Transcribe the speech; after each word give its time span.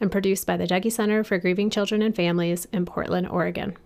and 0.00 0.12
produced 0.12 0.46
by 0.46 0.56
the 0.56 0.66
Dougy 0.66 0.92
Center 0.92 1.24
for 1.24 1.38
Grieving 1.38 1.70
Children 1.70 2.02
and 2.02 2.14
Families 2.14 2.66
in 2.72 2.86
Portland, 2.86 3.28
Oregon. 3.28 3.76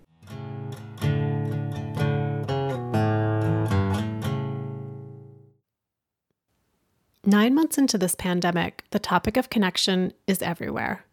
Nine 7.25 7.55
months 7.55 7.79
into 7.79 7.97
this 7.97 8.15
pandemic, 8.15 8.83
the 8.91 8.99
topic 8.99 9.37
of 9.37 9.51
connection 9.51 10.13
is 10.27 10.43
everywhere. 10.43 11.05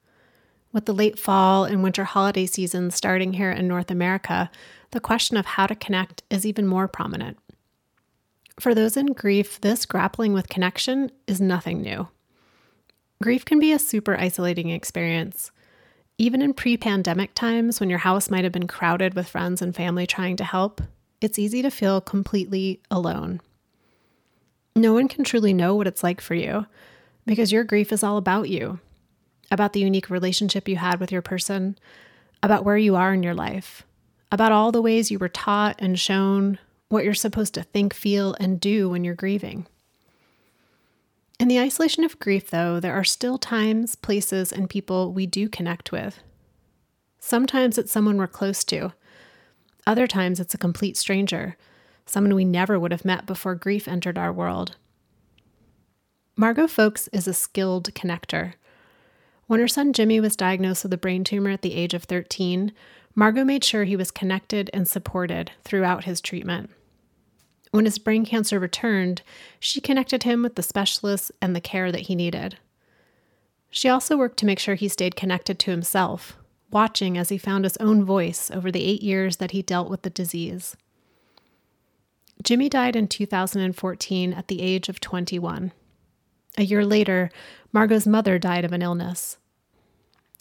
With 0.72 0.86
the 0.86 0.94
late 0.94 1.20
fall 1.20 1.64
and 1.64 1.84
winter 1.84 2.06
holiday 2.06 2.46
seasons 2.46 2.96
starting 2.96 3.34
here 3.34 3.52
in 3.52 3.68
North 3.68 3.92
America, 3.92 4.50
the 4.92 5.00
question 5.00 5.38
of 5.38 5.46
how 5.46 5.68
to 5.68 5.76
connect 5.76 6.24
is 6.30 6.46
even 6.46 6.66
more 6.66 6.88
prominent. 6.88 7.38
For 8.60 8.74
those 8.74 8.98
in 8.98 9.14
grief, 9.14 9.62
this 9.62 9.86
grappling 9.86 10.34
with 10.34 10.50
connection 10.50 11.12
is 11.28 11.40
nothing 11.40 11.82
new. 11.82 12.08
Grief 13.22 13.46
can 13.46 13.60
be 13.60 13.72
a 13.72 13.80
super 13.80 14.16
isolating 14.16 14.70
experience. 14.70 15.52
Even 16.20 16.42
in 16.42 16.54
pre 16.54 16.78
pandemic 16.78 17.34
times, 17.34 17.80
when 17.80 17.90
your 17.90 18.00
house 18.00 18.30
might 18.30 18.44
have 18.44 18.54
been 18.54 18.68
crowded 18.68 19.14
with 19.14 19.30
friends 19.30 19.62
and 19.62 19.76
family 19.76 20.06
trying 20.06 20.36
to 20.38 20.44
help, 20.44 20.82
it's 21.22 21.40
easy 21.40 21.62
to 21.62 21.72
feel 21.72 22.00
completely 22.00 22.80
alone. 22.92 23.42
No 24.76 24.94
one 24.94 25.08
can 25.08 25.24
truly 25.24 25.54
know 25.54 25.76
what 25.76 25.88
it's 25.88 26.04
like 26.04 26.22
for 26.22 26.36
you 26.36 26.68
because 27.26 27.52
your 27.52 27.64
grief 27.64 27.92
is 27.92 28.04
all 28.04 28.18
about 28.18 28.50
you, 28.50 28.80
about 29.50 29.74
the 29.74 29.80
unique 29.80 30.10
relationship 30.10 30.68
you 30.68 30.76
had 30.76 31.00
with 31.00 31.12
your 31.12 31.24
person, 31.24 31.78
about 32.44 32.64
where 32.64 32.78
you 32.78 32.96
are 32.96 33.14
in 33.14 33.24
your 33.24 33.34
life, 33.34 33.84
about 34.32 34.52
all 34.52 34.72
the 34.72 34.82
ways 34.82 35.10
you 35.10 35.18
were 35.18 35.30
taught 35.30 35.76
and 35.80 36.00
shown 36.00 36.60
what 36.90 37.04
you're 37.04 37.14
supposed 37.14 37.54
to 37.56 37.64
think, 37.64 37.94
feel, 37.94 38.36
and 38.40 38.60
do 38.60 38.90
when 38.90 39.04
you're 39.04 39.16
grieving. 39.16 39.66
In 41.40 41.48
the 41.48 41.60
isolation 41.60 42.04
of 42.04 42.20
grief, 42.20 42.50
though, 42.50 42.80
there 42.80 42.96
are 42.96 43.04
still 43.04 43.38
times, 43.38 43.96
places, 43.96 44.52
and 44.52 44.70
people 44.70 45.14
we 45.14 45.26
do 45.28 45.48
connect 45.48 45.92
with. 45.92 46.20
Sometimes 47.20 47.78
it's 47.78 47.92
someone 47.92 48.18
we're 48.18 48.28
close 48.28 48.64
to, 48.66 48.94
other 49.88 50.06
times 50.06 50.42
it's 50.42 50.54
a 50.54 50.58
complete 50.58 50.98
stranger, 50.98 51.56
someone 52.06 52.36
we 52.36 52.44
never 52.44 52.78
would 52.78 52.92
have 52.92 53.06
met 53.06 53.26
before 53.26 53.56
grief 53.56 53.88
entered 53.88 54.18
our 54.18 54.34
world. 54.34 54.76
Margot 56.36 56.68
Folks 56.68 57.08
is 57.14 57.26
a 57.26 57.34
skilled 57.34 57.94
connector. 57.94 58.54
When 59.48 59.62
her 59.62 59.68
son 59.68 59.94
Jimmy 59.94 60.20
was 60.20 60.36
diagnosed 60.36 60.84
with 60.84 60.92
a 60.92 60.98
brain 60.98 61.24
tumor 61.24 61.52
at 61.52 61.62
the 61.62 61.74
age 61.74 61.94
of 61.94 62.04
13, 62.04 62.74
Margot 63.16 63.46
made 63.46 63.64
sure 63.64 63.86
he 63.86 63.96
was 63.96 64.12
connected 64.12 64.70
and 64.74 64.88
supported 64.88 65.52
throughout 65.64 66.04
his 66.04 66.20
treatment. 66.20 66.70
When 67.72 67.86
his 67.86 68.00
brain 68.00 68.26
cancer 68.26 68.60
returned, 68.60 69.22
she 69.60 69.82
connected 69.82 70.24
him 70.24 70.44
with 70.44 70.56
the 70.56 70.64
specialists 70.64 71.32
and 71.42 71.56
the 71.56 71.62
care 71.62 71.92
that 71.92 72.02
he 72.02 72.16
needed. 72.16 72.58
She 73.70 73.90
also 73.90 74.18
worked 74.18 74.38
to 74.38 74.46
make 74.46 74.60
sure 74.60 74.76
he 74.76 74.88
stayed 74.88 75.16
connected 75.16 75.60
to 75.60 75.72
himself, 75.72 76.38
watching 76.72 77.18
as 77.18 77.30
he 77.30 77.38
found 77.38 77.66
his 77.66 77.78
own 77.78 78.04
voice 78.04 78.50
over 78.50 78.72
the 78.72 78.84
eight 78.84 79.04
years 79.04 79.38
that 79.38 79.52
he 79.52 79.62
dealt 79.62 79.90
with 79.90 80.04
the 80.04 80.10
disease. 80.10 80.76
Jimmy 82.44 82.70
died 82.70 82.96
in 82.96 83.08
2014 83.08 84.34
at 84.34 84.48
the 84.48 84.62
age 84.62 84.90
of 84.90 85.00
21. 85.00 85.72
A 86.58 86.64
year 86.64 86.86
later, 86.86 87.30
Margot's 87.74 88.08
mother 88.08 88.40
died 88.40 88.66
of 88.66 88.74
an 88.74 88.82
illness. 88.82 89.38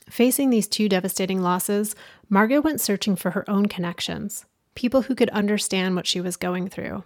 Facing 0.09 0.51
these 0.51 0.69
two 0.69 0.89
devastating 0.89 1.43
losses, 1.43 1.97
Margot 2.29 2.61
went 2.61 2.81
searching 2.81 3.17
for 3.17 3.33
her 3.33 3.49
own 3.51 3.67
connections, 3.67 4.47
people 4.75 5.03
who 5.03 5.15
could 5.15 5.31
understand 5.31 5.97
what 5.97 6.07
she 6.07 6.21
was 6.21 6.37
going 6.37 6.69
through. 6.69 7.03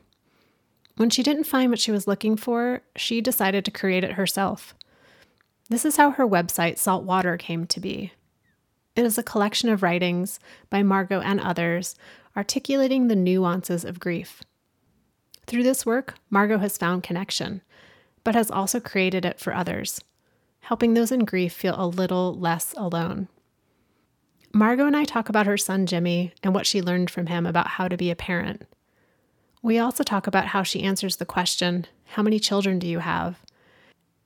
When 1.01 1.09
she 1.09 1.23
didn't 1.23 1.45
find 1.45 1.71
what 1.71 1.79
she 1.79 1.91
was 1.91 2.07
looking 2.07 2.37
for, 2.37 2.83
she 2.95 3.23
decided 3.23 3.65
to 3.65 3.71
create 3.71 4.05
it 4.05 4.13
herself. 4.13 4.75
This 5.71 5.87
is 5.87 5.97
how 5.97 6.11
her 6.11 6.29
website, 6.29 6.77
Salt 6.77 7.05
Water, 7.05 7.39
came 7.39 7.67
to 7.69 7.81
be. 7.81 8.13
It 8.95 9.07
is 9.07 9.17
a 9.17 9.23
collection 9.23 9.71
of 9.71 9.83
writings 9.83 10.39
by 10.69 10.83
Margot 10.83 11.23
and 11.23 11.41
others 11.41 11.95
articulating 12.37 13.09
the 13.09 13.17
nuances 13.17 13.83
of 13.83 13.99
grief. 13.99 14.43
Through 15.47 15.63
this 15.63 15.87
work, 15.87 16.17
Margot 16.29 16.59
has 16.59 16.77
found 16.77 17.03
connection, 17.03 17.63
but 18.23 18.35
has 18.35 18.51
also 18.51 18.79
created 18.79 19.25
it 19.25 19.41
for 19.41 19.55
others, 19.55 20.05
helping 20.61 20.93
those 20.93 21.11
in 21.11 21.25
grief 21.25 21.55
feel 21.55 21.77
a 21.79 21.89
little 21.89 22.39
less 22.39 22.75
alone. 22.77 23.29
Margot 24.53 24.87
and 24.87 24.95
I 24.95 25.05
talk 25.05 25.31
about 25.31 25.47
her 25.47 25.57
son 25.57 25.87
Jimmy 25.87 26.35
and 26.43 26.55
what 26.55 26.67
she 26.67 26.83
learned 26.83 27.09
from 27.09 27.29
him 27.29 27.47
about 27.47 27.69
how 27.69 27.89
to 27.89 27.97
be 27.97 28.11
a 28.11 28.15
parent. 28.15 28.67
We 29.63 29.79
also 29.79 30.03
talk 30.03 30.27
about 30.27 30.47
how 30.47 30.63
she 30.63 30.83
answers 30.83 31.17
the 31.17 31.27
question, 31.27 31.87
How 32.07 32.23
many 32.23 32.39
children 32.39 32.79
do 32.79 32.87
you 32.87 33.01
have? 33.01 33.39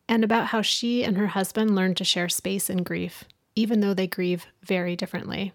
and 0.09 0.25
about 0.25 0.49
how 0.49 0.63
she 0.63 1.05
and 1.05 1.17
her 1.17 1.29
husband 1.29 1.75
learned 1.75 1.97
to 1.97 2.05
share 2.05 2.29
space 2.29 2.69
in 2.69 2.83
grief, 2.83 3.25
even 3.55 3.81
though 3.81 3.95
they 3.95 4.07
grieve 4.07 4.47
very 4.63 4.97
differently. 4.97 5.53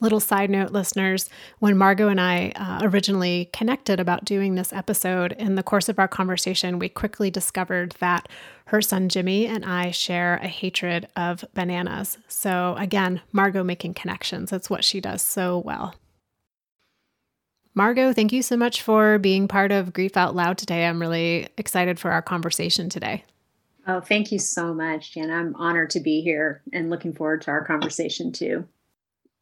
Little 0.00 0.20
side 0.20 0.50
note, 0.50 0.72
listeners, 0.72 1.30
when 1.60 1.78
Margot 1.78 2.08
and 2.08 2.20
I 2.20 2.52
uh, 2.56 2.80
originally 2.82 3.48
connected 3.52 4.00
about 4.00 4.24
doing 4.24 4.54
this 4.54 4.72
episode, 4.72 5.32
in 5.32 5.54
the 5.54 5.62
course 5.62 5.88
of 5.88 5.98
our 5.98 6.08
conversation, 6.08 6.78
we 6.78 6.88
quickly 6.88 7.30
discovered 7.30 7.92
that 8.00 8.28
her 8.66 8.82
son 8.82 9.08
Jimmy 9.08 9.46
and 9.46 9.64
I 9.64 9.92
share 9.92 10.36
a 10.42 10.48
hatred 10.48 11.08
of 11.16 11.44
bananas. 11.54 12.18
So, 12.28 12.74
again, 12.76 13.22
Margot 13.32 13.64
making 13.64 13.94
connections. 13.94 14.50
That's 14.50 14.68
what 14.68 14.84
she 14.84 15.00
does 15.00 15.22
so 15.22 15.62
well. 15.64 15.94
Margot, 17.76 18.12
thank 18.12 18.32
you 18.32 18.42
so 18.42 18.56
much 18.56 18.82
for 18.82 19.18
being 19.18 19.48
part 19.48 19.72
of 19.72 19.92
Grief 19.92 20.16
Out 20.16 20.36
Loud 20.36 20.58
today. 20.58 20.86
I'm 20.86 21.00
really 21.00 21.48
excited 21.58 21.98
for 21.98 22.12
our 22.12 22.22
conversation 22.22 22.88
today. 22.88 23.24
Oh, 23.86 24.00
thank 24.00 24.30
you 24.30 24.38
so 24.38 24.72
much, 24.72 25.12
Jen. 25.12 25.30
I'm 25.30 25.56
honored 25.56 25.90
to 25.90 26.00
be 26.00 26.22
here 26.22 26.62
and 26.72 26.88
looking 26.88 27.12
forward 27.12 27.42
to 27.42 27.50
our 27.50 27.64
conversation 27.64 28.32
too. 28.32 28.66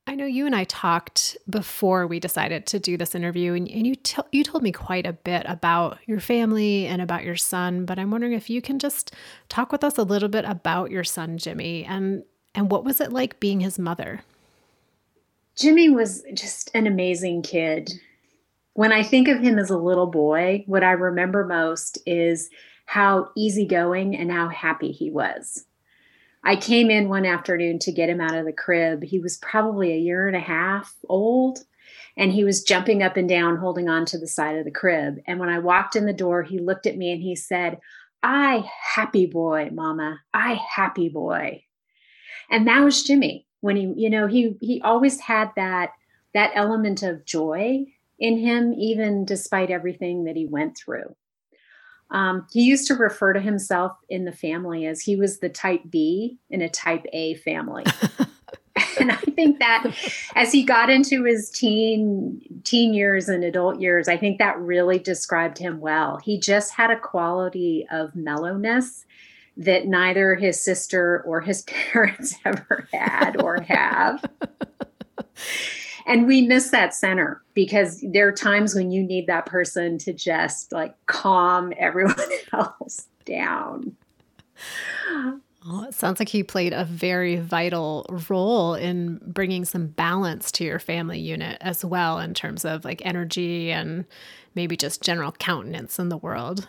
I 0.07 0.15
know 0.17 0.25
you 0.25 0.47
and 0.47 0.57
I 0.57 0.65
talked 0.65 1.37
before 1.49 2.07
we 2.09 2.19
decided 2.19 2.67
to 2.67 2.81
do 2.81 2.97
this 2.97 3.15
interview, 3.15 3.53
and, 3.53 3.69
and 3.69 3.87
you 3.87 3.95
t- 3.95 4.23
you 4.33 4.43
told 4.43 4.65
me 4.65 4.73
quite 4.73 5.07
a 5.07 5.13
bit 5.13 5.45
about 5.47 5.99
your 6.07 6.19
family 6.19 6.87
and 6.87 7.01
about 7.01 7.23
your 7.23 7.37
son. 7.37 7.85
But 7.85 8.01
I'm 8.01 8.11
wondering 8.11 8.33
if 8.33 8.51
you 8.51 8.61
can 8.61 8.81
just 8.81 9.15
talk 9.49 9.71
with 9.71 9.85
us 9.85 9.99
a 9.99 10.03
little 10.03 10.29
bit 10.29 10.45
about 10.45 10.91
your 10.91 11.05
son, 11.05 11.39
Jimmy, 11.39 11.85
and 11.85 12.25
and 12.55 12.69
what 12.69 12.85
was 12.85 13.01
it 13.01 13.13
like 13.13 13.39
being 13.39 13.61
his 13.61 13.79
mother? 13.79 14.23
Jimmy 15.55 15.89
was 15.89 16.25
just 16.35 16.71
an 16.75 16.89
amazing 16.89 17.43
kid 17.43 17.93
when 18.75 18.93
I 18.93 19.03
think 19.03 19.29
of 19.29 19.41
him 19.41 19.59
as 19.59 19.71
a 19.71 19.77
little 19.77 20.07
boy, 20.07 20.65
what 20.67 20.83
I 20.83 20.93
remember 20.93 21.45
most 21.47 21.99
is 22.07 22.49
how 22.87 23.31
easygoing 23.37 24.17
and 24.17 24.31
how 24.31 24.49
happy 24.49 24.93
he 24.93 25.11
was. 25.11 25.65
I 26.45 26.57
came 26.57 26.91
in 26.91 27.09
one 27.09 27.25
afternoon 27.25 27.79
to 27.81 27.93
get 27.93 28.09
him 28.09 28.21
out 28.21 28.35
of 28.35 28.45
the 28.45 28.53
crib. 28.53 29.05
He 29.05 29.19
was 29.19 29.37
probably 29.37 29.93
a 29.93 29.99
year 29.99 30.27
and 30.27 30.37
a 30.37 30.41
half 30.41 30.95
old, 31.09 31.61
and 32.17 32.33
he 32.33 32.45
was 32.45 32.65
jumping 32.65 33.03
up 33.03 33.17
and 33.17 33.29
down, 33.29 33.57
holding 33.57 33.89
on 33.89 34.05
to 34.07 34.19
the 34.19 34.27
side 34.27 34.57
of 34.57 34.65
the 34.65 34.71
crib. 34.71 35.21
And 35.27 35.39
when 35.39 35.49
I 35.49 35.61
walked 35.61 35.95
in 35.95 36.07
the 36.07 36.13
door, 36.13 36.43
he 36.43 36.59
looked 36.59 36.87
at 36.87 36.97
me 36.97 37.13
and 37.13 37.23
he 37.23 37.37
said, 37.37 37.79
I 38.23 38.65
happy 38.95 39.27
boy, 39.27 39.71
mama. 39.73 40.21
I 40.35 40.55
happy 40.55 41.09
boy. 41.09 41.65
And 42.51 42.67
that 42.67 42.83
was 42.83 43.05
Jimmy. 43.05 43.47
When 43.61 43.77
he, 43.77 43.93
you 43.97 44.11
know, 44.11 44.27
he 44.27 44.57
he 44.61 44.81
always 44.83 45.21
had 45.21 45.51
that 45.57 45.91
that 46.35 46.51
element 46.55 47.03
of 47.03 47.25
joy 47.25 47.87
in 48.23 48.39
him, 48.39 48.73
even 48.75 49.25
despite 49.25 49.69
everything 49.69 50.25
that 50.25 50.37
he 50.37 50.47
went 50.47 50.79
through. 50.79 51.15
Um, 52.13 52.47
he 52.53 52.63
used 52.63 52.87
to 52.87 52.95
refer 52.95 53.33
to 53.33 53.41
himself 53.41 53.93
in 54.09 54.25
the 54.25 54.33
family 54.33 54.87
as 54.87 55.01
he 55.01 55.17
was 55.17 55.41
the 55.41 55.49
type 55.49 55.83
B 55.91 56.39
in 56.49 56.63
a 56.63 56.69
type 56.69 57.05
A 57.13 57.35
family. 57.37 57.85
and 59.01 59.11
I 59.11 59.17
think 59.17 59.59
that 59.59 59.93
as 60.37 60.53
he 60.53 60.63
got 60.63 60.89
into 60.89 61.25
his 61.25 61.51
teen 61.51 62.41
teen 62.63 62.95
years 62.95 63.29
and 63.29 63.43
adult 63.43 63.81
years, 63.81 64.07
I 64.07 64.17
think 64.17 64.39
that 64.39 64.59
really 64.61 65.01
described 65.01 65.59
him 65.59 65.81
well. 65.81 66.19
He 66.23 66.39
just 66.39 66.75
had 66.75 66.93
a 66.93 67.01
quality 67.01 67.87
of 67.91 68.15
mellowness 68.15 69.05
that 69.57 69.87
neither 69.87 70.37
his 70.37 70.63
sister 70.63 71.25
or 71.27 71.41
his 71.41 71.63
parents 71.93 72.37
ever 72.45 72.87
had 72.93 73.43
or 73.43 73.63
have 73.63 74.25
and 76.07 76.27
we 76.27 76.43
miss 76.43 76.71
that 76.71 76.95
center 76.95 77.43
because 77.55 78.05
there 78.13 78.29
are 78.29 78.33
times 78.33 78.75
when 78.75 78.91
you 78.91 79.03
need 79.03 79.27
that 79.27 79.47
person 79.47 79.99
to 79.99 80.13
just 80.13 80.73
like 80.73 80.95
calm 81.07 81.73
everyone 81.79 82.17
else 82.53 83.09
down 83.25 83.97
Well, 85.67 85.85
it 85.85 85.95
sounds 85.95 86.19
like 86.19 86.29
he 86.29 86.43
played 86.43 86.73
a 86.73 86.85
very 86.85 87.37
vital 87.37 88.05
role 88.29 88.75
in 88.75 89.21
bringing 89.25 89.65
some 89.65 89.87
balance 89.87 90.51
to 90.53 90.65
your 90.65 90.81
family 90.81 91.21
unit 91.21 91.59
as 91.61 91.85
well, 91.85 92.19
in 92.19 92.35
terms 92.35 92.65
of 92.65 92.85
like 92.85 93.05
energy 93.05 93.71
and 93.71 94.05
maybe 94.57 94.77
just 94.77 95.03
general 95.03 95.31
countenance 95.31 96.01
in 96.01 96.09
the 96.09 96.17
world. 96.17 96.67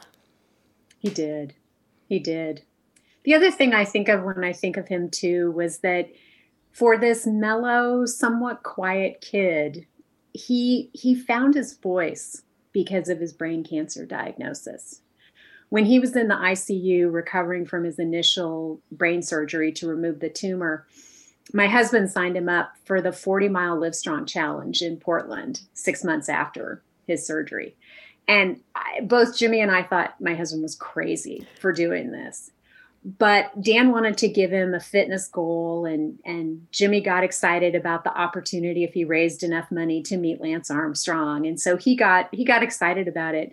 He 1.00 1.10
did. 1.10 1.56
He 2.08 2.20
did. 2.20 2.64
The 3.24 3.34
other 3.34 3.50
thing 3.50 3.74
I 3.74 3.86
think 3.86 4.10
of 4.10 4.24
when 4.24 4.44
I 4.44 4.54
think 4.54 4.78
of 4.78 4.88
him 4.88 5.10
too 5.10 5.52
was 5.52 5.80
that 5.80 6.10
for 6.74 6.98
this 6.98 7.26
mellow, 7.26 8.06
somewhat 8.06 8.64
quiet 8.64 9.22
kid, 9.22 9.88
he 10.34 10.90
he 10.94 11.16
found 11.16 11.54
his 11.54 11.78
voice 11.78 12.42
because 12.74 13.08
of 13.08 13.20
his 13.20 13.34
brain 13.34 13.64
cancer 13.64 14.06
diagnosis 14.06 15.04
when 15.74 15.86
he 15.86 15.98
was 15.98 16.16
in 16.16 16.28
the 16.28 16.36
ICU 16.36 17.12
recovering 17.12 17.66
from 17.66 17.84
his 17.84 17.98
initial 17.98 18.80
brain 18.92 19.24
surgery 19.24 19.72
to 19.72 19.88
remove 19.88 20.20
the 20.20 20.30
tumor, 20.30 20.86
my 21.52 21.66
husband 21.66 22.12
signed 22.12 22.38
him 22.38 22.48
up 22.48 22.74
for 22.86 23.02
the 23.02 23.12
40 23.12 23.50
mile 23.50 23.80
Livestrong 23.80 24.28
challenge 24.28 24.84
in 24.84 24.98
Portland 24.98 25.62
six 25.74 26.04
months 26.04 26.30
after 26.30 26.84
his 27.08 27.26
surgery. 27.26 27.76
And 28.28 28.60
I, 28.76 29.00
both 29.02 29.36
Jimmy 29.36 29.62
and 29.62 29.72
I 29.72 29.82
thought 29.82 30.22
my 30.22 30.36
husband 30.36 30.62
was 30.62 30.76
crazy 30.76 31.48
for 31.60 31.72
doing 31.72 32.12
this. 32.12 32.52
But 33.06 33.62
Dan 33.62 33.92
wanted 33.92 34.18
to 34.20 34.30
give 34.30 34.52
him 34.52 34.74
a 34.74 34.80
fitness 34.80 35.28
goal, 35.28 35.86
and, 35.86 36.20
and 36.24 36.66
Jimmy 36.72 37.02
got 37.02 37.24
excited 37.24 37.76
about 37.76 38.06
the 38.06 38.18
opportunity 38.18 38.86
if 38.86 38.94
he 38.94 39.04
raised 39.04 39.44
enough 39.44 39.70
money 39.72 40.02
to 40.04 40.18
meet 40.18 40.40
Lance 40.40 40.72
Armstrong. 40.72 41.46
And 41.46 41.60
so 41.60 41.76
he 41.76 41.96
got 41.96 42.30
he 42.34 42.46
got 42.46 42.64
excited 42.64 43.08
about 43.10 43.36
it. 43.36 43.52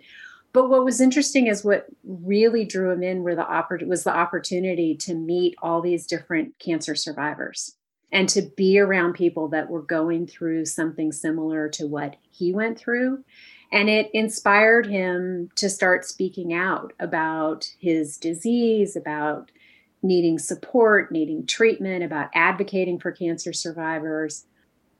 But 0.53 0.69
what 0.69 0.85
was 0.85 0.99
interesting 1.01 1.47
is 1.47 1.63
what 1.63 1.87
really 2.03 2.65
drew 2.65 2.91
him 2.91 3.03
in 3.03 3.23
were 3.23 3.35
the 3.35 3.43
oppor- 3.43 3.85
was 3.87 4.03
the 4.03 4.15
opportunity 4.15 4.95
to 4.97 5.15
meet 5.15 5.55
all 5.61 5.81
these 5.81 6.05
different 6.05 6.57
cancer 6.59 6.95
survivors 6.95 7.75
and 8.11 8.27
to 8.29 8.41
be 8.57 8.77
around 8.77 9.13
people 9.13 9.47
that 9.49 9.69
were 9.69 9.81
going 9.81 10.27
through 10.27 10.65
something 10.65 11.11
similar 11.11 11.69
to 11.69 11.87
what 11.87 12.17
he 12.29 12.51
went 12.51 12.77
through. 12.77 13.23
And 13.71 13.89
it 13.89 14.09
inspired 14.13 14.87
him 14.87 15.49
to 15.55 15.69
start 15.69 16.05
speaking 16.05 16.53
out 16.53 16.93
about 16.99 17.73
his 17.79 18.17
disease, 18.17 18.95
about 18.95 19.51
needing 20.03 20.39
support, 20.39 21.11
needing 21.11 21.45
treatment, 21.45 22.03
about 22.03 22.29
advocating 22.33 22.99
for 22.99 23.11
cancer 23.11 23.53
survivors. 23.53 24.45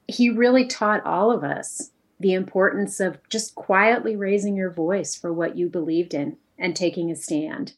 He 0.08 0.30
really 0.30 0.66
taught 0.66 1.04
all 1.04 1.30
of 1.30 1.44
us 1.44 1.90
the 2.18 2.32
importance 2.32 3.00
of 3.00 3.18
just 3.28 3.54
quietly 3.54 4.16
raising 4.16 4.56
your 4.56 4.70
voice 4.70 5.14
for 5.14 5.32
what 5.32 5.56
you 5.56 5.68
believed 5.68 6.14
in 6.14 6.36
and 6.56 6.76
taking 6.76 7.10
a 7.10 7.16
stand. 7.16 7.74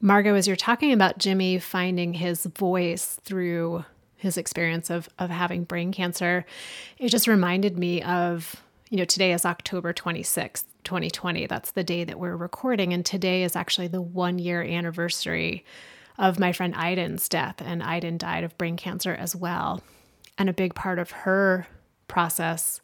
Margot, 0.00 0.34
as 0.34 0.46
you're 0.46 0.56
talking 0.56 0.92
about 0.92 1.18
Jimmy 1.18 1.58
finding 1.58 2.14
his 2.14 2.46
voice 2.46 3.20
through 3.24 3.84
his 4.16 4.36
experience 4.36 4.90
of, 4.90 5.08
of 5.18 5.30
having 5.30 5.64
brain 5.64 5.92
cancer, 5.92 6.44
it 6.98 7.08
just 7.08 7.26
reminded 7.26 7.78
me 7.78 8.02
of, 8.02 8.62
you 8.92 8.98
know, 8.98 9.06
today 9.06 9.32
is 9.32 9.46
October 9.46 9.94
26th, 9.94 10.64
2020. 10.84 11.46
That's 11.46 11.70
the 11.70 11.82
day 11.82 12.04
that 12.04 12.18
we're 12.18 12.36
recording. 12.36 12.92
And 12.92 13.06
today 13.06 13.42
is 13.42 13.56
actually 13.56 13.86
the 13.86 14.02
one 14.02 14.38
year 14.38 14.62
anniversary 14.62 15.64
of 16.18 16.38
my 16.38 16.52
friend 16.52 16.74
Iden's 16.74 17.26
death. 17.26 17.62
And 17.64 17.82
Iden 17.82 18.18
died 18.18 18.44
of 18.44 18.58
brain 18.58 18.76
cancer 18.76 19.14
as 19.14 19.34
well. 19.34 19.82
And 20.36 20.50
a 20.50 20.52
big 20.52 20.74
part 20.74 20.98
of 20.98 21.10
her 21.10 21.66
process. 22.06 22.82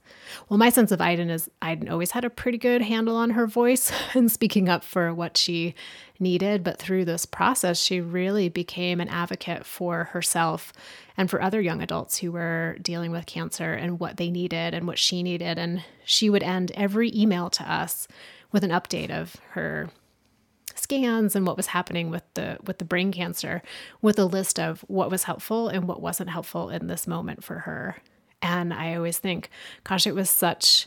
Well, 0.49 0.57
my 0.57 0.71
sense 0.71 0.93
of 0.93 1.03
Iden 1.03 1.29
is 1.29 1.51
Iden 1.61 1.91
always 1.91 2.13
had 2.13 2.25
a 2.25 2.31
pretty 2.31 2.57
good 2.57 2.81
handle 2.81 3.15
on 3.15 3.29
her 3.31 3.47
voice 3.47 3.93
and 4.15 4.33
speaking 4.33 4.67
up 4.67 4.85
for 4.85 5.13
what 5.13 5.37
she 5.37 5.75
needed. 6.19 6.65
But 6.65 6.79
through 6.79 7.05
this 7.05 7.27
process, 7.27 7.81
she 7.81 8.01
really 8.01 8.49
became 8.49 9.01
an 9.01 9.09
advocate 9.09 9.65
for 9.65 10.05
herself 10.05 10.73
and 11.17 11.31
for 11.31 11.43
other 11.43 11.61
young 11.61 11.83
adults 11.83 12.19
who 12.19 12.33
were 12.33 12.77
dealing 12.81 13.11
with 13.11 13.27
cancer 13.27 13.73
and 13.73 14.01
what 14.01 14.17
they 14.17 14.31
needed 14.31 14.75
and 14.75 14.87
what 14.87 14.99
she 14.99 15.23
needed. 15.23 15.59
And 15.59 15.85
she 16.05 16.31
would 16.31 16.43
end 16.43 16.73
every 16.75 17.13
email 17.15 17.51
to 17.51 17.73
us 17.73 18.09
with 18.53 18.65
an 18.65 18.71
update 18.71 19.11
of 19.11 19.37
her 19.51 19.91
scans 20.75 21.35
and 21.35 21.47
what 21.47 21.57
was 21.57 21.67
happening 21.67 22.09
with 22.09 22.23
the 22.35 22.57
with 22.65 22.79
the 22.79 22.85
brain 22.85 23.11
cancer 23.11 23.63
with 24.01 24.17
a 24.17 24.25
list 24.25 24.61
of 24.61 24.85
what 24.87 25.11
was 25.11 25.25
helpful 25.25 25.67
and 25.67 25.89
what 25.89 26.01
wasn't 26.01 26.31
helpful 26.31 26.71
in 26.71 26.87
this 26.87 27.05
moment 27.05 27.43
for 27.43 27.61
her 27.61 27.97
and 28.43 28.73
I 28.73 28.95
always 28.95 29.19
think, 29.19 29.51
gosh, 29.85 30.07
it 30.07 30.15
was 30.15 30.31
such 30.31 30.87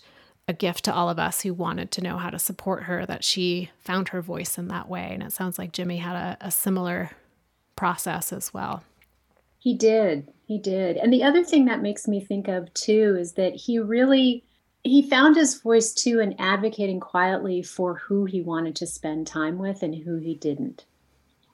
a 0.52 0.54
gift 0.54 0.86
to 0.86 0.94
all 0.94 1.10
of 1.10 1.18
us 1.18 1.42
who 1.42 1.54
wanted 1.54 1.90
to 1.92 2.02
know 2.02 2.18
how 2.18 2.30
to 2.30 2.38
support 2.38 2.84
her 2.84 3.06
that 3.06 3.24
she 3.24 3.72
found 3.80 4.10
her 4.10 4.22
voice 4.22 4.58
in 4.58 4.68
that 4.68 4.90
way. 4.90 5.10
And 5.12 5.24
it 5.24 5.32
sounds 5.32 5.58
like 5.58 5.72
Jimmy 5.72 5.98
had 5.98 6.16
a, 6.16 6.38
a 6.42 6.52
similar 6.52 7.12
process 7.78 8.34
as 8.34 8.54
well. 8.54 8.84
He 9.58 9.74
did. 9.74 10.32
He 10.46 10.58
did. 10.58 10.98
And 10.98 11.14
the 11.14 11.24
other 11.24 11.44
thing 11.44 11.66
that 11.66 11.82
makes 11.82 12.08
me 12.08 12.20
think 12.20 12.50
of 12.50 12.72
too 12.74 13.16
is 13.18 13.34
that 13.34 13.56
he 13.56 13.80
really 13.80 14.44
he 14.84 15.08
found 15.08 15.36
his 15.36 15.62
voice 15.62 15.94
too 15.94 16.20
in 16.20 16.36
advocating 16.40 17.00
quietly 17.00 17.62
for 17.62 17.96
who 17.96 18.26
he 18.26 18.42
wanted 18.42 18.76
to 18.76 18.88
spend 18.88 19.28
time 19.28 19.60
with 19.60 19.84
and 19.84 19.96
who 19.96 20.18
he 20.18 20.36
didn't. 20.36 20.86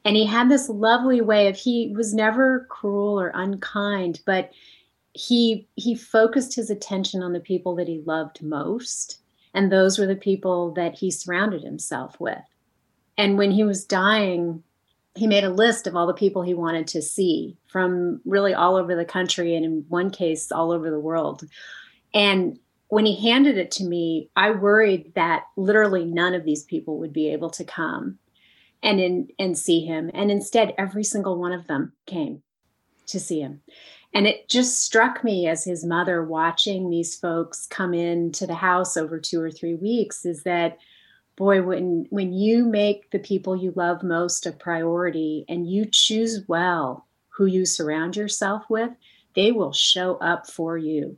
And 0.05 0.15
he 0.15 0.25
had 0.25 0.49
this 0.49 0.69
lovely 0.69 1.19
way 1.19 1.47
of 1.47 1.57
he 1.57 1.93
was 1.93 2.13
never 2.13 2.65
cruel 2.69 3.19
or 3.19 3.31
unkind, 3.35 4.21
but 4.25 4.51
he 5.17 5.67
he 5.75 5.95
focused 5.95 6.55
his 6.55 6.69
attention 6.69 7.23
on 7.23 7.33
the 7.33 7.39
people 7.39 7.75
that 7.75 7.87
he 7.87 8.03
loved 8.05 8.43
most 8.43 9.19
and 9.53 9.71
those 9.71 9.97
were 9.97 10.05
the 10.05 10.15
people 10.15 10.71
that 10.73 10.93
he 10.93 11.09
surrounded 11.09 11.63
himself 11.63 12.19
with. 12.19 12.37
And 13.17 13.37
when 13.37 13.51
he 13.51 13.63
was 13.63 13.83
dying 13.83 14.63
he 15.15 15.25
made 15.25 15.43
a 15.43 15.49
list 15.49 15.87
of 15.87 15.95
all 15.95 16.05
the 16.05 16.13
people 16.13 16.43
he 16.43 16.53
wanted 16.53 16.85
to 16.85 17.01
see 17.01 17.57
from 17.65 18.21
really 18.23 18.53
all 18.53 18.75
over 18.75 18.95
the 18.95 19.03
country 19.03 19.55
and 19.55 19.65
in 19.65 19.85
one 19.89 20.11
case 20.11 20.51
all 20.51 20.71
over 20.71 20.91
the 20.91 20.99
world. 20.99 21.41
And 22.13 22.59
when 22.89 23.07
he 23.07 23.19
handed 23.27 23.57
it 23.57 23.71
to 23.71 23.83
me 23.83 24.29
i 24.35 24.51
worried 24.51 25.13
that 25.15 25.45
literally 25.55 26.05
none 26.05 26.35
of 26.35 26.45
these 26.45 26.63
people 26.63 26.99
would 26.99 27.11
be 27.11 27.29
able 27.29 27.49
to 27.49 27.63
come 27.63 28.19
and 28.83 28.99
in 28.99 29.27
and 29.39 29.57
see 29.57 29.83
him. 29.83 30.11
And 30.13 30.29
instead 30.29 30.75
every 30.77 31.03
single 31.03 31.39
one 31.39 31.53
of 31.53 31.65
them 31.65 31.93
came 32.05 32.43
to 33.07 33.19
see 33.19 33.39
him 33.39 33.61
and 34.17 34.25
it 34.25 34.49
just 34.49 34.81
struck 34.81 35.23
me 35.23 35.47
as 35.47 35.63
his 35.63 35.85
mother 35.85 36.23
watching 36.23 36.89
these 36.89 37.15
folks 37.15 37.67
come 37.67 37.93
into 37.93 38.47
the 38.47 38.55
house 38.55 38.97
over 38.97 39.19
two 39.19 39.39
or 39.39 39.51
three 39.51 39.75
weeks 39.75 40.25
is 40.25 40.41
that 40.41 40.79
boy 41.35 41.61
when 41.61 42.07
when 42.09 42.33
you 42.33 42.65
make 42.65 43.11
the 43.11 43.19
people 43.19 43.55
you 43.55 43.71
love 43.75 44.01
most 44.01 44.47
a 44.47 44.51
priority 44.51 45.45
and 45.47 45.69
you 45.69 45.85
choose 45.85 46.43
well 46.47 47.05
who 47.29 47.45
you 47.45 47.63
surround 47.63 48.15
yourself 48.15 48.63
with 48.71 48.89
they 49.35 49.51
will 49.51 49.71
show 49.71 50.15
up 50.15 50.49
for 50.49 50.79
you. 50.79 51.15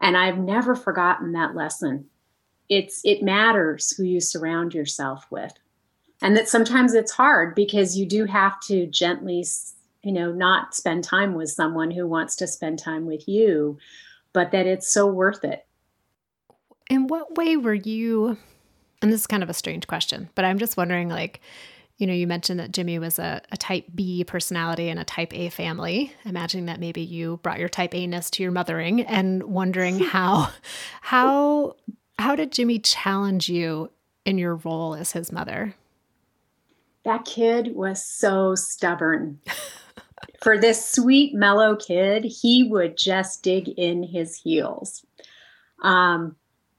And 0.00 0.16
i've 0.16 0.38
never 0.38 0.74
forgotten 0.74 1.32
that 1.32 1.54
lesson. 1.54 2.06
It's 2.70 3.02
it 3.04 3.22
matters 3.22 3.94
who 3.94 4.04
you 4.04 4.22
surround 4.22 4.72
yourself 4.72 5.26
with. 5.30 5.52
And 6.22 6.34
that 6.38 6.48
sometimes 6.48 6.94
it's 6.94 7.12
hard 7.12 7.54
because 7.54 7.98
you 7.98 8.06
do 8.06 8.24
have 8.24 8.58
to 8.62 8.86
gently 8.86 9.44
you 10.04 10.12
know, 10.12 10.30
not 10.32 10.74
spend 10.74 11.04
time 11.04 11.34
with 11.34 11.50
someone 11.50 11.90
who 11.90 12.06
wants 12.06 12.36
to 12.36 12.46
spend 12.46 12.78
time 12.78 13.06
with 13.06 13.26
you, 13.26 13.78
but 14.32 14.50
that 14.52 14.66
it's 14.66 14.88
so 14.88 15.06
worth 15.06 15.44
it. 15.44 15.66
In 16.90 17.06
what 17.06 17.36
way 17.36 17.56
were 17.56 17.74
you? 17.74 18.36
And 19.00 19.12
this 19.12 19.22
is 19.22 19.26
kind 19.26 19.42
of 19.42 19.50
a 19.50 19.54
strange 19.54 19.86
question, 19.86 20.28
but 20.34 20.44
I'm 20.44 20.58
just 20.58 20.76
wondering 20.76 21.08
like, 21.08 21.40
you 21.96 22.06
know, 22.06 22.12
you 22.12 22.26
mentioned 22.26 22.58
that 22.58 22.72
Jimmy 22.72 22.98
was 22.98 23.18
a, 23.18 23.40
a 23.52 23.56
type 23.56 23.86
B 23.94 24.24
personality 24.24 24.88
and 24.88 24.98
a 24.98 25.04
type 25.04 25.32
A 25.32 25.48
family. 25.48 26.12
Imagining 26.24 26.66
that 26.66 26.80
maybe 26.80 27.00
you 27.00 27.38
brought 27.42 27.60
your 27.60 27.68
type 27.68 27.94
A 27.94 28.06
ness 28.06 28.30
to 28.30 28.42
your 28.42 28.52
mothering 28.52 29.02
and 29.02 29.44
wondering 29.44 29.98
how 30.00 30.50
how 31.00 31.76
how 32.18 32.34
did 32.36 32.52
Jimmy 32.52 32.78
challenge 32.78 33.48
you 33.48 33.90
in 34.24 34.38
your 34.38 34.56
role 34.56 34.94
as 34.94 35.12
his 35.12 35.30
mother? 35.30 35.74
That 37.04 37.24
kid 37.24 37.74
was 37.74 38.04
so 38.04 38.54
stubborn. 38.54 39.40
for 40.42 40.58
this 40.58 40.88
sweet, 40.88 41.34
mellow 41.34 41.76
kid, 41.76 42.24
he 42.24 42.64
would 42.64 42.96
just 42.96 43.42
dig 43.42 43.68
in 43.68 44.02
his 44.02 44.36
heels. 44.36 45.04
Um, 45.82 46.36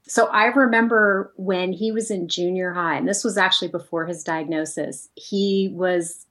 so 0.08 0.26
I 0.26 0.46
remember 0.46 1.32
when 1.36 1.72
he 1.72 1.90
was 1.90 2.10
in 2.10 2.28
junior 2.28 2.72
high, 2.72 2.96
and 2.96 3.08
this 3.08 3.24
was 3.24 3.36
actually 3.36 3.68
before 3.68 4.06
his 4.06 4.22
diagnosis, 4.22 5.08
he 5.16 5.70
was 5.72 6.26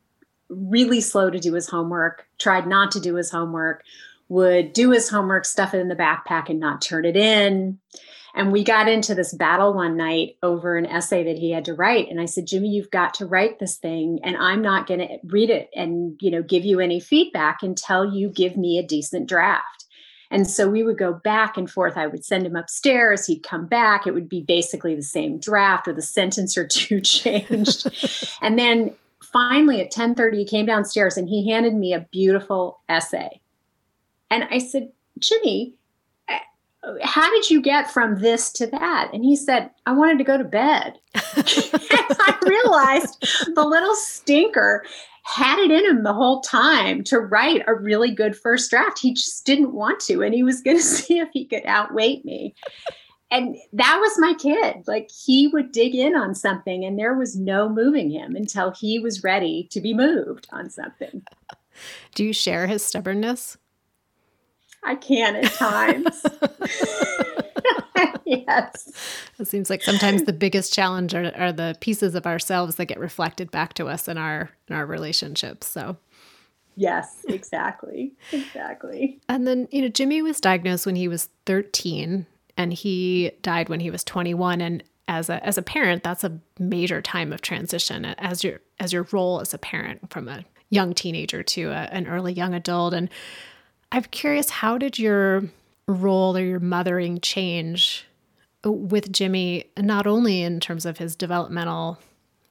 really 0.50 1.02
slow 1.02 1.30
to 1.30 1.40
do 1.40 1.54
his 1.54 1.68
homework, 1.68 2.28
tried 2.38 2.68
not 2.68 2.92
to 2.92 3.00
do 3.00 3.16
his 3.16 3.32
homework, 3.32 3.84
would 4.30 4.74
do 4.74 4.92
his 4.92 5.10
homework, 5.10 5.46
stuff 5.46 5.74
it 5.74 5.80
in 5.80 5.90
the 5.90 5.96
backpack, 5.96 6.50
and 6.50 6.60
not 6.60 6.82
turn 6.82 7.06
it 7.06 7.18
in. 7.18 7.78
And 8.36 8.52
we 8.52 8.66
got 8.66 8.90
into 8.90 9.16
this 9.16 9.34
battle 9.34 9.74
one 9.74 9.96
night 9.96 10.36
over 10.44 10.76
an 10.76 10.86
essay 10.86 11.24
that 11.24 11.38
he 11.38 11.52
had 11.52 11.64
to 11.66 11.74
write. 11.74 12.10
And 12.10 12.20
I 12.20 12.26
said, 12.26 12.46
Jimmy, 12.46 12.68
you've 12.68 12.92
got 12.92 13.14
to 13.16 13.26
write 13.26 13.60
this 13.60 13.78
thing, 13.78 14.20
and 14.24 14.36
I'm 14.36 14.62
not 14.62 14.88
going 14.88 15.00
to 15.00 15.18
read 15.24 15.50
it 15.50 15.70
and 15.74 16.18
you 16.22 16.30
know 16.30 16.44
give 16.44 16.66
you 16.66 16.82
any 16.82 17.00
feedback 17.00 17.64
until 17.64 18.14
you 18.14 18.30
give 18.30 18.58
me 18.58 18.78
a 18.78 18.86
decent 18.86 19.30
draft. 19.30 19.86
And 20.32 20.50
so 20.50 20.68
we 20.68 20.84
would 20.84 20.98
go 20.98 21.14
back 21.14 21.56
and 21.56 21.72
forth. 21.72 21.96
I 21.96 22.08
would 22.08 22.26
send 22.26 22.46
him 22.46 22.58
upstairs. 22.58 23.26
He'd 23.26 23.44
come 23.44 23.68
back. 23.68 24.06
It 24.06 24.14
would 24.14 24.28
be 24.28 24.42
basically 24.42 24.96
the 24.96 25.04
same 25.04 25.40
draft 25.40 25.88
with 25.88 25.98
a 25.98 26.02
sentence 26.02 26.58
or 26.58 26.68
two 26.68 27.00
changed. 27.02 27.88
and 28.42 28.60
then 28.60 28.94
finally 29.24 29.80
at 29.80 29.94
10:30 29.94 30.38
he 30.38 30.46
came 30.46 30.66
downstairs 30.66 31.16
and 31.16 31.30
he 31.30 31.50
handed 31.50 31.74
me 31.74 31.94
a 31.94 32.08
beautiful 32.12 32.82
essay. 32.90 33.40
And 34.30 34.44
I 34.52 34.58
said, 34.58 34.92
"Jimmy, 35.20 35.76
how 37.04 37.30
did 37.30 37.50
you 37.50 37.62
get 37.62 37.92
from 37.92 38.20
this 38.20 38.52
to 38.54 38.68
that?" 38.68 39.10
And 39.14 39.24
he 39.24 39.36
said, 39.36 39.70
"I 39.86 39.94
wanted 39.94 40.18
to 40.20 40.24
go 40.24 40.38
to 40.38 40.44
bed." 40.44 41.00
I 41.16 42.38
realized 42.46 43.22
the 43.56 43.66
little 43.66 43.96
stinker 43.96 44.86
had 45.24 45.58
it 45.60 45.72
in 45.72 45.86
him 45.86 46.04
the 46.04 46.14
whole 46.14 46.42
time 46.42 47.04
to 47.04 47.20
write 47.20 47.64
a 47.66 47.74
really 47.74 48.14
good 48.14 48.36
first 48.36 48.70
draft. 48.70 49.00
He 49.00 49.14
just 49.14 49.46
didn't 49.46 49.74
want 49.74 50.00
to, 50.02 50.22
and 50.22 50.34
he 50.34 50.44
was 50.44 50.62
going 50.62 50.78
to 50.78 50.84
see 50.84 51.20
if 51.20 51.30
he 51.34 51.46
could 51.46 51.66
outweight 51.66 52.26
me 52.26 52.56
and 53.32 53.58
that 53.74 53.98
was 54.00 54.20
my 54.20 54.34
kid. 54.34 54.88
Like 54.88 55.10
he 55.12 55.48
would 55.48 55.72
dig 55.72 55.96
in 55.96 56.16
on 56.16 56.36
something 56.36 56.86
and 56.86 56.98
there 56.98 57.16
was 57.16 57.36
no 57.36 57.68
moving 57.68 58.10
him 58.10 58.36
until 58.36 58.72
he 58.72 59.00
was 59.00 59.24
ready 59.24 59.68
to 59.72 59.82
be 59.82 59.94
moved 59.94 60.48
on 60.52 60.70
something. 60.70 61.24
Do 62.14 62.24
you 62.24 62.34
share 62.34 62.68
his 62.68 62.86
stubbornness? 62.86 63.58
I 64.86 64.96
can 64.96 65.36
at 65.36 65.52
times. 65.54 66.26
yes. 68.26 68.92
It 69.40 69.48
seems 69.48 69.70
like 69.70 69.82
sometimes 69.82 70.24
the 70.24 70.34
biggest 70.34 70.74
challenge 70.74 71.14
are, 71.14 71.32
are, 71.36 71.52
the 71.52 71.76
pieces 71.82 72.16
of 72.16 72.26
ourselves 72.26 72.76
that 72.76 72.86
get 72.86 73.00
reflected 73.00 73.52
back 73.52 73.74
to 73.76 73.88
us 73.88 74.08
in 74.08 74.18
our 74.18 74.50
in 74.68 74.76
our 74.76 74.86
relationships. 74.86 75.68
So 75.68 75.98
Yes, 76.76 77.24
exactly. 77.30 78.14
Exactly. 78.32 79.20
And 79.30 79.48
then, 79.48 79.68
you 79.72 79.82
know, 79.82 79.88
Jimmy 79.88 80.22
was 80.22 80.42
diagnosed 80.42 80.86
when 80.86 80.98
he 80.98 81.08
was 81.08 81.30
13 81.46 82.26
and 82.58 82.74
he 82.74 83.32
died 83.42 83.70
when 83.70 83.80
he 83.80 83.90
was 83.90 84.04
21 84.04 84.62
and 84.62 84.84
as 85.08 85.30
a 85.30 85.46
as 85.46 85.58
a 85.58 85.62
parent 85.62 86.02
that's 86.02 86.24
a 86.24 86.40
major 86.58 87.00
time 87.00 87.32
of 87.32 87.40
transition 87.40 88.06
as 88.06 88.44
your 88.44 88.60
as 88.80 88.92
your 88.92 89.06
role 89.12 89.40
as 89.40 89.54
a 89.54 89.58
parent 89.58 90.10
from 90.10 90.28
a 90.28 90.44
young 90.72 90.96
teenager 90.96 91.44
to 91.44 91.70
a, 91.70 91.88
an 91.92 92.08
early 92.08 92.34
young 92.34 92.56
adult 92.56 92.94
and 92.94 93.10
i'm 93.96 94.04
curious 94.04 94.50
how 94.50 94.78
did 94.78 95.00
your 95.00 95.44
role 95.88 96.36
or 96.38 96.42
your 96.42 96.60
mothering 96.60 97.20
change 97.20 98.06
with 98.64 99.12
jimmy 99.12 99.66
not 99.78 100.06
only 100.06 100.42
in 100.42 100.60
terms 100.60 100.86
of 100.86 100.98
his 100.98 101.16
developmental 101.16 101.98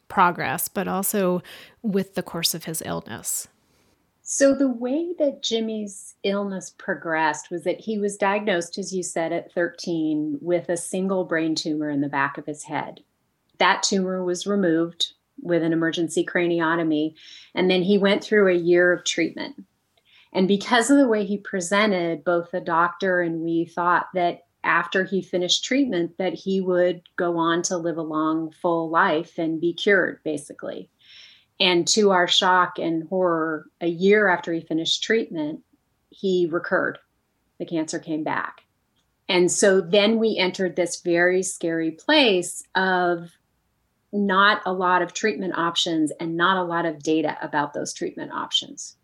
progress 0.09 0.69
but 0.69 0.89
also 0.89 1.43
with 1.83 2.15
the 2.15 2.23
course 2.23 2.55
of 2.55 2.65
his 2.65 2.83
illness 2.85 3.49
so, 4.27 4.55
the 4.55 4.71
way 4.71 5.13
that 5.19 5.43
Jimmy's 5.43 6.15
illness 6.23 6.75
progressed 6.79 7.51
was 7.51 7.65
that 7.65 7.81
he 7.81 7.99
was 7.99 8.17
diagnosed, 8.17 8.79
as 8.79 8.95
you 8.95 9.03
said, 9.03 9.35
at 9.35 9.53
13 9.53 10.39
with 10.41 10.71
a 10.71 10.79
single 10.79 11.25
brain 11.25 11.55
tumor 11.55 11.91
in 11.91 12.01
the 12.01 12.09
back 12.09 12.39
of 12.39 12.47
his 12.47 12.63
head. 12.65 13.01
That 13.59 13.83
tumor 13.83 14.25
was 14.25 14.47
removed 14.47 15.13
with 15.43 15.63
an 15.63 15.75
emergency 15.75 16.25
craniotomy, 16.25 17.15
and 17.55 17.71
then 17.71 17.83
he 17.83 17.99
went 17.99 18.25
through 18.25 18.49
a 18.49 18.57
year 18.57 18.95
of 18.95 19.05
treatment. 19.05 19.63
And 20.35 20.49
because 20.49 20.91
of 20.91 20.99
the 20.99 21.09
way 21.09 21.25
he 21.25 21.39
presented, 21.39 22.25
both 22.25 22.51
the 22.51 22.61
doctor 22.61 23.21
and 23.21 23.41
we 23.41 23.65
thought 23.65 24.09
that 24.15 24.41
after 24.65 25.05
he 25.05 25.23
finished 25.23 25.65
treatment 25.65 26.19
that 26.19 26.35
he 26.35 26.61
would 26.61 27.03
go 27.17 27.39
on 27.39 27.63
to 27.63 27.77
live 27.77 27.99
a 27.99 28.03
long 28.03 28.51
full 28.51 28.91
life 28.91 29.39
and 29.39 29.61
be 29.61 29.73
cured 29.73 30.21
basically 30.25 30.91
and 31.61 31.87
to 31.89 32.11
our 32.11 32.27
shock 32.27 32.79
and 32.79 33.09
horror, 33.09 33.67
a 33.81 33.87
year 33.87 34.29
after 34.29 34.53
he 34.53 34.61
finished 34.61 35.03
treatment, 35.03 35.61
he 36.11 36.49
recurred. 36.51 36.99
The 37.59 37.67
cancer 37.67 37.99
came 37.99 38.25
back. 38.25 38.63
And 39.29 39.51
so 39.51 39.81
then 39.81 40.19
we 40.19 40.37
entered 40.37 40.77
this 40.77 41.01
very 41.01 41.43
scary 41.43 41.93
place 41.93 42.65
of 42.75 43.31
not 44.13 44.63
a 44.67 44.73
lot 44.73 45.03
of 45.03 45.13
treatment 45.13 45.57
options 45.57 46.13
and 46.21 46.37
not 46.37 46.57
a 46.57 46.65
lot 46.65 46.87
of 46.87 47.03
data 47.03 47.37
about 47.41 47.73
those 47.73 47.93
treatment 47.93 48.33
options. 48.33 48.97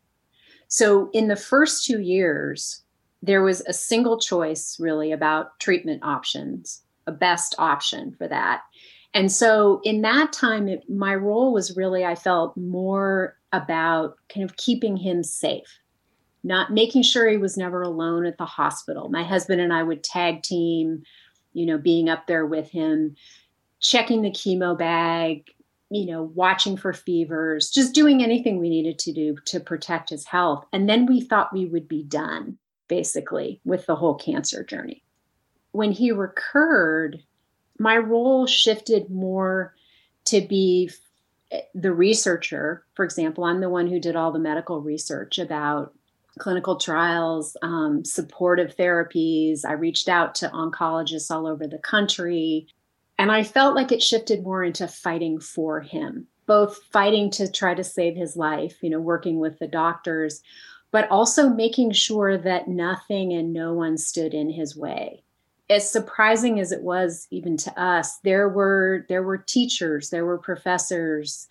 So 0.71 1.11
in 1.13 1.27
the 1.27 1.37
first 1.37 1.85
two 1.85 2.01
years, 2.01 2.85
there 3.23 3.43
was 3.43 3.61
a 3.63 3.73
single 3.73 4.19
choice 4.19 4.79
really 4.79 5.11
about 5.11 5.59
treatment 5.59 6.03
options, 6.05 6.83
a 7.09 7.13
best 7.13 7.57
option 7.59 8.15
for 8.17 8.29
that. 8.29 8.63
And 9.13 9.33
so 9.33 9.81
in 9.83 10.03
that 10.03 10.33
time, 10.33 10.69
it, 10.69 10.89
my 10.89 11.17
role 11.17 11.53
was 11.53 11.77
really, 11.77 12.05
I 12.05 12.15
felt 12.15 12.57
more 12.57 13.37
about 13.53 14.15
kind 14.33 14.49
of 14.49 14.57
keeping 14.57 14.97
him 14.97 15.25
safe, 15.25 15.81
not 16.45 16.73
making 16.73 17.03
sure 17.03 17.29
he 17.29 17.37
was 17.37 17.59
never 17.59 17.83
alone 17.83 18.25
at 18.25 18.39
the 18.39 18.47
hospital. 18.47 19.09
My 19.09 19.25
husband 19.25 19.61
and 19.61 19.73
I 19.73 19.83
would 19.83 20.05
tag 20.05 20.45
team, 20.45 21.03
you 21.53 21.67
know, 21.67 21.79
being 21.79 22.09
up 22.09 22.29
there 22.29 22.47
with 22.47 22.71
him, 22.71 23.17
checking 23.81 24.23
the 24.23 24.31
chemo 24.31 24.79
bag, 24.79 25.51
you 25.91 26.07
know, 26.07 26.23
watching 26.23 26.77
for 26.77 26.93
fevers, 26.93 27.69
just 27.69 27.95
doing 27.95 28.23
anything 28.23 28.59
we 28.59 28.69
needed 28.69 28.99
to 29.01 29.13
do 29.13 29.37
to 29.47 29.59
protect 29.59 30.11
his 30.11 30.25
health. 30.25 30.65
And 30.73 30.89
then 30.89 31.05
we 31.05 31.21
thought 31.21 31.53
we 31.53 31.67
would 31.67 31.89
be 31.89 32.05
done 32.05 32.59
basically 32.89 33.61
with 33.65 33.87
the 33.87 33.97
whole 33.97 34.15
cancer 34.15 34.65
journey. 34.65 35.03
When 35.73 35.93
he 35.93 36.13
recurred, 36.13 37.23
my 37.79 37.97
role 37.97 38.47
shifted 38.47 39.11
more 39.11 39.75
to 40.27 40.41
be 40.41 40.91
the 41.75 41.93
researcher. 41.93 42.85
For 42.95 43.05
example, 43.05 43.45
I'm 43.45 43.61
the 43.61 43.69
one 43.69 43.89
who 43.89 43.99
did 43.99 44.17
all 44.17 44.33
the 44.33 44.39
medical 44.39 44.81
research 44.81 45.39
about 45.39 45.93
clinical 46.39 46.77
trials, 46.77 47.57
um, 47.63 48.05
supportive 48.05 48.77
therapies. 48.77 49.65
I 49.65 49.73
reached 49.73 50.09
out 50.09 50.35
to 50.37 50.49
oncologists 50.49 51.31
all 51.31 51.47
over 51.47 51.67
the 51.67 51.79
country. 51.79 52.69
And 53.21 53.31
I 53.31 53.43
felt 53.43 53.75
like 53.75 53.93
it 53.93 54.03
shifted 54.03 54.45
more 54.45 54.65
into 54.65 54.89
fighting 54.89 55.41
for 55.41 55.83
him, 55.83 56.27
both 56.47 56.81
fighting 56.91 57.31
to 57.33 57.53
try 57.53 57.75
to 57.75 57.85
save 57.85 58.17
his 58.17 58.35
life, 58.35 58.79
you 58.81 58.89
know, 58.89 58.99
working 58.99 59.39
with 59.39 59.59
the 59.59 59.69
doctors, 59.69 60.41
but 60.91 61.07
also 61.11 61.51
making 61.51 61.93
sure 61.93 62.39
that 62.39 62.67
nothing 62.67 63.35
and 63.35 63.53
no 63.53 63.75
one 63.75 63.99
stood 63.99 64.33
in 64.33 64.49
his 64.49 64.75
way. 64.75 65.23
As 65.69 65.89
surprising 65.89 66.61
as 66.61 66.73
it 66.73 66.83
was 66.83 67.29
even 67.31 67.59
to 67.59 67.79
us 67.79 68.21
there 68.21 68.49
were 68.49 69.05
there 69.11 69.23
were 69.23 69.37
teachers 69.37 70.09
there 70.09 70.25
were 70.25 70.39
professors 70.39 71.47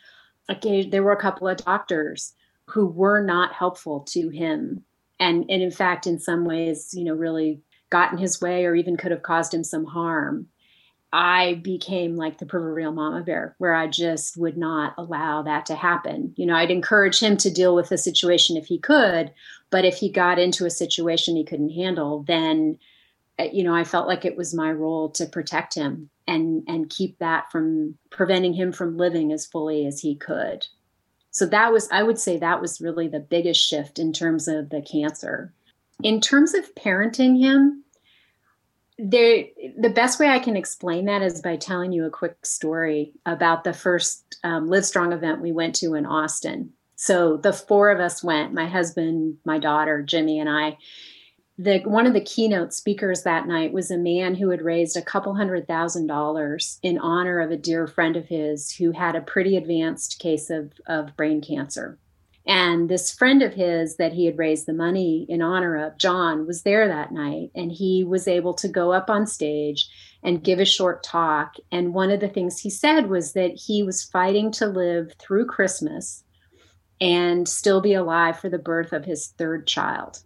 okay 0.49 0.89
there 0.89 1.03
were 1.03 1.13
a 1.13 1.21
couple 1.21 1.47
of 1.47 1.57
doctors 1.57 2.33
who 2.65 2.87
were 2.87 3.23
not 3.23 3.53
helpful 3.53 3.99
to 4.09 4.29
him 4.29 4.83
and 5.19 5.45
and 5.49 5.61
in 5.61 5.71
fact 5.71 6.07
in 6.07 6.19
some 6.19 6.43
ways 6.43 6.89
you 6.93 7.05
know 7.05 7.13
really 7.13 7.61
got 7.91 8.11
in 8.11 8.17
his 8.17 8.41
way 8.41 8.65
or 8.65 8.75
even 8.75 8.97
could 8.97 9.11
have 9.11 9.23
caused 9.23 9.53
him 9.53 9.63
some 9.63 9.85
harm 9.85 10.47
i 11.11 11.55
became 11.63 12.15
like 12.15 12.37
the 12.37 12.45
proverbial 12.45 12.91
mama 12.91 13.21
bear 13.21 13.55
where 13.57 13.73
i 13.73 13.87
just 13.87 14.37
would 14.37 14.57
not 14.57 14.93
allow 14.97 15.41
that 15.41 15.65
to 15.65 15.75
happen 15.75 16.33
you 16.37 16.45
know 16.45 16.55
i'd 16.55 16.71
encourage 16.71 17.19
him 17.19 17.35
to 17.35 17.49
deal 17.49 17.75
with 17.75 17.89
the 17.89 17.97
situation 17.97 18.57
if 18.57 18.65
he 18.65 18.77
could 18.77 19.31
but 19.69 19.85
if 19.85 19.95
he 19.95 20.11
got 20.11 20.39
into 20.39 20.65
a 20.65 20.69
situation 20.69 21.35
he 21.35 21.43
couldn't 21.43 21.71
handle 21.71 22.23
then 22.23 22.77
uh, 23.39 23.47
you 23.53 23.63
know, 23.63 23.73
I 23.73 23.83
felt 23.85 24.07
like 24.07 24.25
it 24.25 24.35
was 24.35 24.53
my 24.53 24.71
role 24.71 25.09
to 25.11 25.25
protect 25.25 25.73
him 25.73 26.09
and 26.27 26.63
and 26.67 26.89
keep 26.89 27.17
that 27.19 27.51
from 27.51 27.97
preventing 28.11 28.53
him 28.53 28.71
from 28.71 28.97
living 28.97 29.31
as 29.31 29.45
fully 29.45 29.85
as 29.85 29.99
he 30.01 30.15
could. 30.15 30.67
So 31.31 31.45
that 31.45 31.71
was 31.71 31.87
I 31.91 32.03
would 32.03 32.19
say 32.19 32.37
that 32.37 32.61
was 32.61 32.81
really 32.81 33.07
the 33.07 33.19
biggest 33.19 33.65
shift 33.65 33.97
in 33.97 34.11
terms 34.11 34.47
of 34.47 34.69
the 34.69 34.81
cancer. 34.81 35.53
In 36.03 36.19
terms 36.21 36.53
of 36.53 36.73
parenting 36.75 37.39
him, 37.39 37.83
there 38.99 39.45
the 39.77 39.89
best 39.89 40.19
way 40.19 40.27
I 40.27 40.39
can 40.39 40.57
explain 40.57 41.05
that 41.05 41.21
is 41.21 41.41
by 41.41 41.55
telling 41.55 41.91
you 41.91 42.05
a 42.05 42.09
quick 42.09 42.45
story 42.45 43.13
about 43.25 43.63
the 43.63 43.73
first 43.73 44.37
um, 44.43 44.69
Livestrong 44.69 45.13
event 45.13 45.41
we 45.41 45.51
went 45.51 45.75
to 45.75 45.93
in 45.93 46.05
Austin. 46.05 46.71
So 46.95 47.37
the 47.37 47.53
four 47.53 47.91
of 47.91 48.01
us 48.01 48.21
went, 48.21 48.53
my 48.53 48.67
husband, 48.67 49.37
my 49.45 49.57
daughter, 49.57 50.03
Jimmy, 50.03 50.39
and 50.39 50.49
I 50.49 50.77
the 51.59 51.79
one 51.79 52.07
of 52.07 52.13
the 52.13 52.21
keynote 52.21 52.73
speakers 52.73 53.23
that 53.23 53.45
night 53.45 53.73
was 53.73 53.91
a 53.91 53.97
man 53.97 54.33
who 54.33 54.49
had 54.49 54.61
raised 54.61 54.95
a 54.95 55.01
couple 55.01 55.35
hundred 55.35 55.67
thousand 55.67 56.07
dollars 56.07 56.79
in 56.81 56.97
honor 56.97 57.41
of 57.41 57.51
a 57.51 57.57
dear 57.57 57.85
friend 57.85 58.15
of 58.15 58.27
his 58.27 58.71
who 58.71 58.91
had 58.91 59.15
a 59.15 59.21
pretty 59.21 59.57
advanced 59.57 60.19
case 60.19 60.49
of, 60.49 60.71
of 60.87 61.15
brain 61.17 61.41
cancer. 61.41 61.99
And 62.47 62.89
this 62.89 63.13
friend 63.13 63.43
of 63.43 63.53
his 63.53 63.97
that 63.97 64.13
he 64.13 64.25
had 64.25 64.37
raised 64.37 64.65
the 64.65 64.73
money 64.73 65.25
in 65.29 65.41
honor 65.41 65.75
of, 65.75 65.97
John, 65.97 66.47
was 66.47 66.63
there 66.63 66.87
that 66.87 67.11
night. 67.11 67.51
And 67.53 67.71
he 67.71 68.03
was 68.03 68.27
able 68.27 68.53
to 68.55 68.67
go 68.67 68.91
up 68.91 69.09
on 69.09 69.27
stage 69.27 69.87
and 70.23 70.43
give 70.43 70.59
a 70.59 70.65
short 70.65 71.03
talk. 71.03 71.55
And 71.71 71.93
one 71.93 72.11
of 72.11 72.19
the 72.19 72.27
things 72.27 72.59
he 72.59 72.69
said 72.69 73.09
was 73.09 73.33
that 73.33 73.51
he 73.51 73.83
was 73.83 74.03
fighting 74.03 74.51
to 74.53 74.67
live 74.67 75.13
through 75.19 75.45
Christmas 75.45 76.23
and 77.01 77.47
still 77.47 77.81
be 77.81 77.93
alive 77.93 78.39
for 78.39 78.49
the 78.49 78.57
birth 78.57 78.93
of 78.93 79.05
his 79.05 79.27
third 79.37 79.67
child. 79.67 80.19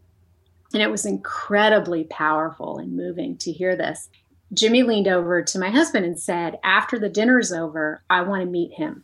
And 0.73 0.81
it 0.81 0.89
was 0.89 1.05
incredibly 1.05 2.05
powerful 2.05 2.79
and 2.79 2.95
moving 2.95 3.37
to 3.37 3.51
hear 3.51 3.75
this. 3.75 4.09
Jimmy 4.53 4.83
leaned 4.83 5.07
over 5.07 5.41
to 5.41 5.59
my 5.59 5.69
husband 5.69 6.05
and 6.05 6.19
said, 6.19 6.59
After 6.63 6.97
the 6.97 7.09
dinner's 7.09 7.51
over, 7.51 8.03
I 8.09 8.21
want 8.21 8.41
to 8.41 8.49
meet 8.49 8.73
him. 8.73 9.03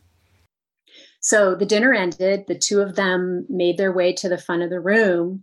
So 1.20 1.54
the 1.54 1.66
dinner 1.66 1.92
ended. 1.92 2.46
The 2.46 2.58
two 2.58 2.80
of 2.80 2.96
them 2.96 3.46
made 3.48 3.76
their 3.76 3.92
way 3.92 4.12
to 4.14 4.28
the 4.28 4.38
front 4.38 4.62
of 4.62 4.70
the 4.70 4.80
room. 4.80 5.42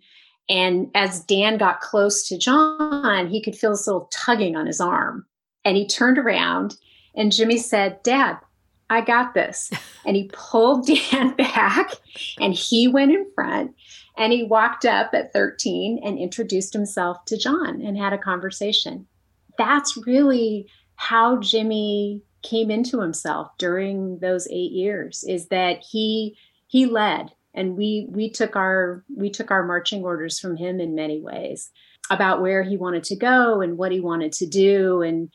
And 0.50 0.90
as 0.96 1.24
Dan 1.24 1.58
got 1.58 1.82
close 1.82 2.28
to 2.28 2.38
John, 2.38 3.28
he 3.28 3.42
could 3.42 3.56
feel 3.56 3.72
this 3.72 3.88
little 3.88 4.10
tugging 4.12 4.56
on 4.56 4.66
his 4.66 4.82
arm. 4.82 5.26
And 5.66 5.78
he 5.78 5.88
turned 5.88 6.18
around 6.18 6.76
and 7.16 7.32
Jimmy 7.32 7.58
said, 7.58 8.02
Dad, 8.04 8.38
I 8.90 9.02
got 9.02 9.34
this. 9.34 9.72
And 10.06 10.16
he 10.16 10.32
pulled 10.32 10.88
Dan 10.88 11.36
back 11.36 11.92
and 12.40 12.54
he 12.54 12.88
went 12.88 13.12
in 13.12 13.30
front 13.36 13.76
and 14.18 14.32
he 14.32 14.44
walked 14.44 14.86
up 14.86 15.10
at 15.14 15.34
13 15.34 16.00
and 16.02 16.18
introduced 16.18 16.72
himself 16.72 17.26
to 17.26 17.38
John 17.38 17.82
and 17.82 17.98
had 17.98 18.14
a 18.14 18.18
conversation. 18.18 19.06
That's 19.58 19.98
really 20.08 20.70
how 20.96 21.42
Jimmy 21.42 22.24
came 22.48 22.72
into 22.72 23.02
himself 23.02 23.52
during 23.58 24.20
those 24.20 24.48
8 24.48 24.72
years 24.72 25.24
is 25.28 25.48
that 25.48 25.80
he 25.80 26.38
he 26.68 26.86
led 26.86 27.32
and 27.54 27.76
we 27.76 28.08
we 28.10 28.30
took 28.30 28.56
our 28.56 29.04
we 29.16 29.30
took 29.30 29.52
our 29.52 29.66
marching 29.66 30.04
orders 30.04 30.40
from 30.40 30.56
him 30.56 30.80
in 30.80 30.96
many 30.96 31.20
ways 31.20 31.72
about 32.10 32.42
where 32.42 32.64
he 32.64 32.78
wanted 32.78 33.04
to 33.04 33.16
go 33.16 33.62
and 33.62 33.78
what 33.78 33.92
he 33.92 34.00
wanted 34.00 34.32
to 34.34 34.46
do 34.46 35.02
and 35.02 35.30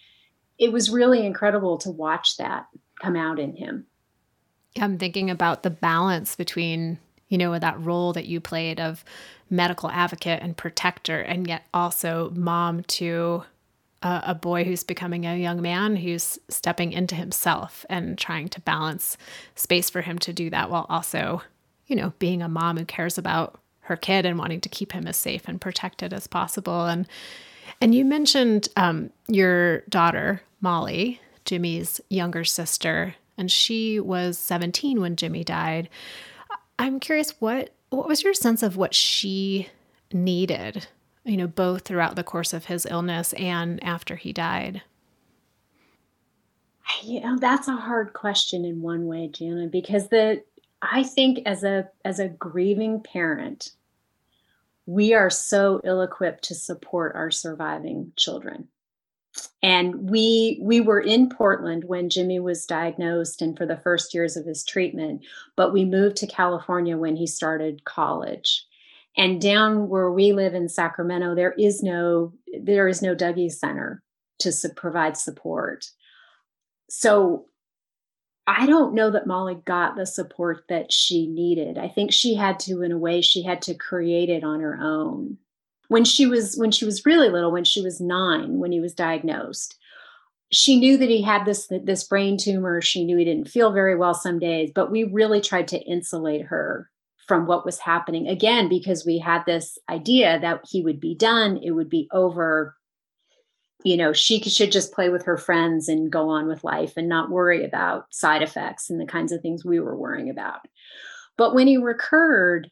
it 0.58 0.72
was 0.72 0.90
really 0.90 1.26
incredible 1.26 1.76
to 1.78 1.90
watch 1.90 2.36
that 2.36 2.66
come 3.00 3.16
out 3.16 3.40
in 3.40 3.56
him. 3.56 3.86
I'm 4.80 4.96
thinking 4.96 5.28
about 5.28 5.64
the 5.64 5.70
balance 5.70 6.36
between, 6.36 6.98
you 7.28 7.36
know, 7.36 7.58
that 7.58 7.80
role 7.80 8.12
that 8.12 8.26
you 8.26 8.40
played 8.40 8.78
of 8.78 9.04
medical 9.50 9.90
advocate 9.90 10.40
and 10.40 10.56
protector, 10.56 11.20
and 11.20 11.48
yet 11.48 11.66
also 11.74 12.32
mom 12.36 12.84
to 12.84 13.42
a, 14.02 14.22
a 14.28 14.34
boy 14.34 14.64
who's 14.64 14.84
becoming 14.84 15.26
a 15.26 15.36
young 15.36 15.62
man 15.62 15.96
who's 15.96 16.38
stepping 16.48 16.92
into 16.92 17.14
himself 17.14 17.84
and 17.88 18.18
trying 18.18 18.48
to 18.48 18.60
balance 18.60 19.16
space 19.54 19.90
for 19.90 20.02
him 20.02 20.18
to 20.20 20.32
do 20.32 20.50
that 20.50 20.70
while 20.70 20.86
also, 20.88 21.42
you 21.86 21.96
know, 21.96 22.12
being 22.18 22.42
a 22.42 22.48
mom 22.48 22.76
who 22.76 22.84
cares 22.84 23.18
about 23.18 23.60
her 23.82 23.96
kid 23.96 24.24
and 24.24 24.38
wanting 24.38 24.60
to 24.60 24.68
keep 24.68 24.92
him 24.92 25.06
as 25.06 25.16
safe 25.16 25.48
and 25.48 25.60
protected 25.60 26.12
as 26.12 26.26
possible. 26.26 26.86
And 26.86 27.06
and 27.80 27.94
you 27.94 28.04
mentioned 28.04 28.68
um, 28.76 29.10
your 29.26 29.80
daughter 29.88 30.42
Molly, 30.60 31.20
Jimmy's 31.44 32.00
younger 32.08 32.44
sister, 32.44 33.16
and 33.36 33.50
she 33.50 33.98
was 33.98 34.38
17 34.38 35.00
when 35.00 35.16
Jimmy 35.16 35.42
died. 35.42 35.88
I'm 36.78 37.00
curious 37.00 37.34
what 37.40 37.70
what 37.90 38.08
was 38.08 38.22
your 38.22 38.34
sense 38.34 38.62
of 38.62 38.76
what 38.76 38.94
she 38.94 39.68
needed, 40.12 40.86
you 41.24 41.36
know, 41.36 41.46
both 41.46 41.82
throughout 41.82 42.16
the 42.16 42.24
course 42.24 42.52
of 42.52 42.66
his 42.66 42.86
illness 42.86 43.32
and 43.34 43.82
after 43.82 44.16
he 44.16 44.32
died? 44.32 44.82
You 47.02 47.20
know, 47.20 47.38
that's 47.38 47.68
a 47.68 47.76
hard 47.76 48.12
question 48.12 48.64
in 48.64 48.82
one 48.82 49.06
way, 49.06 49.28
Jana, 49.28 49.68
because 49.68 50.08
the 50.08 50.42
I 50.82 51.04
think 51.04 51.46
as 51.46 51.64
a 51.64 51.88
as 52.04 52.18
a 52.18 52.28
grieving 52.28 53.00
parent, 53.00 53.70
we 54.86 55.14
are 55.14 55.30
so 55.30 55.80
ill-equipped 55.84 56.44
to 56.44 56.54
support 56.54 57.14
our 57.14 57.30
surviving 57.30 58.12
children 58.16 58.68
and 59.62 60.10
we 60.10 60.58
we 60.60 60.80
were 60.80 61.00
in 61.00 61.28
Portland 61.28 61.84
when 61.84 62.10
Jimmy 62.10 62.38
was 62.38 62.66
diagnosed 62.66 63.40
and 63.40 63.56
for 63.56 63.66
the 63.66 63.76
first 63.76 64.12
years 64.12 64.36
of 64.36 64.44
his 64.44 64.64
treatment 64.64 65.24
but 65.56 65.72
we 65.72 65.84
moved 65.84 66.16
to 66.16 66.26
California 66.26 66.96
when 66.96 67.16
he 67.16 67.26
started 67.26 67.84
college 67.84 68.66
and 69.16 69.40
down 69.40 69.88
where 69.88 70.10
we 70.10 70.32
live 70.32 70.54
in 70.54 70.68
Sacramento 70.68 71.34
there 71.34 71.52
is 71.52 71.82
no 71.82 72.32
there 72.60 72.88
is 72.88 73.02
no 73.02 73.14
Dougy 73.14 73.50
Center 73.50 74.02
to 74.40 74.52
su- 74.52 74.70
provide 74.70 75.16
support. 75.16 75.86
So 76.90 77.46
I 78.46 78.66
don't 78.66 78.94
know 78.94 79.10
that 79.10 79.26
Molly 79.26 79.56
got 79.64 79.96
the 79.96 80.04
support 80.04 80.64
that 80.68 80.92
she 80.92 81.26
needed. 81.26 81.78
I 81.78 81.88
think 81.88 82.12
she 82.12 82.34
had 82.34 82.58
to, 82.60 82.82
in 82.82 82.90
a 82.90 82.98
way, 82.98 83.20
she 83.20 83.42
had 83.42 83.62
to 83.62 83.74
create 83.74 84.28
it 84.28 84.42
on 84.42 84.60
her 84.60 84.78
own. 84.82 85.38
When 85.88 86.04
she 86.04 86.26
was 86.26 86.56
when 86.56 86.70
she 86.70 86.84
was 86.84 87.06
really 87.06 87.28
little 87.28 87.52
when 87.52 87.64
she 87.64 87.82
was 87.82 88.00
9 88.00 88.58
when 88.58 88.72
he 88.72 88.80
was 88.80 88.94
diagnosed 88.94 89.78
she 90.50 90.78
knew 90.78 90.98
that 90.98 91.08
he 91.08 91.22
had 91.22 91.46
this 91.46 91.70
this 91.84 92.04
brain 92.04 92.36
tumor. 92.36 92.82
She 92.82 93.04
knew 93.04 93.16
he 93.16 93.24
didn't 93.24 93.48
feel 93.48 93.72
very 93.72 93.96
well 93.96 94.14
some 94.14 94.38
days 94.38 94.70
but 94.74 94.90
we 94.90 95.04
really 95.04 95.40
tried 95.40 95.68
to 95.68 95.80
insulate 95.80 96.46
her 96.46 96.90
from 97.26 97.46
what 97.46 97.64
was 97.64 97.78
happening. 97.78 98.28
Again 98.28 98.68
because 98.68 99.06
we 99.06 99.18
had 99.18 99.44
this 99.46 99.78
idea 99.88 100.38
that 100.40 100.60
he 100.68 100.82
would 100.82 101.00
be 101.00 101.14
done 101.14 101.58
it 101.62 101.72
would 101.72 101.88
be 101.88 102.08
over. 102.12 102.76
You 103.84 103.96
know 103.96 104.12
she 104.12 104.40
should 104.40 104.70
just 104.70 104.92
play 104.92 105.08
with 105.08 105.24
her 105.24 105.36
friends 105.36 105.88
and 105.88 106.12
go 106.12 106.28
on 106.28 106.46
with 106.46 106.62
life 106.64 106.92
and 106.96 107.08
not 107.08 107.30
worry 107.30 107.64
about 107.64 108.06
side 108.10 108.42
effects 108.42 108.90
and 108.90 109.00
the 109.00 109.06
kinds 109.06 109.32
of 109.32 109.40
things 109.40 109.64
we 109.64 109.80
were 109.80 109.96
worrying 109.96 110.30
about. 110.30 110.60
But 111.36 111.54
when 111.54 111.66
he 111.66 111.78
recurred 111.78 112.70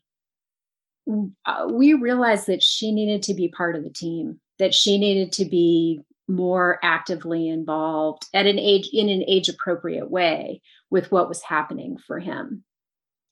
uh, 1.46 1.66
we 1.70 1.94
realized 1.94 2.46
that 2.46 2.62
she 2.62 2.92
needed 2.92 3.22
to 3.24 3.34
be 3.34 3.48
part 3.48 3.76
of 3.76 3.84
the 3.84 3.90
team, 3.90 4.40
that 4.58 4.74
she 4.74 4.98
needed 4.98 5.32
to 5.32 5.44
be 5.44 6.00
more 6.28 6.78
actively 6.82 7.48
involved 7.48 8.26
at 8.32 8.46
an 8.46 8.58
age 8.58 8.88
in 8.92 9.08
an 9.08 9.24
age 9.26 9.48
appropriate 9.48 10.10
way 10.10 10.62
with 10.90 11.10
what 11.10 11.28
was 11.28 11.42
happening 11.42 11.96
for 12.06 12.18
him. 12.18 12.64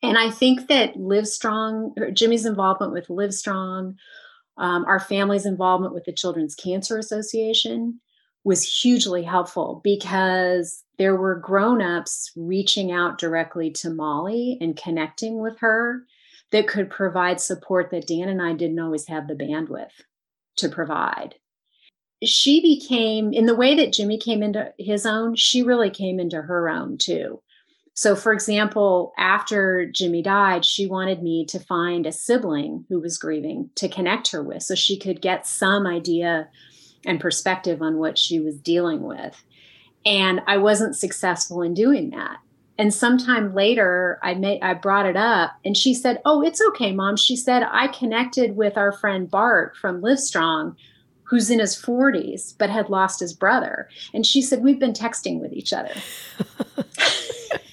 And 0.03 0.17
I 0.17 0.31
think 0.31 0.69
that 0.69 0.95
Livestrong, 0.95 2.15
Jimmy's 2.15 2.47
involvement 2.47 2.93
with 2.93 3.09
Livestrong, 3.09 3.97
um, 4.57 4.85
our 4.87 5.01
family's 5.01 5.47
involvement 5.47 5.95
with 5.95 6.05
the 6.05 6.13
Children's 6.13 6.55
Cancer 6.55 6.99
Association 6.99 8.01
was 8.45 8.63
hugely 8.63 9.23
helpful 9.23 9.81
because 9.83 10.85
there 10.99 11.17
were 11.17 11.35
grown-ups 11.35 12.33
reaching 12.37 12.93
out 12.93 13.19
directly 13.19 13.71
to 13.71 13.91
Molly 13.91 14.57
and 14.61 14.77
connecting 14.77 15.41
with 15.41 15.59
her 15.59 16.05
that 16.51 16.69
could 16.69 16.91
provide 16.91 17.41
support 17.41 17.91
that 17.91 18.07
Dan 18.07 18.29
and 18.29 18.41
I 18.41 18.55
didn't 18.55 18.79
always 18.79 19.07
have 19.07 19.29
the 19.29 19.35
bandwidth 19.35 19.91
to 20.57 20.69
provide. 20.69 21.35
She 22.25 22.61
became, 22.61 23.33
in 23.33 23.47
the 23.47 23.55
way 23.55 23.77
that 23.77 23.93
Jimmy 23.93 24.19
came 24.19 24.43
into 24.43 24.73
his 24.79 25.07
own, 25.07 25.37
she 25.37 25.63
really 25.63 25.91
came 25.91 26.19
into 26.19 26.41
her 26.41 26.69
own 26.69 26.99
too. 26.99 27.41
So, 27.99 28.15
for 28.15 28.33
example, 28.33 29.13
after 29.19 29.85
Jimmy 29.85 30.23
died, 30.23 30.65
she 30.65 30.87
wanted 30.87 31.21
me 31.21 31.45
to 31.47 31.59
find 31.59 32.07
a 32.07 32.13
sibling 32.13 32.85
who 32.89 33.01
was 33.01 33.19
grieving 33.19 33.71
to 33.75 33.89
connect 33.89 34.31
her 34.31 34.41
with 34.41 34.63
so 34.63 34.77
she 34.77 34.97
could 34.97 35.21
get 35.21 35.49
some 35.49 35.85
idea 35.85 36.49
and 37.05 37.19
perspective 37.21 37.83
on 37.83 37.99
what 37.99 38.17
she 38.17 38.39
was 38.39 38.57
dealing 38.57 39.03
with. 39.03 39.43
And 40.07 40.43
I 40.47 40.59
wasn't 40.59 40.95
successful 40.95 41.61
in 41.61 41.75
doing 41.75 42.11
that. 42.11 42.37
And 42.79 42.95
sometime 42.95 43.53
later, 43.53 44.21
I 44.23 44.35
made 44.35 44.63
I 44.63 44.75
brought 44.75 45.07
it 45.07 45.17
up, 45.17 45.57
and 45.65 45.77
she 45.77 45.93
said, 45.93 46.23
"Oh, 46.25 46.41
it's 46.41 46.63
okay, 46.69 46.93
mom." 46.93 47.17
She 47.17 47.35
said, 47.35 47.65
"I 47.69 47.89
connected 47.89 48.55
with 48.55 48.77
our 48.77 48.93
friend 48.93 49.29
Bart 49.29 49.77
from 49.77 50.03
Livestrong, 50.03 50.77
who's 51.25 51.51
in 51.51 51.59
his 51.59 51.75
40s 51.75 52.55
but 52.59 52.71
had 52.71 52.91
lost 52.91 53.19
his 53.19 53.33
brother." 53.33 53.89
And 54.15 54.25
she 54.25 54.41
said, 54.41 54.63
"We've 54.63 54.79
been 54.79 54.93
texting 54.93 55.41
with 55.41 55.53
each 55.53 55.73
other," 55.73 55.95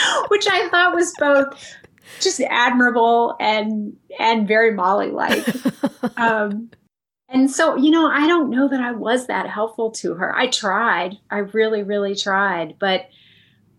which 0.28 0.46
I 0.48 0.68
thought 0.68 0.94
was 0.94 1.12
both 1.18 1.76
just 2.20 2.40
admirable 2.40 3.36
and 3.40 3.96
and 4.18 4.48
very 4.48 4.72
Molly 4.72 5.10
like. 5.10 5.46
um, 6.16 6.70
and 7.28 7.50
so, 7.50 7.76
you 7.76 7.90
know, 7.90 8.08
I 8.08 8.26
don't 8.26 8.48
know 8.48 8.68
that 8.68 8.80
I 8.80 8.92
was 8.92 9.26
that 9.26 9.48
helpful 9.48 9.90
to 9.92 10.14
her. 10.14 10.34
I 10.34 10.46
tried. 10.46 11.18
I 11.30 11.38
really, 11.38 11.82
really 11.82 12.14
tried, 12.14 12.76
but 12.78 13.10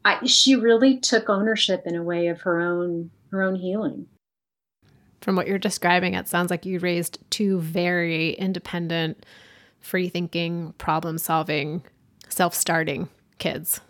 I, 0.06 0.24
she 0.26 0.56
really 0.56 1.00
took 1.00 1.30
ownership 1.30 1.84
in 1.86 1.96
a 1.96 2.04
way 2.04 2.28
of 2.28 2.42
her 2.42 2.60
own 2.60 3.10
her 3.32 3.42
own 3.42 3.56
healing. 3.56 4.08
From 5.22 5.36
what 5.36 5.48
you're 5.48 5.60
describing, 5.60 6.14
it 6.14 6.28
sounds 6.28 6.50
like 6.50 6.66
you 6.66 6.80
raised 6.80 7.20
two 7.30 7.60
very 7.60 8.32
independent, 8.32 9.26
free 9.82 10.10
thinking, 10.10 10.74
problem 10.78 11.18
solving, 11.18 11.84
self 12.30 12.54
starting 12.54 13.10
kids. 13.38 13.82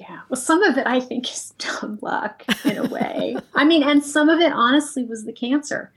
Yeah. 0.00 0.20
Well, 0.28 0.40
some 0.40 0.62
of 0.62 0.78
it 0.78 0.86
I 0.86 1.00
think 1.00 1.30
is 1.30 1.54
dumb 1.58 1.98
luck 2.02 2.44
in 2.64 2.78
a 2.78 2.88
way. 2.88 3.36
I 3.54 3.64
mean, 3.64 3.82
and 3.82 4.04
some 4.04 4.28
of 4.28 4.40
it 4.40 4.52
honestly 4.52 5.04
was 5.04 5.24
the 5.24 5.32
cancer 5.32 5.92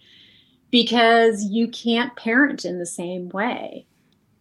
because 0.71 1.43
you 1.45 1.67
can't 1.67 2.15
parent 2.15 2.65
in 2.65 2.79
the 2.79 2.85
same 2.85 3.29
way. 3.29 3.85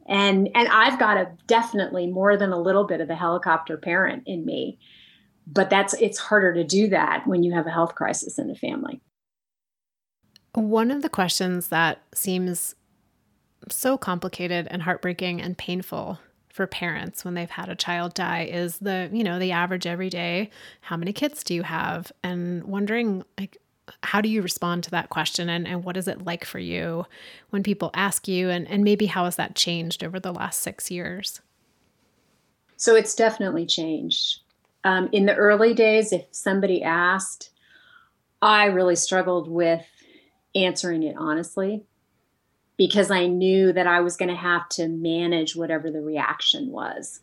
And 0.07 0.49
and 0.55 0.69
I've 0.69 0.99
got 0.99 1.17
a 1.17 1.31
definitely 1.47 2.07
more 2.07 2.37
than 2.37 2.53
a 2.53 2.61
little 2.61 2.85
bit 2.85 3.01
of 3.01 3.09
the 3.09 3.15
helicopter 3.15 3.77
parent 3.77 4.25
in 4.27 4.45
me 4.45 4.79
but 5.53 5.71
that's 5.71 5.95
it's 5.95 6.19
harder 6.19 6.55
to 6.55 6.65
do 6.65 6.89
that 6.89 7.27
when 7.27 7.43
you 7.43 7.53
have 7.53 7.67
a 7.67 7.71
health 7.71 7.95
crisis 7.95 8.39
in 8.39 8.49
the 8.49 8.55
family 8.55 9.01
one 10.55 10.91
of 10.91 11.03
the 11.03 11.09
questions 11.09 11.69
that 11.69 12.03
seems 12.15 12.75
so 13.69 13.99
complicated 13.99 14.67
and 14.71 14.83
heartbreaking 14.83 15.41
and 15.41 15.59
painful 15.59 16.19
for 16.61 16.67
parents 16.67 17.25
when 17.25 17.33
they've 17.33 17.49
had 17.49 17.71
a 17.71 17.75
child 17.75 18.13
die 18.13 18.45
is 18.45 18.77
the 18.81 19.09
you 19.15 19.25
know 19.25 19.39
the 19.39 19.51
average 19.51 19.87
every 19.87 20.11
day 20.11 20.51
how 20.83 20.95
many 20.95 21.11
kids 21.11 21.43
do 21.43 21.55
you 21.55 21.63
have? 21.63 22.13
And 22.23 22.65
wondering 22.65 23.25
like 23.39 23.57
how 24.03 24.21
do 24.21 24.29
you 24.29 24.43
respond 24.43 24.85
to 24.85 24.91
that 24.91 25.09
question? 25.09 25.49
And, 25.49 25.67
and 25.67 25.85
what 25.85 25.97
is 25.97 26.07
it 26.07 26.27
like 26.27 26.45
for 26.45 26.59
you 26.59 27.07
when 27.49 27.63
people 27.63 27.91
ask 27.95 28.29
you? 28.29 28.51
And, 28.51 28.69
and 28.69 28.85
maybe 28.85 29.07
how 29.07 29.25
has 29.25 29.37
that 29.37 29.55
changed 29.55 30.05
over 30.05 30.21
the 30.21 30.35
last 30.35 30.61
six 30.61 30.91
years? 30.91 31.41
So 32.77 32.95
it's 32.95 33.15
definitely 33.15 33.65
changed. 33.65 34.41
Um, 34.85 35.09
in 35.13 35.25
the 35.25 35.35
early 35.35 35.73
days, 35.73 36.13
if 36.13 36.27
somebody 36.31 36.83
asked, 36.83 37.53
I 38.43 38.67
really 38.67 38.97
struggled 38.97 39.49
with 39.49 39.87
answering 40.55 41.05
it 41.05 41.17
honestly 41.19 41.85
because 42.81 43.11
I 43.11 43.27
knew 43.27 43.75
that 43.75 43.87
I 43.87 44.01
was 44.01 44.17
going 44.17 44.31
to 44.31 44.35
have 44.35 44.67
to 44.71 44.89
manage 44.89 45.55
whatever 45.55 45.91
the 45.91 46.01
reaction 46.01 46.71
was 46.71 47.21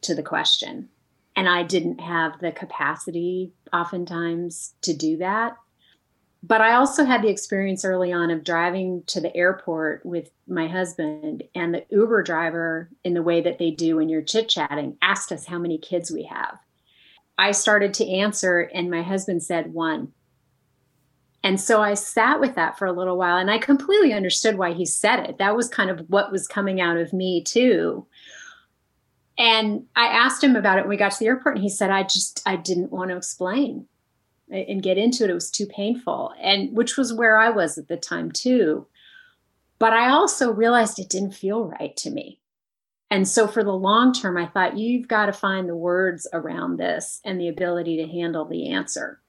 to 0.00 0.12
the 0.12 0.24
question. 0.24 0.88
And 1.36 1.48
I 1.48 1.62
didn't 1.62 2.00
have 2.00 2.40
the 2.40 2.50
capacity 2.50 3.52
oftentimes 3.72 4.74
to 4.82 4.92
do 4.92 5.18
that. 5.18 5.56
But 6.42 6.62
I 6.62 6.74
also 6.74 7.04
had 7.04 7.22
the 7.22 7.28
experience 7.28 7.84
early 7.84 8.12
on 8.12 8.32
of 8.32 8.42
driving 8.42 9.04
to 9.06 9.20
the 9.20 9.34
airport 9.36 10.04
with 10.04 10.32
my 10.48 10.66
husband, 10.66 11.44
and 11.54 11.72
the 11.72 11.86
Uber 11.90 12.24
driver, 12.24 12.90
in 13.04 13.14
the 13.14 13.22
way 13.22 13.40
that 13.40 13.58
they 13.58 13.70
do 13.70 13.98
when 13.98 14.08
you're 14.08 14.20
chit 14.20 14.48
chatting, 14.48 14.98
asked 15.00 15.30
us 15.30 15.46
how 15.46 15.60
many 15.60 15.78
kids 15.78 16.10
we 16.10 16.24
have. 16.24 16.58
I 17.38 17.52
started 17.52 17.94
to 17.94 18.10
answer, 18.10 18.68
and 18.74 18.90
my 18.90 19.02
husband 19.02 19.44
said 19.44 19.72
one. 19.72 20.12
And 21.44 21.60
so 21.60 21.80
I 21.80 21.94
sat 21.94 22.40
with 22.40 22.56
that 22.56 22.78
for 22.78 22.86
a 22.86 22.92
little 22.92 23.16
while, 23.16 23.36
and 23.36 23.50
I 23.50 23.58
completely 23.58 24.12
understood 24.12 24.58
why 24.58 24.72
he 24.72 24.84
said 24.84 25.20
it. 25.20 25.38
That 25.38 25.56
was 25.56 25.68
kind 25.68 25.88
of 25.88 26.00
what 26.08 26.32
was 26.32 26.48
coming 26.48 26.80
out 26.80 26.96
of 26.96 27.12
me, 27.12 27.42
too. 27.42 28.06
And 29.38 29.86
I 29.94 30.06
asked 30.06 30.42
him 30.42 30.56
about 30.56 30.78
it 30.78 30.82
when 30.82 30.90
we 30.90 30.96
got 30.96 31.12
to 31.12 31.18
the 31.20 31.26
airport, 31.26 31.54
and 31.54 31.62
he 31.62 31.70
said, 31.70 31.90
I 31.90 32.02
just, 32.02 32.42
I 32.44 32.56
didn't 32.56 32.90
want 32.90 33.10
to 33.10 33.16
explain 33.16 33.86
and 34.50 34.82
get 34.82 34.98
into 34.98 35.24
it. 35.24 35.30
It 35.30 35.34
was 35.34 35.50
too 35.50 35.66
painful. 35.66 36.32
And 36.40 36.76
which 36.76 36.96
was 36.96 37.12
where 37.12 37.38
I 37.38 37.50
was 37.50 37.78
at 37.78 37.86
the 37.86 37.96
time 37.96 38.32
too. 38.32 38.86
But 39.78 39.92
I 39.92 40.08
also 40.08 40.50
realized 40.50 40.98
it 40.98 41.08
didn't 41.08 41.34
feel 41.34 41.64
right 41.64 41.96
to 41.98 42.10
me. 42.10 42.40
And 43.10 43.28
so 43.28 43.46
for 43.46 43.62
the 43.62 43.72
long 43.72 44.12
term, 44.12 44.36
I 44.36 44.46
thought 44.46 44.76
you've 44.76 45.06
got 45.06 45.26
to 45.26 45.32
find 45.32 45.68
the 45.68 45.76
words 45.76 46.26
around 46.32 46.78
this 46.78 47.20
and 47.24 47.40
the 47.40 47.48
ability 47.48 47.96
to 47.98 48.10
handle 48.10 48.44
the 48.44 48.70
answer. 48.70 49.20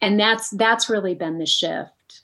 And 0.00 0.18
that's 0.20 0.50
that's 0.50 0.88
really 0.88 1.14
been 1.14 1.38
the 1.38 1.46
shift 1.46 2.22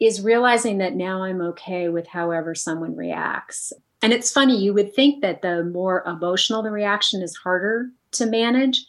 is 0.00 0.22
realizing 0.22 0.78
that 0.78 0.94
now 0.94 1.22
I'm 1.22 1.42
okay 1.42 1.90
with 1.90 2.06
however 2.06 2.54
someone 2.54 2.96
reacts. 2.96 3.72
And 4.02 4.14
it's 4.14 4.32
funny, 4.32 4.58
you 4.58 4.72
would 4.72 4.94
think 4.94 5.20
that 5.20 5.42
the 5.42 5.62
more 5.62 6.02
emotional 6.06 6.62
the 6.62 6.70
reaction 6.70 7.20
is 7.20 7.36
harder 7.36 7.90
to 8.12 8.24
manage 8.24 8.86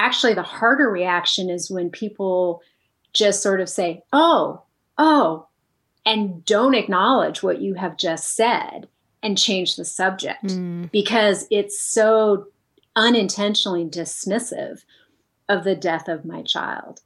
actually 0.00 0.34
the 0.34 0.42
harder 0.42 0.90
reaction 0.90 1.50
is 1.50 1.70
when 1.70 1.90
people 1.90 2.62
just 3.12 3.42
sort 3.42 3.60
of 3.60 3.68
say, 3.68 4.02
oh, 4.12 4.62
oh, 4.98 5.46
and 6.06 6.44
don't 6.46 6.74
acknowledge 6.74 7.42
what 7.42 7.60
you 7.60 7.74
have 7.74 7.96
just 7.96 8.34
said 8.34 8.88
and 9.22 9.36
change 9.36 9.76
the 9.76 9.84
subject 9.84 10.44
mm. 10.44 10.90
because 10.90 11.46
it's 11.50 11.80
so 11.80 12.46
unintentionally 12.96 13.84
dismissive 13.84 14.84
of 15.48 15.64
the 15.64 15.76
death 15.76 16.08
of 16.08 16.24
my 16.24 16.42
child 16.42 17.02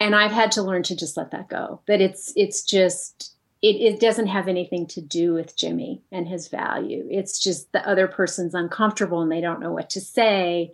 and 0.00 0.14
i've 0.14 0.32
had 0.32 0.52
to 0.52 0.62
learn 0.62 0.82
to 0.82 0.96
just 0.96 1.16
let 1.16 1.30
that 1.30 1.48
go 1.48 1.80
that 1.86 2.00
it's 2.00 2.32
it's 2.36 2.62
just 2.62 3.34
it, 3.60 3.74
it 3.74 4.00
doesn't 4.00 4.28
have 4.28 4.46
anything 4.46 4.86
to 4.86 5.00
do 5.00 5.34
with 5.34 5.56
jimmy 5.56 6.02
and 6.12 6.28
his 6.28 6.48
value 6.48 7.06
it's 7.10 7.38
just 7.38 7.70
the 7.72 7.88
other 7.88 8.06
person's 8.06 8.54
uncomfortable 8.54 9.20
and 9.20 9.32
they 9.32 9.40
don't 9.40 9.60
know 9.60 9.72
what 9.72 9.90
to 9.90 10.00
say 10.00 10.72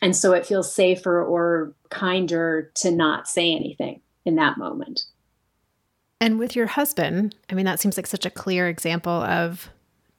and 0.00 0.14
so 0.14 0.32
it 0.32 0.46
feels 0.46 0.72
safer 0.72 1.22
or 1.22 1.74
kinder 1.90 2.70
to 2.76 2.90
not 2.90 3.28
say 3.28 3.52
anything 3.54 4.00
in 4.24 4.36
that 4.36 4.58
moment. 4.58 5.04
And 6.20 6.38
with 6.38 6.56
your 6.56 6.66
husband, 6.66 7.34
I 7.50 7.54
mean, 7.54 7.64
that 7.66 7.80
seems 7.80 7.96
like 7.96 8.06
such 8.06 8.26
a 8.26 8.30
clear 8.30 8.68
example 8.68 9.12
of 9.12 9.70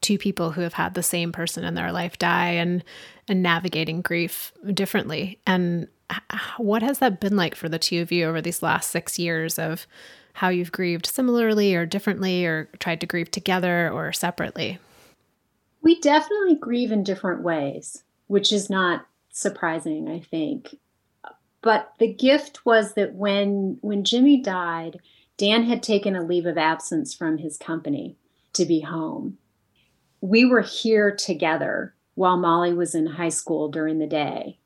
two 0.02 0.18
people 0.18 0.52
who 0.52 0.62
have 0.62 0.74
had 0.74 0.94
the 0.94 1.04
same 1.04 1.32
person 1.32 1.64
in 1.64 1.74
their 1.74 1.92
life 1.92 2.18
die 2.18 2.52
and 2.52 2.84
and 3.28 3.44
navigating 3.44 4.02
grief 4.02 4.54
differently. 4.74 5.40
And 5.46 5.88
what 6.58 6.82
has 6.82 7.00
that 7.00 7.20
been 7.20 7.36
like 7.36 7.56
for 7.56 7.70
the 7.70 7.80
two 7.80 8.02
of 8.02 8.12
you 8.12 8.26
over 8.26 8.42
these 8.42 8.62
last 8.64 8.92
6 8.92 9.20
years 9.20 9.60
of 9.60 9.88
how 10.34 10.50
you've 10.50 10.72
grieved 10.72 11.06
similarly 11.06 11.76
or 11.76 11.86
differently 11.86 12.46
or 12.46 12.70
tried 12.80 13.02
to 13.02 13.08
grieve 13.08 13.32
together 13.32 13.90
or 13.92 14.12
separately? 14.12 14.80
We 15.82 16.00
definitely 16.00 16.56
grieve 16.56 16.92
in 16.92 17.04
different 17.04 17.42
ways, 17.42 18.04
which 18.28 18.52
is 18.52 18.70
not 18.70 19.06
surprising, 19.32 20.10
I 20.10 20.20
think. 20.20 20.76
But 21.62 21.94
the 22.00 22.14
gift 22.14 22.66
was 22.66 22.94
that 22.94 23.16
when 23.16 23.78
when 23.82 24.04
Jimmy 24.04 24.42
died, 24.42 25.00
Dan 25.38 25.64
had 25.64 25.84
taken 25.84 26.16
a 26.16 26.24
leave 26.24 26.46
of 26.46 26.58
absence 26.58 27.14
from 27.14 27.38
his 27.38 27.58
company 27.58 28.18
to 28.54 28.66
be 28.66 28.82
home. 28.82 29.38
We 30.22 30.46
were 30.46 30.62
here 30.62 31.16
together 31.16 31.94
while 32.16 32.38
Molly 32.38 32.74
was 32.74 32.94
in 32.94 33.06
high 33.06 33.30
school 33.30 33.70
during 33.70 34.00
the 34.00 34.08
day. 34.08 34.59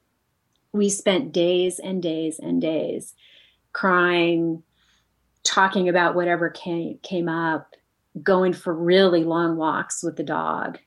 We 0.74 0.90
spent 0.90 1.32
days 1.32 1.80
and 1.80 2.02
days 2.02 2.40
and 2.40 2.62
days 2.62 3.14
crying, 3.74 4.64
talking 5.44 5.90
about 5.90 6.16
whatever 6.16 6.50
came, 6.50 7.00
came 7.04 7.30
up, 7.30 7.76
going 8.22 8.54
for 8.54 8.74
really 8.74 9.24
long 9.24 9.58
walks 9.58 10.04
with 10.04 10.16
the 10.16 10.24
dog, 10.24 10.80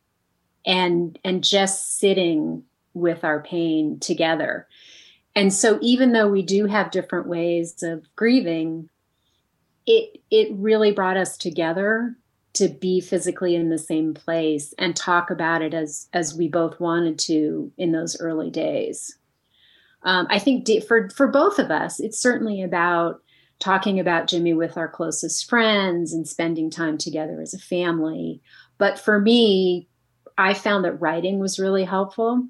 and 0.64 1.18
and 1.24 1.42
just 1.42 1.98
sitting 1.98 2.64
with 2.94 3.24
our 3.24 3.42
pain 3.42 3.98
together. 4.00 4.66
And 5.34 5.52
so 5.52 5.78
even 5.82 6.12
though 6.12 6.28
we 6.28 6.42
do 6.42 6.66
have 6.66 6.90
different 6.90 7.28
ways 7.28 7.82
of 7.82 8.06
grieving, 8.16 8.88
it 9.86 10.20
it 10.30 10.48
really 10.52 10.92
brought 10.92 11.16
us 11.16 11.36
together 11.36 12.16
to 12.54 12.68
be 12.68 13.00
physically 13.00 13.54
in 13.54 13.68
the 13.68 13.78
same 13.78 14.14
place 14.14 14.72
and 14.78 14.96
talk 14.96 15.30
about 15.30 15.60
it 15.62 15.74
as 15.74 16.08
as 16.12 16.34
we 16.34 16.48
both 16.48 16.80
wanted 16.80 17.18
to 17.18 17.70
in 17.76 17.92
those 17.92 18.18
early 18.18 18.50
days. 18.50 19.15
Um, 20.06 20.26
I 20.30 20.38
think 20.38 20.68
for 20.84 21.10
for 21.10 21.26
both 21.26 21.58
of 21.58 21.70
us, 21.70 22.00
it's 22.00 22.18
certainly 22.18 22.62
about 22.62 23.20
talking 23.58 24.00
about 24.00 24.28
Jimmy 24.28 24.54
with 24.54 24.78
our 24.78 24.88
closest 24.88 25.48
friends 25.50 26.12
and 26.12 26.26
spending 26.28 26.70
time 26.70 26.96
together 26.96 27.40
as 27.42 27.52
a 27.52 27.58
family. 27.58 28.40
But 28.78 28.98
for 28.98 29.20
me, 29.20 29.88
I 30.38 30.54
found 30.54 30.84
that 30.84 31.00
writing 31.00 31.38
was 31.38 31.58
really 31.58 31.84
helpful. 31.84 32.46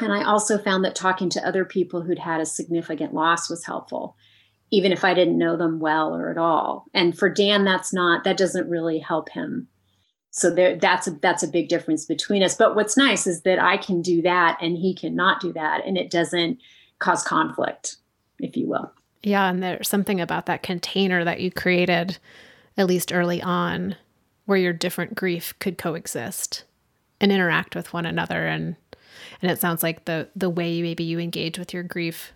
And 0.00 0.12
I 0.12 0.24
also 0.24 0.58
found 0.58 0.84
that 0.84 0.94
talking 0.94 1.30
to 1.30 1.46
other 1.46 1.64
people 1.64 2.02
who'd 2.02 2.18
had 2.18 2.40
a 2.40 2.46
significant 2.46 3.14
loss 3.14 3.48
was 3.48 3.64
helpful, 3.64 4.16
even 4.70 4.92
if 4.92 5.04
I 5.04 5.14
didn't 5.14 5.38
know 5.38 5.56
them 5.56 5.78
well 5.78 6.14
or 6.14 6.30
at 6.30 6.38
all. 6.38 6.86
And 6.94 7.16
for 7.16 7.28
Dan, 7.28 7.64
that's 7.64 7.92
not, 7.92 8.24
that 8.24 8.38
doesn't 8.38 8.68
really 8.68 8.98
help 8.98 9.28
him. 9.28 9.68
So 10.30 10.50
there, 10.50 10.76
that's 10.76 11.06
a 11.06 11.10
that's 11.10 11.42
a 11.42 11.48
big 11.48 11.68
difference 11.68 12.06
between 12.06 12.42
us. 12.42 12.54
But 12.54 12.76
what's 12.76 12.96
nice 12.96 13.26
is 13.26 13.42
that 13.42 13.58
I 13.58 13.76
can 13.76 14.00
do 14.00 14.22
that 14.22 14.58
and 14.60 14.76
he 14.76 14.94
cannot 14.94 15.40
do 15.40 15.52
that, 15.54 15.84
and 15.84 15.98
it 15.98 16.10
doesn't 16.10 16.58
cause 17.00 17.24
conflict, 17.24 17.96
if 18.38 18.56
you 18.56 18.68
will. 18.68 18.92
Yeah, 19.22 19.50
and 19.50 19.62
there's 19.62 19.88
something 19.88 20.20
about 20.20 20.46
that 20.46 20.62
container 20.62 21.24
that 21.24 21.40
you 21.40 21.50
created, 21.50 22.18
at 22.78 22.86
least 22.86 23.12
early 23.12 23.42
on, 23.42 23.96
where 24.46 24.58
your 24.58 24.72
different 24.72 25.14
grief 25.14 25.54
could 25.58 25.76
coexist 25.76 26.64
and 27.20 27.30
interact 27.30 27.76
with 27.76 27.92
one 27.92 28.06
another 28.06 28.46
and 28.46 28.76
and 29.42 29.50
it 29.50 29.60
sounds 29.60 29.82
like 29.82 30.04
the 30.06 30.28
the 30.34 30.50
way 30.50 30.80
maybe 30.80 31.04
you 31.04 31.18
engage 31.18 31.58
with 31.58 31.74
your 31.74 31.82
grief 31.82 32.32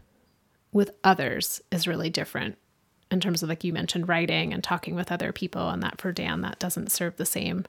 with 0.73 0.91
others 1.03 1.63
is 1.71 1.87
really 1.87 2.11
different 2.11 2.59
in 3.11 3.21
terms 3.21 3.43
of 3.43 3.49
like 3.49 3.65
you 3.65 3.73
mentioned 3.73 4.09
writing 4.09 4.53
and 4.53 4.63
talking 4.63 4.95
with 4.95 5.11
other 5.11 5.33
people 5.33 5.71
and 5.71 5.83
that 5.83 6.01
for 6.01 6.13
Dan 6.13 6.43
that 6.43 6.59
doesn't 6.59 6.93
serve 6.93 7.17
the 7.17 7.27
same 7.27 7.65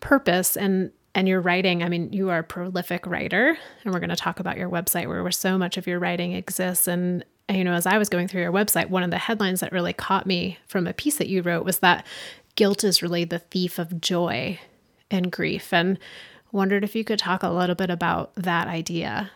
purpose 0.00 0.56
and 0.56 0.92
and 1.18 1.28
your 1.28 1.40
writing 1.40 1.82
i 1.82 1.88
mean 1.88 2.12
you 2.12 2.30
are 2.30 2.38
a 2.38 2.44
prolific 2.44 3.06
writer 3.06 3.58
and 3.84 3.92
we're 3.92 4.00
going 4.00 4.08
to 4.08 4.16
talk 4.16 4.40
about 4.40 4.56
your 4.56 4.70
website 4.70 5.06
where, 5.06 5.22
where 5.22 5.32
so 5.32 5.58
much 5.58 5.76
of 5.76 5.86
your 5.86 5.98
writing 5.98 6.32
exists 6.32 6.86
and 6.86 7.24
you 7.50 7.64
know 7.64 7.72
as 7.72 7.86
i 7.86 7.98
was 7.98 8.08
going 8.08 8.28
through 8.28 8.42
your 8.42 8.52
website 8.52 8.88
one 8.88 9.02
of 9.02 9.10
the 9.10 9.18
headlines 9.18 9.60
that 9.60 9.72
really 9.72 9.92
caught 9.92 10.26
me 10.26 10.58
from 10.66 10.86
a 10.86 10.92
piece 10.92 11.16
that 11.16 11.28
you 11.28 11.42
wrote 11.42 11.64
was 11.64 11.80
that 11.80 12.06
guilt 12.54 12.84
is 12.84 13.02
really 13.02 13.24
the 13.24 13.38
thief 13.38 13.78
of 13.78 14.00
joy 14.00 14.58
and 15.10 15.32
grief 15.32 15.72
and 15.72 15.98
Wondered 16.50 16.82
if 16.84 16.96
you 16.96 17.04
could 17.04 17.18
talk 17.18 17.42
a 17.42 17.50
little 17.50 17.74
bit 17.74 17.90
about 17.90 18.34
that 18.36 18.68
idea. 18.68 19.30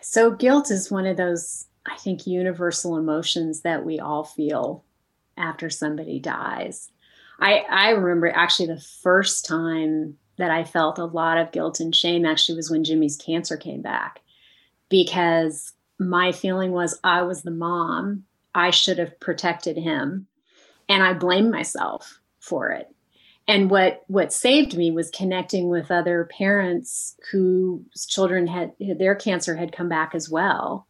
So, 0.00 0.30
guilt 0.30 0.70
is 0.70 0.90
one 0.90 1.06
of 1.06 1.16
those, 1.16 1.66
I 1.86 1.96
think, 1.96 2.26
universal 2.26 2.96
emotions 2.96 3.62
that 3.62 3.84
we 3.84 3.98
all 3.98 4.24
feel 4.24 4.84
after 5.36 5.68
somebody 5.68 6.20
dies. 6.20 6.90
I, 7.40 7.64
I 7.68 7.90
remember 7.90 8.30
actually 8.30 8.68
the 8.68 8.84
first 9.02 9.44
time 9.44 10.16
that 10.38 10.50
I 10.50 10.64
felt 10.64 10.98
a 10.98 11.04
lot 11.04 11.38
of 11.38 11.52
guilt 11.52 11.80
and 11.80 11.94
shame 11.94 12.26
actually 12.26 12.56
was 12.56 12.70
when 12.70 12.84
Jimmy's 12.84 13.16
cancer 13.16 13.56
came 13.56 13.82
back 13.82 14.20
because 14.88 15.72
my 15.98 16.32
feeling 16.32 16.72
was 16.72 16.98
I 17.04 17.22
was 17.22 17.42
the 17.42 17.50
mom. 17.50 18.24
I 18.54 18.70
should 18.70 18.98
have 18.98 19.18
protected 19.20 19.76
him. 19.76 20.26
And 20.88 21.02
I 21.02 21.14
blamed 21.14 21.50
myself 21.50 22.20
for 22.40 22.70
it 22.70 22.94
and 23.48 23.70
what 23.70 24.02
what 24.08 24.32
saved 24.32 24.76
me 24.76 24.90
was 24.90 25.10
connecting 25.10 25.68
with 25.68 25.90
other 25.90 26.28
parents 26.36 27.16
whose 27.30 28.06
children 28.06 28.46
had 28.46 28.72
their 28.78 29.14
cancer 29.14 29.56
had 29.56 29.72
come 29.72 29.88
back 29.88 30.14
as 30.14 30.28
well 30.28 30.86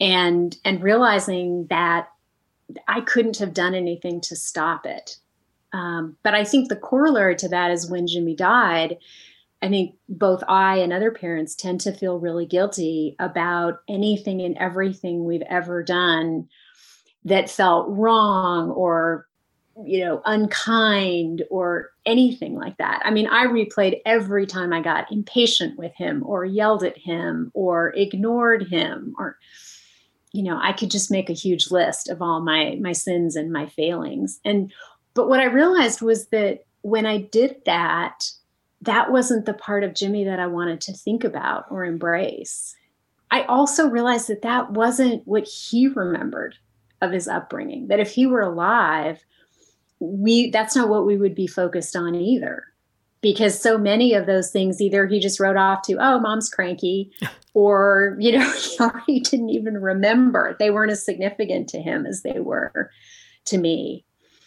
and 0.00 0.56
and 0.64 0.82
realizing 0.82 1.66
that 1.68 2.08
i 2.88 3.00
couldn't 3.00 3.38
have 3.38 3.54
done 3.54 3.74
anything 3.74 4.20
to 4.20 4.36
stop 4.36 4.86
it 4.86 5.18
um, 5.74 6.16
but 6.22 6.34
i 6.34 6.44
think 6.44 6.68
the 6.68 6.76
corollary 6.76 7.36
to 7.36 7.48
that 7.48 7.70
is 7.70 7.90
when 7.90 8.06
jimmy 8.06 8.34
died 8.34 8.96
i 9.62 9.68
think 9.68 9.94
both 10.08 10.42
i 10.48 10.76
and 10.76 10.92
other 10.92 11.10
parents 11.10 11.54
tend 11.54 11.80
to 11.80 11.92
feel 11.92 12.18
really 12.18 12.46
guilty 12.46 13.16
about 13.18 13.80
anything 13.88 14.40
and 14.40 14.56
everything 14.58 15.24
we've 15.24 15.42
ever 15.42 15.82
done 15.82 16.48
that 17.24 17.50
felt 17.50 17.86
wrong 17.88 18.70
or 18.70 19.26
you 19.82 20.04
know, 20.04 20.22
unkind 20.24 21.42
or 21.50 21.90
anything 22.06 22.54
like 22.54 22.76
that. 22.76 23.02
I 23.04 23.10
mean, 23.10 23.26
I 23.26 23.46
replayed 23.46 24.00
every 24.06 24.46
time 24.46 24.72
I 24.72 24.80
got 24.80 25.10
impatient 25.10 25.78
with 25.78 25.92
him 25.94 26.22
or 26.24 26.44
yelled 26.44 26.84
at 26.84 26.96
him 26.96 27.50
or 27.54 27.92
ignored 27.96 28.68
him 28.68 29.14
or 29.18 29.38
you 30.32 30.42
know, 30.42 30.58
I 30.60 30.72
could 30.72 30.90
just 30.90 31.12
make 31.12 31.30
a 31.30 31.34
huge 31.34 31.70
list 31.70 32.08
of 32.08 32.20
all 32.20 32.40
my 32.40 32.76
my 32.80 32.92
sins 32.92 33.36
and 33.36 33.52
my 33.52 33.66
failings. 33.66 34.40
And 34.44 34.72
but 35.14 35.28
what 35.28 35.40
I 35.40 35.44
realized 35.44 36.02
was 36.02 36.26
that 36.28 36.64
when 36.82 37.06
I 37.06 37.18
did 37.18 37.56
that, 37.64 38.30
that 38.82 39.10
wasn't 39.10 39.46
the 39.46 39.54
part 39.54 39.84
of 39.84 39.94
Jimmy 39.94 40.24
that 40.24 40.38
I 40.38 40.46
wanted 40.46 40.80
to 40.82 40.92
think 40.92 41.24
about 41.24 41.64
or 41.70 41.84
embrace. 41.84 42.76
I 43.30 43.44
also 43.44 43.88
realized 43.88 44.28
that 44.28 44.42
that 44.42 44.72
wasn't 44.72 45.26
what 45.26 45.44
he 45.44 45.88
remembered 45.88 46.56
of 47.00 47.10
his 47.10 47.26
upbringing. 47.26 47.88
That 47.88 48.00
if 48.00 48.12
he 48.12 48.26
were 48.26 48.42
alive, 48.42 49.24
we 50.00 50.50
that's 50.50 50.76
not 50.76 50.88
what 50.88 51.06
we 51.06 51.16
would 51.16 51.34
be 51.34 51.46
focused 51.46 51.96
on 51.96 52.14
either 52.14 52.64
because 53.20 53.58
so 53.58 53.78
many 53.78 54.12
of 54.12 54.26
those 54.26 54.50
things 54.50 54.82
either 54.82 55.06
he 55.06 55.18
just 55.18 55.40
wrote 55.40 55.56
off 55.56 55.82
to 55.82 55.96
oh 55.98 56.18
mom's 56.18 56.50
cranky 56.50 57.10
or 57.54 58.16
you 58.20 58.36
know 58.36 58.52
he 59.06 59.20
didn't 59.20 59.48
even 59.48 59.80
remember 59.80 60.54
they 60.58 60.70
weren't 60.70 60.92
as 60.92 61.04
significant 61.04 61.68
to 61.68 61.80
him 61.80 62.04
as 62.06 62.22
they 62.22 62.40
were 62.40 62.90
to 63.44 63.56
me 63.56 64.04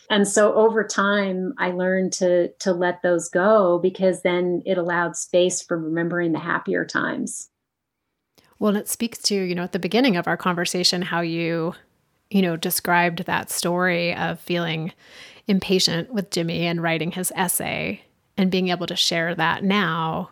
and 0.10 0.28
so 0.28 0.54
over 0.54 0.84
time 0.84 1.54
i 1.58 1.72
learned 1.72 2.13
to 2.13 2.50
to 2.60 2.74
let 2.74 3.02
those 3.02 3.30
go 3.30 3.80
because 3.80 4.22
then 4.22 4.62
it 4.65 4.78
allowed 4.78 5.15
space 5.15 5.62
for 5.62 5.78
remembering 5.78 6.32
the 6.32 6.39
happier 6.39 6.86
times 6.86 7.50
well 8.60 8.76
it 8.76 8.88
speaks 8.88 9.20
to 9.20 9.36
you 9.36 9.56
know 9.56 9.63
at 9.63 9.72
the 9.72 9.80
beginning 9.80 10.15
of 10.15 10.28
our 10.28 10.38
conversation 10.38 11.02
how 11.02 11.22
you 11.22 11.74
you 12.30 12.41
know 12.41 12.56
described 12.56 13.26
that 13.26 13.50
story 13.50 14.13
of 14.15 14.39
feeling 14.39 14.91
impatient 15.48 16.13
with 16.13 16.30
Jimmy 16.30 16.65
and 16.65 16.84
writing 16.84 17.12
his 17.12 17.32
essay 17.36 18.02
and 18.38 18.52
being 18.52 18.67
able 18.67 18.88
to 18.88 18.96
share 18.96 19.34
that 19.34 19.63
now 19.63 20.30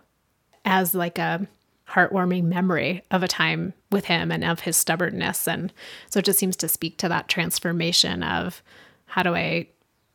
as 0.64 0.94
like 0.94 1.18
a 1.18 1.48
heartwarming 1.90 2.44
memory 2.44 3.04
of 3.12 3.24
a 3.24 3.28
time 3.28 3.74
with 3.92 4.06
him 4.06 4.32
and 4.32 4.44
of 4.44 4.62
his 4.62 4.76
stubbornness. 4.76 5.48
And 5.48 5.72
so 6.10 6.20
it 6.20 6.26
just 6.26 6.40
seems 6.40 6.56
to 6.58 6.68
speak 6.68 6.98
to 6.98 7.10
that 7.10 7.30
transformation 7.30 8.24
of 8.24 8.62
how 9.06 9.24
do 9.24 9.36
I 9.36 9.68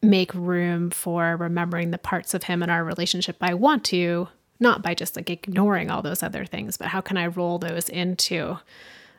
make 0.03 0.35
room 0.35 0.91
for 0.91 1.37
remembering 1.37 1.91
the 1.91 1.99
parts 1.99 2.35
of 2.35 2.45
him 2.45 2.63
in 2.63 2.71
our 2.71 2.85
relationship 2.85 3.37
I 3.41 3.55
want 3.55 3.85
to, 3.87 4.29
not 4.59 4.83
by 4.83 4.95
just 4.95 5.17
like 5.17 5.31
ignoring 5.31 5.91
all 5.91 6.03
those 6.03 6.23
other 6.23 6.45
things, 6.45 6.77
but 6.77 6.89
how 6.89 7.01
can 7.01 7.17
I 7.17 7.27
roll 7.27 7.59
those 7.59 7.89
into 7.89 8.59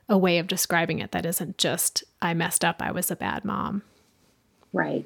a 0.10 0.18
way 0.18 0.40
of 0.40 0.48
describing 0.48 1.00
it 1.00 1.12
that 1.12 1.26
isn't 1.26 1.58
just, 1.58 2.04
I 2.22 2.34
messed 2.34 2.66
up, 2.66 2.82
I 2.82 2.92
was 2.92 3.12
a 3.12 3.16
bad 3.16 3.46
mom. 3.46 3.84
Right. 4.74 5.06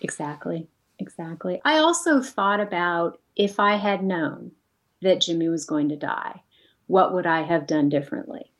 Exactly. 0.00 0.68
Exactly. 0.98 1.60
I 1.64 1.78
also 1.78 2.20
thought 2.22 2.60
about 2.60 3.20
if 3.36 3.60
I 3.60 3.76
had 3.76 4.02
known 4.02 4.52
that 5.02 5.20
Jimmy 5.20 5.48
was 5.48 5.64
going 5.64 5.88
to 5.90 5.96
die, 5.96 6.42
what 6.86 7.12
would 7.12 7.26
I 7.26 7.42
have 7.42 7.66
done 7.66 7.88
differently? 7.88 8.50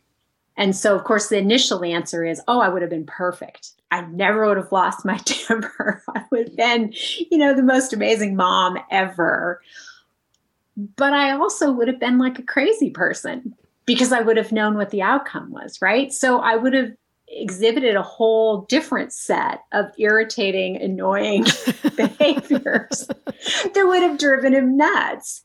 And 0.59 0.75
so, 0.75 0.95
of 0.97 1.05
course, 1.05 1.29
the 1.29 1.39
initial 1.39 1.85
answer 1.85 2.27
is, 2.27 2.43
oh, 2.49 2.61
I 2.61 2.69
would 2.69 2.83
have 2.83 2.91
been 2.91 3.07
perfect. 3.07 3.71
I 3.93 4.03
never 4.03 4.47
would 4.47 4.57
have 4.57 4.73
lost 4.73 5.05
my 5.05 5.17
temper. 5.25 6.03
I 6.15 6.25
would 6.31 6.49
have 6.49 6.57
been, 6.57 6.93
you 7.31 7.39
know, 7.39 7.55
the 7.55 7.63
most 7.63 7.93
amazing 7.93 8.37
mom 8.37 8.77
ever. 8.91 9.63
But 10.97 11.13
I 11.13 11.31
also 11.31 11.71
would 11.73 11.89
have 11.89 12.01
been 12.01 12.19
like 12.19 12.39
a 12.39 12.43
crazy 12.43 12.91
person 12.91 13.55
because 13.87 14.13
I 14.13 14.21
would 14.21 14.37
have 14.37 14.53
known 14.53 14.77
what 14.77 14.91
the 14.91 15.01
outcome 15.01 15.51
was, 15.53 15.81
right? 15.81 16.13
So 16.13 16.41
I 16.41 16.57
would 16.57 16.75
have 16.75 16.93
exhibited 17.29 17.95
a 17.95 18.03
whole 18.03 18.63
different 18.63 19.13
set 19.13 19.61
of 19.73 19.87
irritating, 19.97 20.77
annoying 20.77 21.45
behaviors 21.97 23.07
that 23.07 23.85
would 23.87 24.03
have 24.03 24.19
driven 24.19 24.55
him 24.55 24.77
nuts. 24.77 25.43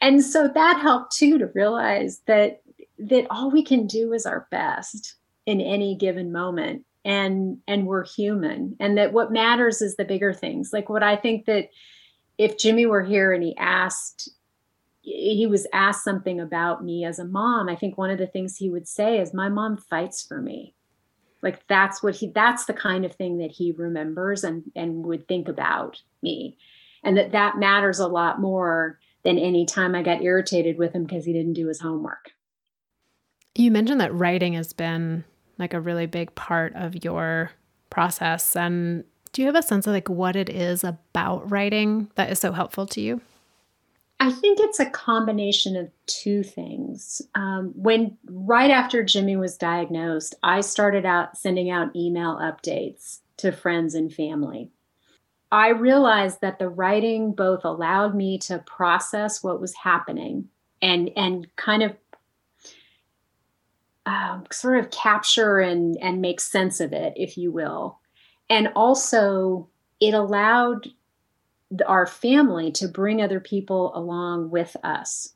And 0.00 0.22
so 0.22 0.48
that 0.48 0.78
helped 0.80 1.16
too 1.16 1.38
to 1.38 1.46
realize 1.48 2.20
that 2.26 2.62
that 3.08 3.26
all 3.30 3.50
we 3.50 3.62
can 3.62 3.86
do 3.86 4.12
is 4.12 4.26
our 4.26 4.46
best 4.50 5.16
in 5.46 5.60
any 5.60 5.94
given 5.94 6.32
moment 6.32 6.84
and 7.04 7.58
and 7.66 7.86
we're 7.86 8.06
human 8.06 8.76
and 8.78 8.96
that 8.96 9.12
what 9.12 9.32
matters 9.32 9.82
is 9.82 9.96
the 9.96 10.04
bigger 10.04 10.32
things. 10.32 10.72
Like 10.72 10.88
what 10.88 11.02
i 11.02 11.16
think 11.16 11.46
that 11.46 11.68
if 12.38 12.58
jimmy 12.58 12.86
were 12.86 13.02
here 13.02 13.32
and 13.32 13.42
he 13.42 13.56
asked 13.56 14.30
he 15.00 15.48
was 15.48 15.66
asked 15.72 16.04
something 16.04 16.38
about 16.38 16.84
me 16.84 17.04
as 17.04 17.18
a 17.18 17.24
mom 17.24 17.68
i 17.68 17.74
think 17.74 17.98
one 17.98 18.10
of 18.10 18.18
the 18.18 18.26
things 18.26 18.56
he 18.56 18.70
would 18.70 18.86
say 18.86 19.18
is 19.18 19.34
my 19.34 19.48
mom 19.48 19.76
fights 19.76 20.24
for 20.24 20.40
me. 20.40 20.74
Like 21.42 21.66
that's 21.66 22.04
what 22.04 22.14
he 22.14 22.28
that's 22.28 22.66
the 22.66 22.72
kind 22.72 23.04
of 23.04 23.14
thing 23.16 23.38
that 23.38 23.50
he 23.50 23.72
remembers 23.72 24.44
and 24.44 24.62
and 24.76 25.04
would 25.04 25.26
think 25.26 25.48
about 25.48 26.00
me. 26.22 26.56
And 27.02 27.16
that 27.16 27.32
that 27.32 27.58
matters 27.58 27.98
a 27.98 28.06
lot 28.06 28.40
more 28.40 29.00
than 29.24 29.38
any 29.38 29.66
time 29.66 29.94
i 29.94 30.02
got 30.02 30.22
irritated 30.22 30.78
with 30.78 30.92
him 30.92 31.04
because 31.04 31.24
he 31.24 31.32
didn't 31.32 31.54
do 31.54 31.68
his 31.68 31.80
homework 31.80 32.30
you 33.54 33.70
mentioned 33.70 34.00
that 34.00 34.14
writing 34.14 34.54
has 34.54 34.72
been 34.72 35.24
like 35.58 35.74
a 35.74 35.80
really 35.80 36.06
big 36.06 36.34
part 36.34 36.74
of 36.74 37.04
your 37.04 37.50
process 37.90 38.56
and 38.56 39.04
do 39.32 39.42
you 39.42 39.46
have 39.46 39.56
a 39.56 39.62
sense 39.62 39.86
of 39.86 39.92
like 39.92 40.08
what 40.08 40.36
it 40.36 40.48
is 40.48 40.82
about 40.84 41.50
writing 41.50 42.10
that 42.14 42.30
is 42.30 42.38
so 42.38 42.52
helpful 42.52 42.86
to 42.86 43.00
you 43.00 43.20
I 44.22 44.30
think 44.30 44.60
it's 44.60 44.78
a 44.78 44.88
combination 44.88 45.74
of 45.74 45.90
two 46.06 46.44
things. 46.44 47.22
Um, 47.34 47.72
when 47.74 48.16
right 48.26 48.70
after 48.70 49.02
Jimmy 49.02 49.34
was 49.34 49.56
diagnosed, 49.56 50.36
I 50.44 50.60
started 50.60 51.04
out 51.04 51.36
sending 51.36 51.70
out 51.70 51.96
email 51.96 52.36
updates 52.36 53.18
to 53.38 53.50
friends 53.50 53.96
and 53.96 54.14
family. 54.14 54.70
I 55.50 55.70
realized 55.70 56.40
that 56.40 56.60
the 56.60 56.68
writing 56.68 57.32
both 57.32 57.64
allowed 57.64 58.14
me 58.14 58.38
to 58.38 58.60
process 58.60 59.42
what 59.42 59.60
was 59.60 59.74
happening 59.74 60.48
and 60.80 61.10
and 61.16 61.48
kind 61.56 61.82
of 61.82 61.96
um, 64.06 64.44
sort 64.50 64.78
of 64.78 64.90
capture 64.90 65.60
and 65.60 65.96
and 66.00 66.20
make 66.20 66.40
sense 66.40 66.80
of 66.80 66.92
it, 66.92 67.12
if 67.16 67.36
you 67.36 67.50
will, 67.50 67.98
and 68.50 68.68
also 68.74 69.68
it 70.00 70.14
allowed 70.14 70.88
our 71.86 72.06
family 72.06 72.70
to 72.72 72.88
bring 72.88 73.22
other 73.22 73.40
people 73.40 73.92
along 73.94 74.50
with 74.50 74.76
us 74.82 75.34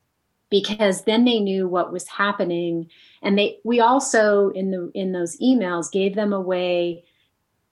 because 0.51 1.05
then 1.05 1.25
they 1.25 1.41
knew 1.41 1.67
what 1.69 1.93
was 1.93 2.09
happening. 2.09 2.89
And 3.23 3.39
they 3.39 3.59
we 3.65 3.81
also 3.81 4.51
in 4.51 4.71
the 4.71 4.91
in 4.95 5.13
those 5.13 5.39
emails 5.39 5.91
gave 5.91 6.15
them 6.15 6.33
a 6.33 6.41
way 6.41 7.05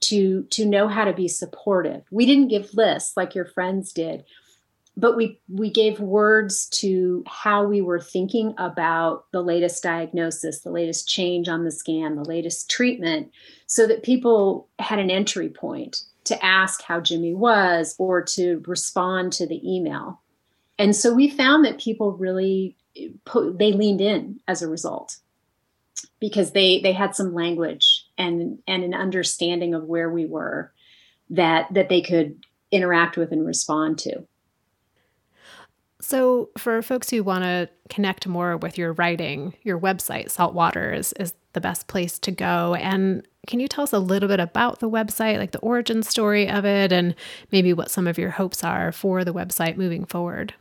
to 0.02 0.44
to 0.50 0.64
know 0.64 0.88
how 0.88 1.04
to 1.04 1.12
be 1.12 1.28
supportive. 1.28 2.02
We 2.11 2.26
didn't 2.26 2.48
give 2.48 2.74
lists 2.74 3.16
like 3.16 3.35
your 3.35 3.46
friends 3.46 3.92
did 3.92 4.24
but 4.96 5.16
we 5.16 5.40
we 5.48 5.70
gave 5.70 5.98
words 5.98 6.68
to 6.68 7.24
how 7.26 7.64
we 7.64 7.80
were 7.80 8.00
thinking 8.00 8.54
about 8.59 9.24
the 9.33 9.42
latest 9.42 9.83
diagnosis 9.83 10.61
the 10.61 10.70
latest 10.70 11.09
change 11.09 11.48
on 11.48 11.64
the 11.64 11.70
scan 11.70 12.14
the 12.14 12.24
latest 12.24 12.70
treatment 12.70 13.30
so 13.66 13.87
that 13.87 14.02
people 14.02 14.68
had 14.78 14.98
an 14.98 15.11
entry 15.11 15.48
point 15.48 16.04
to 16.24 16.44
ask 16.44 16.83
how 16.83 17.00
Jimmy 17.00 17.35
was 17.35 17.94
or 17.98 18.22
to 18.22 18.62
respond 18.66 19.33
to 19.35 19.46
the 19.46 19.61
email. 19.70 20.20
And 20.78 20.96
so 20.96 21.14
we 21.14 21.28
found 21.28 21.64
that 21.64 21.78
people 21.78 22.12
really 22.12 22.76
put, 23.24 23.59
they 23.59 23.72
leaned 23.72 24.00
in 24.00 24.40
as 24.48 24.62
a 24.62 24.68
result 24.68 25.18
because 26.18 26.52
they 26.52 26.80
they 26.80 26.92
had 26.92 27.14
some 27.14 27.35
language 27.35 28.07
and 28.18 28.59
and 28.66 28.83
an 28.83 28.94
understanding 28.94 29.74
of 29.74 29.85
where 29.85 30.11
we 30.11 30.26
were 30.26 30.72
that 31.30 31.72
that 31.72 31.88
they 31.88 32.00
could 32.00 32.44
interact 32.70 33.16
with 33.16 33.30
and 33.30 33.46
respond 33.46 33.98
to. 34.00 34.26
So, 36.06 36.50
for 36.58 36.82
folks 36.82 37.08
who 37.08 37.24
want 37.24 37.44
to 37.44 37.70
connect 37.88 38.26
more 38.26 38.58
with 38.58 38.76
your 38.76 38.92
writing, 38.92 39.54
your 39.62 39.80
website, 39.80 40.30
Saltwater, 40.30 40.92
is, 40.92 41.14
is 41.14 41.32
the 41.54 41.62
best 41.62 41.86
place 41.86 42.18
to 42.18 42.30
go. 42.30 42.74
And 42.74 43.26
can 43.46 43.58
you 43.58 43.68
tell 43.68 43.84
us 43.84 43.92
a 43.94 43.98
little 43.98 44.28
bit 44.28 44.38
about 44.38 44.80
the 44.80 44.90
website, 44.90 45.38
like 45.38 45.52
the 45.52 45.60
origin 45.60 46.02
story 46.02 46.46
of 46.46 46.66
it, 46.66 46.92
and 46.92 47.14
maybe 47.50 47.72
what 47.72 47.90
some 47.90 48.06
of 48.06 48.18
your 48.18 48.28
hopes 48.28 48.62
are 48.62 48.92
for 48.92 49.24
the 49.24 49.32
website 49.32 49.78
moving 49.78 50.04
forward? 50.04 50.52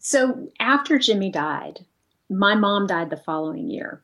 So, 0.00 0.50
after 0.60 0.98
Jimmy 0.98 1.30
died, 1.30 1.86
my 2.28 2.54
mom 2.54 2.88
died 2.88 3.08
the 3.08 3.16
following 3.16 3.70
year. 3.70 4.02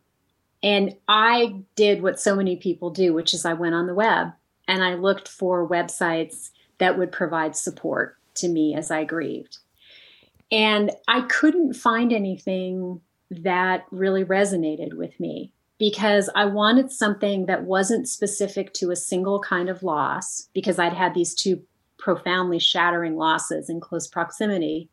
And 0.62 0.96
I 1.08 1.56
did 1.76 2.02
what 2.02 2.18
so 2.18 2.34
many 2.34 2.56
people 2.56 2.88
do, 2.88 3.12
which 3.12 3.34
is 3.34 3.44
I 3.44 3.52
went 3.52 3.74
on 3.74 3.86
the 3.86 3.94
web 3.94 4.28
and 4.66 4.82
I 4.82 4.94
looked 4.94 5.28
for 5.28 5.68
websites 5.68 6.52
that 6.78 6.96
would 6.96 7.12
provide 7.12 7.54
support 7.54 8.16
to 8.36 8.48
me 8.48 8.74
as 8.74 8.90
I 8.90 9.04
grieved. 9.04 9.58
And 10.54 10.92
I 11.08 11.22
couldn't 11.22 11.74
find 11.74 12.12
anything 12.12 13.00
that 13.28 13.86
really 13.90 14.24
resonated 14.24 14.94
with 14.94 15.18
me 15.18 15.50
because 15.78 16.30
I 16.36 16.44
wanted 16.44 16.92
something 16.92 17.46
that 17.46 17.64
wasn't 17.64 18.08
specific 18.08 18.72
to 18.74 18.92
a 18.92 18.96
single 18.96 19.40
kind 19.40 19.68
of 19.68 19.82
loss 19.82 20.48
because 20.54 20.78
I'd 20.78 20.92
had 20.92 21.12
these 21.12 21.34
two 21.34 21.60
profoundly 21.98 22.60
shattering 22.60 23.16
losses 23.16 23.68
in 23.68 23.80
close 23.80 24.06
proximity. 24.06 24.88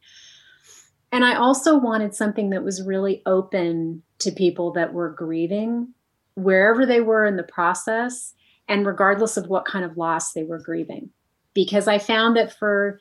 And 1.12 1.24
I 1.24 1.36
also 1.36 1.78
wanted 1.78 2.16
something 2.16 2.50
that 2.50 2.64
was 2.64 2.82
really 2.82 3.22
open 3.28 4.02
to 4.18 4.32
people 4.32 4.72
that 4.72 4.94
were 4.94 5.10
grieving 5.10 5.94
wherever 6.34 6.88
they 6.88 7.02
were 7.02 7.24
in 7.24 7.36
the 7.36 7.44
process 7.44 8.34
and 8.68 8.88
regardless 8.88 9.38
of 9.38 9.46
what 9.46 9.66
kind 9.66 9.86
of 9.86 9.96
loss 9.96 10.34
they 10.34 10.44
were 10.44 10.58
grieving. 10.58 11.12
Because 11.54 11.88
I 11.88 12.00
found 12.00 12.36
that 12.36 12.58
for 12.58 13.00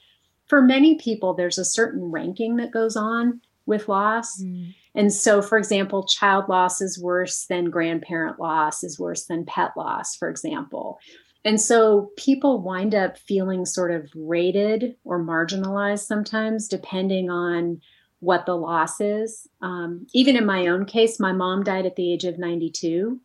for 0.51 0.61
many 0.61 0.97
people 0.97 1.33
there's 1.33 1.59
a 1.59 1.65
certain 1.65 2.11
ranking 2.11 2.57
that 2.57 2.73
goes 2.73 2.97
on 2.97 3.41
with 3.67 3.89
loss. 3.89 4.43
Mm. 4.43 4.75
And 4.97 5.13
so 5.13 5.41
for 5.41 5.57
example, 5.57 6.05
child 6.05 6.49
loss 6.49 6.81
is 6.81 7.01
worse 7.01 7.47
than 7.47 7.71
grandparent 7.71 8.41
loss 8.41 8.83
is 8.83 8.99
worse 8.99 9.27
than 9.27 9.47
pet 9.47 9.71
loss, 9.77 10.17
for 10.17 10.29
example. 10.29 10.99
And 11.45 11.61
so 11.61 12.11
people 12.17 12.61
wind 12.61 12.95
up 12.95 13.17
feeling 13.17 13.65
sort 13.65 13.93
of 13.93 14.11
rated 14.15 14.97
or 15.05 15.23
marginalized 15.23 16.05
sometimes, 16.05 16.69
depending 16.69 17.31
on 17.31 17.81
what 18.19 18.45
the 18.45 18.57
loss 18.57 19.01
is. 19.01 19.49
Um, 19.63 20.07
even 20.13 20.37
in 20.37 20.45
my 20.45 20.67
own 20.67 20.85
case, 20.85 21.19
my 21.19 21.33
mom 21.33 21.63
died 21.63 21.87
at 21.87 21.97
the 21.97 22.13
age 22.13 22.25
of 22.25 22.39
92. 22.39 23.19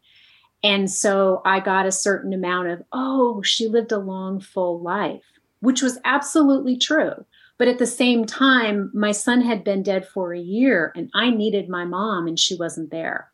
And 0.63 0.89
so 0.89 1.41
I 1.45 1.59
got 1.59 1.85
a 1.85 1.91
certain 1.91 2.33
amount 2.33 2.69
of, 2.69 2.83
oh, 2.91 3.41
she 3.41 3.67
lived 3.67 3.91
a 3.91 3.97
long, 3.97 4.39
full 4.39 4.81
life, 4.81 5.25
which 5.59 5.81
was 5.81 5.99
absolutely 6.05 6.77
true. 6.77 7.25
But 7.57 7.67
at 7.67 7.79
the 7.79 7.87
same 7.87 8.25
time, 8.25 8.91
my 8.93 9.11
son 9.11 9.41
had 9.41 9.63
been 9.63 9.81
dead 9.81 10.07
for 10.07 10.33
a 10.33 10.39
year 10.39 10.91
and 10.95 11.09
I 11.13 11.29
needed 11.29 11.69
my 11.69 11.85
mom 11.85 12.27
and 12.27 12.39
she 12.39 12.55
wasn't 12.55 12.91
there. 12.91 13.31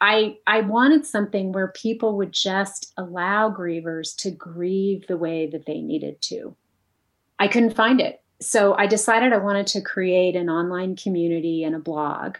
I, 0.00 0.38
I 0.48 0.62
wanted 0.62 1.06
something 1.06 1.52
where 1.52 1.68
people 1.68 2.16
would 2.16 2.32
just 2.32 2.92
allow 2.96 3.50
grievers 3.50 4.16
to 4.16 4.32
grieve 4.32 5.06
the 5.06 5.16
way 5.16 5.46
that 5.46 5.64
they 5.64 5.80
needed 5.80 6.20
to. 6.22 6.56
I 7.38 7.46
couldn't 7.46 7.76
find 7.76 8.00
it 8.00 8.22
so 8.42 8.74
I 8.76 8.86
decided 8.86 9.32
I 9.32 9.38
wanted 9.38 9.66
to 9.68 9.80
create 9.80 10.36
an 10.36 10.50
online 10.50 10.96
community 10.96 11.62
and 11.64 11.74
a 11.74 11.80
blog. 11.80 12.36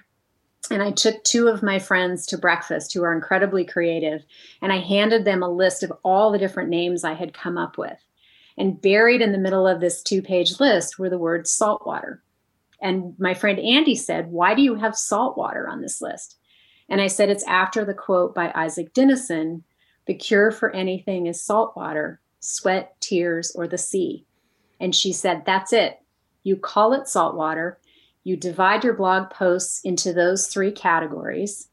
And 0.70 0.82
I 0.82 0.90
took 0.90 1.22
two 1.24 1.48
of 1.48 1.62
my 1.62 1.78
friends 1.78 2.26
to 2.26 2.38
breakfast 2.38 2.92
who 2.92 3.02
are 3.02 3.12
incredibly 3.12 3.64
creative, 3.64 4.24
and 4.60 4.72
I 4.72 4.78
handed 4.78 5.24
them 5.24 5.42
a 5.42 5.48
list 5.48 5.82
of 5.82 5.92
all 6.04 6.30
the 6.30 6.38
different 6.38 6.70
names 6.70 7.04
I 7.04 7.14
had 7.14 7.34
come 7.34 7.58
up 7.58 7.78
with. 7.78 7.98
And 8.58 8.80
buried 8.80 9.22
in 9.22 9.32
the 9.32 9.38
middle 9.38 9.66
of 9.66 9.80
this 9.80 10.02
two 10.02 10.22
page 10.22 10.60
list 10.60 10.98
were 10.98 11.08
the 11.08 11.18
words 11.18 11.50
saltwater. 11.50 12.22
And 12.80 13.14
my 13.18 13.32
friend 13.32 13.58
Andy 13.60 13.94
said, 13.94 14.30
Why 14.30 14.54
do 14.54 14.62
you 14.62 14.74
have 14.74 14.96
saltwater 14.96 15.68
on 15.68 15.80
this 15.80 16.02
list? 16.02 16.36
And 16.88 17.00
I 17.00 17.06
said, 17.06 17.30
It's 17.30 17.44
after 17.44 17.84
the 17.84 17.94
quote 17.94 18.34
by 18.34 18.52
Isak 18.52 18.92
Dinesen 18.92 19.62
The 20.06 20.14
cure 20.14 20.50
for 20.50 20.70
anything 20.70 21.26
is 21.26 21.40
saltwater, 21.40 22.20
sweat, 22.40 23.00
tears, 23.00 23.52
or 23.54 23.66
the 23.66 23.78
sea. 23.78 24.26
And 24.80 24.94
she 24.94 25.12
said, 25.12 25.44
That's 25.46 25.72
it. 25.72 26.00
You 26.42 26.56
call 26.56 26.92
it 26.92 27.08
saltwater. 27.08 27.78
You 28.24 28.36
divide 28.36 28.84
your 28.84 28.94
blog 28.94 29.30
posts 29.30 29.80
into 29.84 30.12
those 30.12 30.48
three 30.48 30.72
categories. 30.72 31.68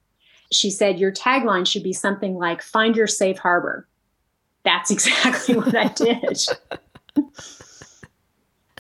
She 0.52 0.70
said, 0.70 1.00
Your 1.00 1.12
tagline 1.12 1.68
should 1.68 1.84
be 1.84 1.94
something 1.94 2.36
like, 2.36 2.62
Find 2.62 2.96
your 2.96 3.08
safe 3.08 3.40
harbor. 3.40 3.88
That's 4.64 4.92
exactly 4.92 5.56
what 5.56 5.76
I 5.76 5.88
did. 5.90 6.46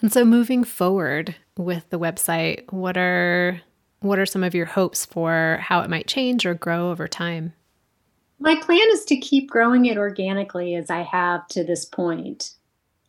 and 0.02 0.12
so 0.12 0.26
moving 0.26 0.64
forward 0.64 1.36
with 1.58 1.90
the 1.90 2.00
website, 2.00 2.72
what 2.72 2.98
are 2.98 3.62
what 4.02 4.18
are 4.20 4.26
some 4.26 4.44
of 4.44 4.56
your 4.56 4.66
hopes 4.66 5.06
for 5.06 5.60
how 5.62 5.82
it 5.82 5.90
might 5.90 6.08
change 6.08 6.46
or 6.46 6.54
grow 6.54 6.90
over 6.90 7.08
time? 7.08 7.54
My 8.40 8.56
plan 8.56 8.88
is 8.94 9.04
to 9.06 9.18
keep 9.18 9.50
growing 9.50 9.86
it 9.86 9.98
organically 9.98 10.76
as 10.76 10.90
I 10.90 11.02
have 11.02 11.46
to 11.50 11.66
this 11.66 11.84
point. 11.84 12.54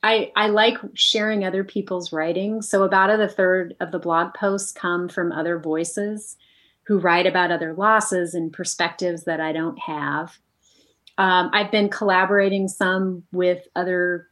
I, 0.02 0.32
I 0.34 0.48
like 0.48 0.78
sharing 0.94 1.44
other 1.44 1.62
people's 1.62 2.12
writing. 2.12 2.62
So, 2.62 2.82
about 2.82 3.10
a 3.10 3.28
third 3.28 3.76
of 3.80 3.92
the 3.92 3.98
blog 3.98 4.34
posts 4.34 4.72
come 4.72 5.08
from 5.08 5.30
other 5.30 5.58
voices 5.58 6.36
who 6.84 6.98
write 6.98 7.26
about 7.26 7.52
other 7.52 7.74
losses 7.74 8.34
and 8.34 8.52
perspectives 8.52 9.24
that 9.24 9.40
I 9.40 9.52
don't 9.52 9.78
have. 9.78 10.38
Um, 11.20 11.50
I've 11.52 11.70
been 11.70 11.90
collaborating 11.90 12.66
some 12.66 13.24
with 13.30 13.68
other 13.76 14.26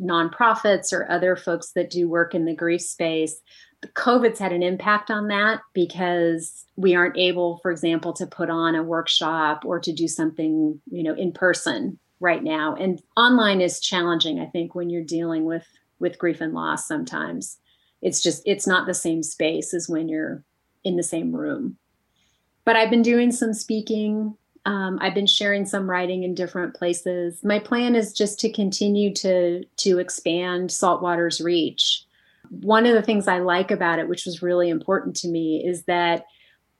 nonprofits 0.00 0.92
or 0.92 1.08
other 1.08 1.36
folks 1.36 1.70
that 1.76 1.88
do 1.88 2.08
work 2.08 2.34
in 2.34 2.46
the 2.46 2.54
grief 2.54 2.80
space. 2.80 3.40
COVID's 3.94 4.40
had 4.40 4.52
an 4.52 4.64
impact 4.64 5.08
on 5.08 5.28
that 5.28 5.60
because 5.72 6.66
we 6.74 6.96
aren't 6.96 7.16
able, 7.16 7.58
for 7.58 7.70
example, 7.70 8.12
to 8.14 8.26
put 8.26 8.50
on 8.50 8.74
a 8.74 8.82
workshop 8.82 9.62
or 9.64 9.78
to 9.78 9.92
do 9.92 10.08
something, 10.08 10.80
you 10.90 11.04
know, 11.04 11.14
in 11.14 11.30
person 11.30 11.96
right 12.18 12.42
now. 12.42 12.74
And 12.74 13.00
online 13.16 13.60
is 13.60 13.78
challenging 13.78 14.40
i 14.40 14.46
think 14.46 14.74
when 14.74 14.90
you're 14.90 15.04
dealing 15.04 15.44
with 15.44 15.66
with 16.00 16.18
grief 16.18 16.40
and 16.40 16.54
loss 16.54 16.88
sometimes. 16.88 17.58
It's 18.00 18.20
just 18.20 18.42
it's 18.46 18.66
not 18.66 18.88
the 18.88 18.94
same 18.94 19.22
space 19.22 19.72
as 19.72 19.88
when 19.88 20.08
you're 20.08 20.42
in 20.82 20.96
the 20.96 21.04
same 21.04 21.36
room. 21.36 21.76
But 22.64 22.74
i've 22.74 22.90
been 22.90 23.02
doing 23.02 23.30
some 23.30 23.54
speaking 23.54 24.36
um, 24.66 24.98
i've 25.00 25.14
been 25.14 25.26
sharing 25.26 25.66
some 25.66 25.88
writing 25.88 26.22
in 26.22 26.34
different 26.34 26.74
places 26.74 27.42
my 27.42 27.58
plan 27.58 27.94
is 27.94 28.12
just 28.12 28.38
to 28.38 28.50
continue 28.52 29.12
to 29.12 29.62
to 29.76 29.98
expand 29.98 30.70
saltwater's 30.70 31.40
reach 31.40 32.04
one 32.50 32.86
of 32.86 32.94
the 32.94 33.02
things 33.02 33.28
i 33.28 33.38
like 33.38 33.70
about 33.70 33.98
it 33.98 34.08
which 34.08 34.26
was 34.26 34.42
really 34.42 34.68
important 34.68 35.16
to 35.16 35.28
me 35.28 35.64
is 35.64 35.84
that 35.84 36.24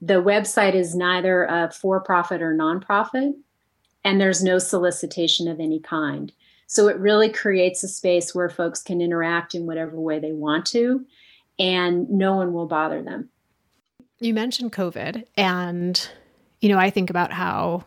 the 0.01 0.23
website 0.23 0.75
is 0.75 0.97
neither 0.97 1.45
a 1.45 1.71
for-profit 1.71 2.43
or 2.43 2.53
nonprofit 2.55 3.35
and 4.05 4.21
there's 4.21 4.43
no 4.43 4.59
solicitation 4.59 5.49
of 5.49 5.61
any 5.61 5.81
kind. 5.81 6.33
So 6.67 6.89
it 6.89 6.97
really 6.99 7.29
creates 7.29 7.83
a 7.83 7.89
space 7.89 8.35
where 8.35 8.49
folks 8.49 8.83
can 8.83 9.01
interact 9.01 9.55
in 9.55 9.67
whatever 9.67 10.01
way 10.01 10.19
they 10.19 10.33
want 10.33 10.67
to, 10.69 11.05
and 11.59 12.09
no 12.09 12.35
one 12.35 12.53
will 12.53 12.67
bother 12.67 13.03
them. 13.03 13.29
You 14.21 14.35
mentioned 14.35 14.73
COVID, 14.73 15.25
and 15.37 16.09
you 16.63 16.71
know, 16.71 16.79
I 16.79 16.89
think 16.89 17.11
about 17.11 17.33
how 17.33 17.85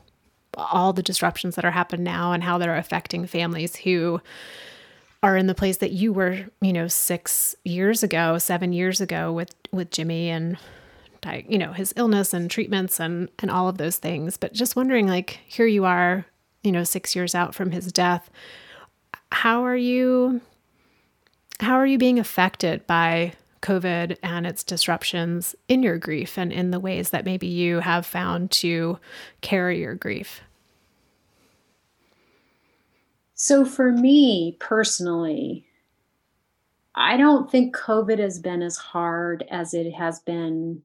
all 0.54 0.94
the 0.94 1.02
disruptions 1.02 1.56
that 1.56 1.66
are 1.66 1.72
happening 1.72 2.04
now 2.04 2.32
and 2.32 2.44
how 2.44 2.60
they're 2.60 2.78
affecting 2.78 3.26
families 3.26 3.76
who 3.76 4.22
are 5.24 5.36
in 5.36 5.48
the 5.48 5.56
place 5.56 5.78
that 5.78 5.92
you 5.92 6.14
were, 6.14 6.46
you 6.62 6.72
know, 6.72 6.88
6 6.88 7.56
years 7.64 8.04
ago, 8.04 8.38
7 8.38 8.72
years 8.72 9.02
ago 9.02 9.34
with 9.34 9.56
with 9.72 9.90
Jimmy 9.90 10.30
and 10.30 10.58
you 11.48 11.58
know, 11.58 11.74
his 11.74 11.92
illness 11.98 12.36
and 12.36 12.52
treatments 12.52 13.00
and 13.00 13.30
and 13.40 13.50
all 13.50 13.68
of 13.68 13.80
those 13.80 13.98
things. 13.98 14.38
But 14.38 14.54
just 14.54 14.76
wondering, 14.76 15.08
like, 15.08 15.40
here 15.48 15.66
you 15.66 15.84
are, 15.84 16.24
you 16.62 16.72
know, 16.72 16.84
six 16.84 17.16
years 17.16 17.34
out 17.34 17.56
from 17.56 17.72
his 17.72 17.92
death. 17.92 18.30
How 19.32 19.66
are 19.66 19.76
you? 19.76 20.42
How 21.60 21.76
are 21.76 21.86
you 21.88 21.98
being 21.98 22.20
affected 22.20 22.86
by 22.86 23.34
COVID 23.66 24.18
and 24.22 24.46
its 24.46 24.64
disruptions 24.64 25.56
in 25.68 25.82
your 25.82 25.98
grief 25.98 26.38
and 26.38 26.54
in 26.54 26.72
the 26.72 26.80
ways 26.80 27.10
that 27.10 27.26
maybe 27.26 27.48
you 27.48 27.80
have 27.80 28.06
found 28.06 28.52
to 28.52 29.00
carry 29.42 29.80
your 29.80 29.96
grief? 29.96 30.42
So, 33.34 33.66
for 33.66 33.92
me 33.92 34.56
personally, 34.60 35.66
I 36.96 37.18
don't 37.18 37.52
think 37.52 37.76
COVID 37.76 38.20
has 38.20 38.40
been 38.40 38.62
as 38.62 38.78
hard 38.78 39.44
as 39.50 39.74
it 39.74 39.92
has 39.92 40.20
been 40.20 40.82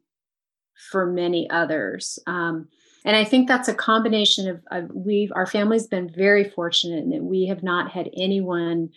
for 0.91 1.07
many 1.07 1.49
others. 1.51 2.19
Um, 2.27 2.69
and 3.05 3.17
I 3.17 3.25
think 3.25 3.47
that's 3.47 3.69
a 3.69 3.75
combination 3.75 4.49
of, 4.49 4.63
of 4.71 4.91
we've 4.93 5.33
our 5.35 5.47
family's 5.47 5.87
been 5.87 6.11
very 6.11 6.45
fortunate 6.45 7.05
in 7.05 7.11
that 7.11 7.23
we 7.23 7.47
have 7.47 7.63
not 7.63 7.91
had 7.91 8.11
anyone 8.17 8.91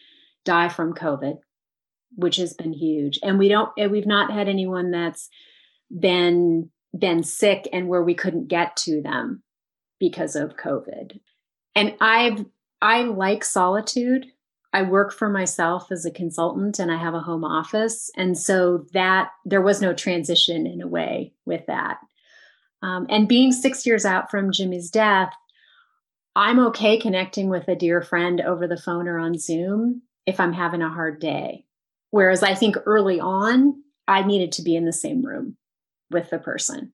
die 0.43 0.69
from 0.69 0.93
COVID, 0.93 1.37
which 2.15 2.37
has 2.37 2.53
been 2.53 2.73
huge. 2.73 3.19
And 3.23 3.39
we 3.39 3.47
don't 3.47 3.71
we've 3.89 4.07
not 4.07 4.31
had 4.31 4.47
anyone 4.47 4.91
that's 4.91 5.29
been 5.99 6.69
been 6.97 7.23
sick 7.23 7.67
and 7.73 7.87
where 7.87 8.03
we 8.03 8.13
couldn't 8.13 8.47
get 8.47 8.75
to 8.77 9.01
them 9.01 9.41
because 9.99 10.35
of 10.35 10.57
COVID. 10.57 11.19
And 11.75 11.95
I've 11.99 12.45
I 12.81 13.03
like 13.03 13.43
solitude. 13.43 14.25
I 14.73 14.81
work 14.81 15.13
for 15.13 15.29
myself 15.29 15.91
as 15.91 16.05
a 16.05 16.11
consultant 16.11 16.79
and 16.79 16.91
I 16.91 16.97
have 16.97 17.13
a 17.13 17.19
home 17.19 17.43
office. 17.43 18.09
And 18.17 18.37
so 18.37 18.85
that 18.93 19.29
there 19.45 19.61
was 19.61 19.81
no 19.81 19.93
transition 19.93 20.65
in 20.65 20.81
a 20.81 20.87
way 20.87 21.33
with 21.45 21.65
that. 21.67 21.99
Um, 22.81 23.05
and 23.09 23.29
being 23.29 23.51
six 23.51 23.85
years 23.85 24.03
out 24.03 24.29
from 24.29 24.51
Jimmy's 24.51 24.89
death, 24.89 25.31
I'm 26.35 26.59
okay 26.59 26.97
connecting 26.99 27.49
with 27.49 27.67
a 27.67 27.75
dear 27.75 28.01
friend 28.01 28.41
over 28.41 28.67
the 28.67 28.75
phone 28.75 29.07
or 29.07 29.19
on 29.19 29.37
Zoom 29.37 30.01
if 30.25 30.39
I'm 30.39 30.53
having 30.53 30.81
a 30.81 30.89
hard 30.89 31.19
day. 31.19 31.65
Whereas 32.13 32.43
I 32.43 32.53
think 32.53 32.75
early 32.85 33.19
on, 33.19 33.73
I 34.07 34.21
needed 34.21 34.51
to 34.51 34.61
be 34.61 34.75
in 34.75 34.85
the 34.85 34.93
same 34.93 35.25
room 35.25 35.57
with 36.11 36.29
the 36.29 36.37
person. 36.37 36.93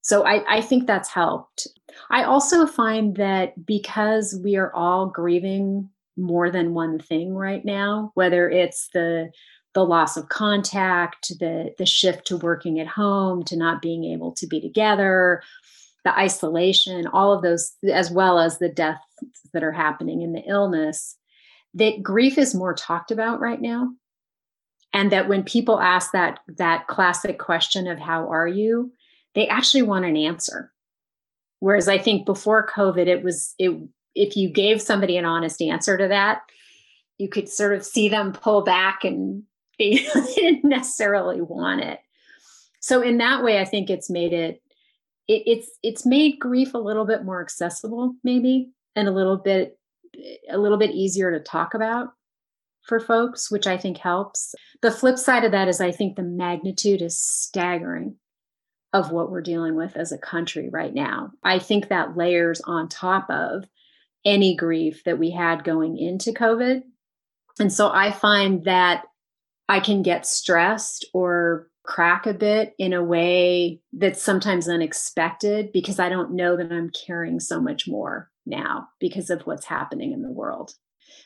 So 0.00 0.26
I, 0.26 0.56
I 0.56 0.60
think 0.60 0.88
that's 0.88 1.08
helped. 1.08 1.68
I 2.10 2.24
also 2.24 2.66
find 2.66 3.14
that 3.18 3.64
because 3.64 4.36
we 4.42 4.56
are 4.56 4.74
all 4.74 5.06
grieving 5.06 5.90
more 6.16 6.50
than 6.50 6.74
one 6.74 6.98
thing 6.98 7.34
right 7.34 7.64
now 7.64 8.10
whether 8.14 8.50
it's 8.50 8.88
the 8.92 9.30
the 9.72 9.82
loss 9.82 10.18
of 10.18 10.28
contact 10.28 11.32
the 11.40 11.72
the 11.78 11.86
shift 11.86 12.26
to 12.26 12.36
working 12.36 12.78
at 12.78 12.86
home 12.86 13.42
to 13.42 13.56
not 13.56 13.80
being 13.80 14.04
able 14.04 14.30
to 14.30 14.46
be 14.46 14.60
together 14.60 15.42
the 16.04 16.14
isolation 16.18 17.06
all 17.14 17.32
of 17.32 17.42
those 17.42 17.72
as 17.90 18.10
well 18.10 18.38
as 18.38 18.58
the 18.58 18.68
deaths 18.68 19.00
that 19.54 19.64
are 19.64 19.72
happening 19.72 20.22
and 20.22 20.34
the 20.34 20.42
illness 20.46 21.16
that 21.72 22.02
grief 22.02 22.36
is 22.36 22.54
more 22.54 22.74
talked 22.74 23.10
about 23.10 23.40
right 23.40 23.62
now 23.62 23.88
and 24.92 25.10
that 25.12 25.28
when 25.28 25.42
people 25.42 25.80
ask 25.80 26.12
that 26.12 26.40
that 26.58 26.86
classic 26.86 27.38
question 27.38 27.86
of 27.86 27.98
how 27.98 28.28
are 28.28 28.48
you? 28.48 28.92
they 29.34 29.48
actually 29.48 29.80
want 29.80 30.04
an 30.04 30.16
answer. 30.16 30.70
Whereas 31.60 31.88
i 31.88 31.96
think 31.96 32.26
before 32.26 32.66
covid 32.66 33.06
it 33.06 33.22
was 33.22 33.54
it 33.58 33.72
if 34.14 34.36
you 34.36 34.48
gave 34.48 34.82
somebody 34.82 35.16
an 35.16 35.24
honest 35.24 35.62
answer 35.62 35.96
to 35.96 36.08
that, 36.08 36.42
you 37.18 37.28
could 37.28 37.48
sort 37.48 37.74
of 37.74 37.84
see 37.84 38.08
them 38.08 38.32
pull 38.32 38.62
back 38.62 39.04
and 39.04 39.42
they 39.78 40.06
didn't 40.34 40.64
necessarily 40.64 41.40
want 41.40 41.80
it. 41.80 41.98
So 42.80 43.00
in 43.00 43.18
that 43.18 43.42
way, 43.42 43.60
I 43.60 43.64
think 43.64 43.90
it's 43.90 44.10
made 44.10 44.32
it, 44.32 44.62
it 45.28 45.42
it's 45.46 45.70
it's 45.82 46.04
made 46.04 46.38
grief 46.38 46.74
a 46.74 46.78
little 46.78 47.06
bit 47.06 47.24
more 47.24 47.40
accessible, 47.40 48.14
maybe, 48.22 48.70
and 48.96 49.08
a 49.08 49.12
little 49.12 49.36
bit 49.36 49.78
a 50.50 50.58
little 50.58 50.78
bit 50.78 50.90
easier 50.90 51.30
to 51.30 51.40
talk 51.40 51.74
about 51.74 52.10
for 52.86 53.00
folks, 53.00 53.50
which 53.50 53.66
I 53.66 53.76
think 53.76 53.98
helps. 53.98 54.54
The 54.80 54.90
flip 54.90 55.18
side 55.18 55.44
of 55.44 55.52
that 55.52 55.68
is 55.68 55.80
I 55.80 55.92
think 55.92 56.16
the 56.16 56.22
magnitude 56.22 57.02
is 57.02 57.20
staggering 57.20 58.16
of 58.92 59.10
what 59.10 59.30
we're 59.30 59.40
dealing 59.40 59.74
with 59.74 59.96
as 59.96 60.12
a 60.12 60.18
country 60.18 60.68
right 60.70 60.92
now. 60.92 61.30
I 61.42 61.58
think 61.58 61.88
that 61.88 62.16
layers 62.16 62.60
on 62.62 62.88
top 62.88 63.30
of 63.30 63.64
any 64.24 64.54
grief 64.54 65.02
that 65.04 65.18
we 65.18 65.30
had 65.30 65.64
going 65.64 65.98
into 65.98 66.32
COVID. 66.32 66.82
And 67.58 67.72
so 67.72 67.90
I 67.90 68.10
find 68.10 68.64
that 68.64 69.04
I 69.68 69.80
can 69.80 70.02
get 70.02 70.26
stressed 70.26 71.06
or 71.14 71.68
crack 71.84 72.26
a 72.26 72.34
bit 72.34 72.74
in 72.78 72.92
a 72.92 73.02
way 73.02 73.80
that's 73.92 74.22
sometimes 74.22 74.68
unexpected 74.68 75.72
because 75.72 75.98
I 75.98 76.08
don't 76.08 76.34
know 76.34 76.56
that 76.56 76.70
I'm 76.70 76.90
carrying 76.90 77.40
so 77.40 77.60
much 77.60 77.88
more 77.88 78.30
now 78.46 78.88
because 79.00 79.30
of 79.30 79.42
what's 79.42 79.66
happening 79.66 80.12
in 80.12 80.22
the 80.22 80.30
world. 80.30 80.74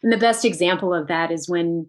And 0.03 0.13
the 0.13 0.17
best 0.17 0.45
example 0.45 0.95
of 0.95 1.09
that 1.09 1.31
is 1.31 1.49
when 1.49 1.89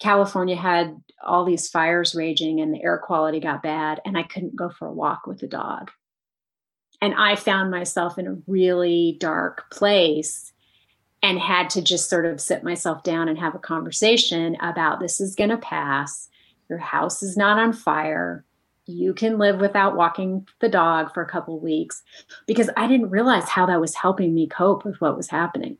California 0.00 0.56
had 0.56 0.96
all 1.24 1.44
these 1.44 1.68
fires 1.68 2.14
raging 2.14 2.60
and 2.60 2.72
the 2.72 2.82
air 2.82 2.98
quality 2.98 3.40
got 3.40 3.62
bad, 3.62 4.00
and 4.04 4.16
I 4.16 4.22
couldn't 4.22 4.56
go 4.56 4.70
for 4.70 4.86
a 4.86 4.92
walk 4.92 5.26
with 5.26 5.40
the 5.40 5.48
dog. 5.48 5.90
And 7.00 7.14
I 7.14 7.36
found 7.36 7.70
myself 7.70 8.18
in 8.18 8.26
a 8.26 8.36
really 8.46 9.16
dark 9.20 9.70
place 9.70 10.52
and 11.22 11.38
had 11.38 11.70
to 11.70 11.82
just 11.82 12.08
sort 12.08 12.26
of 12.26 12.40
sit 12.40 12.62
myself 12.62 13.02
down 13.02 13.28
and 13.28 13.38
have 13.38 13.54
a 13.54 13.60
conversation 13.60 14.56
about 14.60 15.00
this 15.00 15.20
is 15.20 15.34
going 15.34 15.50
to 15.50 15.58
pass. 15.58 16.28
Your 16.68 16.78
house 16.78 17.22
is 17.22 17.36
not 17.36 17.58
on 17.58 17.72
fire. 17.72 18.44
You 18.86 19.14
can 19.14 19.38
live 19.38 19.60
without 19.60 19.96
walking 19.96 20.46
the 20.60 20.68
dog 20.68 21.12
for 21.12 21.22
a 21.22 21.28
couple 21.28 21.58
weeks 21.58 22.02
because 22.46 22.70
I 22.76 22.86
didn't 22.86 23.10
realize 23.10 23.48
how 23.48 23.66
that 23.66 23.80
was 23.80 23.94
helping 23.94 24.34
me 24.34 24.46
cope 24.46 24.84
with 24.84 25.00
what 25.00 25.16
was 25.16 25.28
happening. 25.28 25.76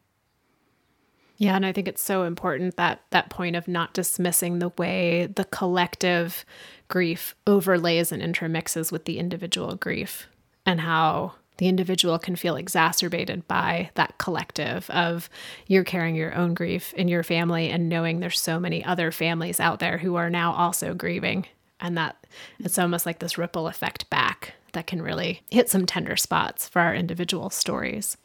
Yeah, 1.38 1.54
and 1.54 1.64
I 1.64 1.72
think 1.72 1.86
it's 1.86 2.02
so 2.02 2.24
important 2.24 2.76
that 2.76 3.00
that 3.10 3.30
point 3.30 3.54
of 3.54 3.68
not 3.68 3.94
dismissing 3.94 4.58
the 4.58 4.70
way 4.76 5.26
the 5.26 5.44
collective 5.44 6.44
grief 6.88 7.34
overlays 7.46 8.10
and 8.10 8.20
intermixes 8.20 8.90
with 8.90 9.04
the 9.04 9.18
individual 9.18 9.76
grief 9.76 10.26
and 10.66 10.80
how 10.80 11.34
the 11.58 11.68
individual 11.68 12.18
can 12.18 12.34
feel 12.34 12.56
exacerbated 12.56 13.46
by 13.46 13.90
that 13.94 14.18
collective 14.18 14.90
of 14.90 15.30
you're 15.68 15.84
carrying 15.84 16.16
your 16.16 16.34
own 16.34 16.54
grief 16.54 16.92
in 16.94 17.06
your 17.06 17.22
family 17.22 17.70
and 17.70 17.88
knowing 17.88 18.18
there's 18.18 18.40
so 18.40 18.58
many 18.58 18.84
other 18.84 19.12
families 19.12 19.60
out 19.60 19.78
there 19.78 19.98
who 19.98 20.16
are 20.16 20.30
now 20.30 20.52
also 20.52 20.92
grieving 20.92 21.46
and 21.80 21.96
that 21.96 22.16
it's 22.58 22.78
almost 22.78 23.06
like 23.06 23.20
this 23.20 23.38
ripple 23.38 23.68
effect 23.68 24.08
back 24.10 24.54
that 24.72 24.88
can 24.88 25.00
really 25.00 25.42
hit 25.50 25.68
some 25.70 25.86
tender 25.86 26.16
spots 26.16 26.68
for 26.68 26.80
our 26.80 26.94
individual 26.94 27.48
stories. 27.50 28.16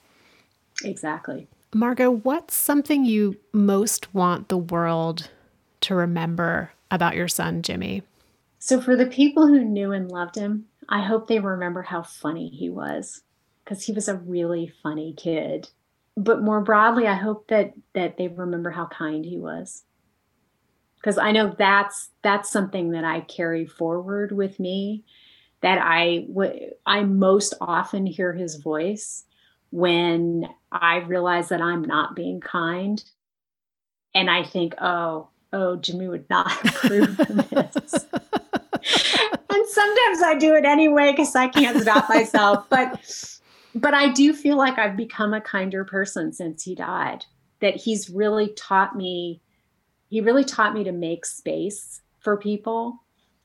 Exactly. 0.84 1.48
Margot, 1.76 2.12
what's 2.12 2.56
something 2.56 3.04
you 3.06 3.38
most 3.52 4.14
want 4.14 4.50
the 4.50 4.58
world 4.58 5.30
to 5.82 5.96
remember 5.96 6.72
about 6.92 7.16
your 7.16 7.28
son, 7.28 7.62
Jimmy? 7.62 8.04
So, 8.60 8.80
for 8.80 8.96
the 8.96 9.08
people 9.08 9.48
who 9.48 9.64
knew 9.64 9.92
and 9.92 10.12
loved 10.12 10.36
him, 10.36 10.66
I 10.88 11.02
hope 11.02 11.28
they 11.28 11.40
remember 11.40 11.82
how 11.82 12.04
funny 12.04 12.50
he 12.50 12.70
was 12.70 13.24
because 13.64 13.84
he 13.84 13.92
was 13.92 14.08
a 14.08 14.18
really 14.18 14.72
funny 14.82 15.14
kid. 15.18 15.70
But 16.16 16.44
more 16.44 16.62
broadly, 16.62 17.08
I 17.08 17.16
hope 17.16 17.48
that 17.48 17.74
that 17.94 18.18
they 18.18 18.28
remember 18.28 18.70
how 18.70 18.86
kind 18.88 19.26
he 19.26 19.38
was. 19.38 19.84
Because 20.98 21.18
I 21.18 21.32
know 21.32 21.56
that's 21.58 22.10
that's 22.22 22.50
something 22.50 22.92
that 22.92 23.04
I 23.04 23.22
carry 23.22 23.66
forward 23.66 24.32
with 24.32 24.60
me 24.60 25.04
that 25.62 25.80
I 25.82 26.26
would 26.28 26.76
I 26.86 27.04
most 27.04 27.56
often 27.60 28.06
hear 28.06 28.34
his 28.34 28.56
voice 28.58 29.26
when 29.74 30.48
I 30.72 30.98
realize 30.98 31.50
that 31.50 31.60
I'm 31.60 31.82
not 31.82 32.16
being 32.16 32.40
kind. 32.40 33.04
And 34.14 34.30
I 34.30 34.44
think, 34.44 34.76
oh, 34.80 35.30
oh, 35.52 35.78
Jimmy 35.78 36.08
would 36.08 36.30
not 36.30 36.64
approve 36.66 37.20
of 37.20 37.50
this. 37.50 38.06
and 39.50 39.68
sometimes 39.68 40.22
I 40.24 40.36
do 40.38 40.54
it 40.54 40.64
anyway 40.64 41.12
because 41.12 41.36
I 41.36 41.48
can't 41.48 41.82
stop 41.82 42.08
myself. 42.08 42.68
But 42.70 43.02
but 43.74 43.96
I 43.96 44.12
do 44.12 44.32
feel 44.32 44.58
like 44.58 44.78
I've 44.78 44.96
become 44.96 45.34
a 45.34 45.42
kinder 45.42 45.84
person 45.84 46.32
since 46.32 46.64
he 46.64 46.76
died. 46.76 47.26
That 47.60 47.76
he's 47.76 48.12
really 48.12 48.50
taught 48.50 48.96
me, 48.96 49.42
he 50.10 50.22
really 50.22 50.44
taught 50.44 50.76
me 50.76 50.84
to 50.84 50.92
make 50.92 51.26
space 51.26 52.00
for 52.20 52.38
people 52.38 53.00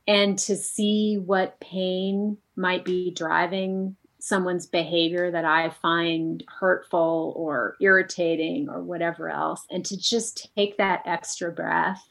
and 0.07 0.39
to 0.41 0.57
see 0.57 1.17
what 1.17 1.59
pain 1.61 2.37
might 2.55 2.85
be 2.85 3.13
driving 3.13 3.97
someone's 4.21 4.67
behavior 4.67 5.31
that 5.31 5.45
I 5.45 5.71
find 5.71 6.43
hurtful 6.49 7.33
or 7.37 7.77
irritating 7.81 8.69
or 8.69 8.83
whatever 8.83 9.29
else, 9.29 9.65
and 9.71 9.85
to 9.87 9.97
just 9.97 10.51
take 10.57 10.77
that 10.79 11.03
extra 11.07 11.53
breath. 11.53 12.05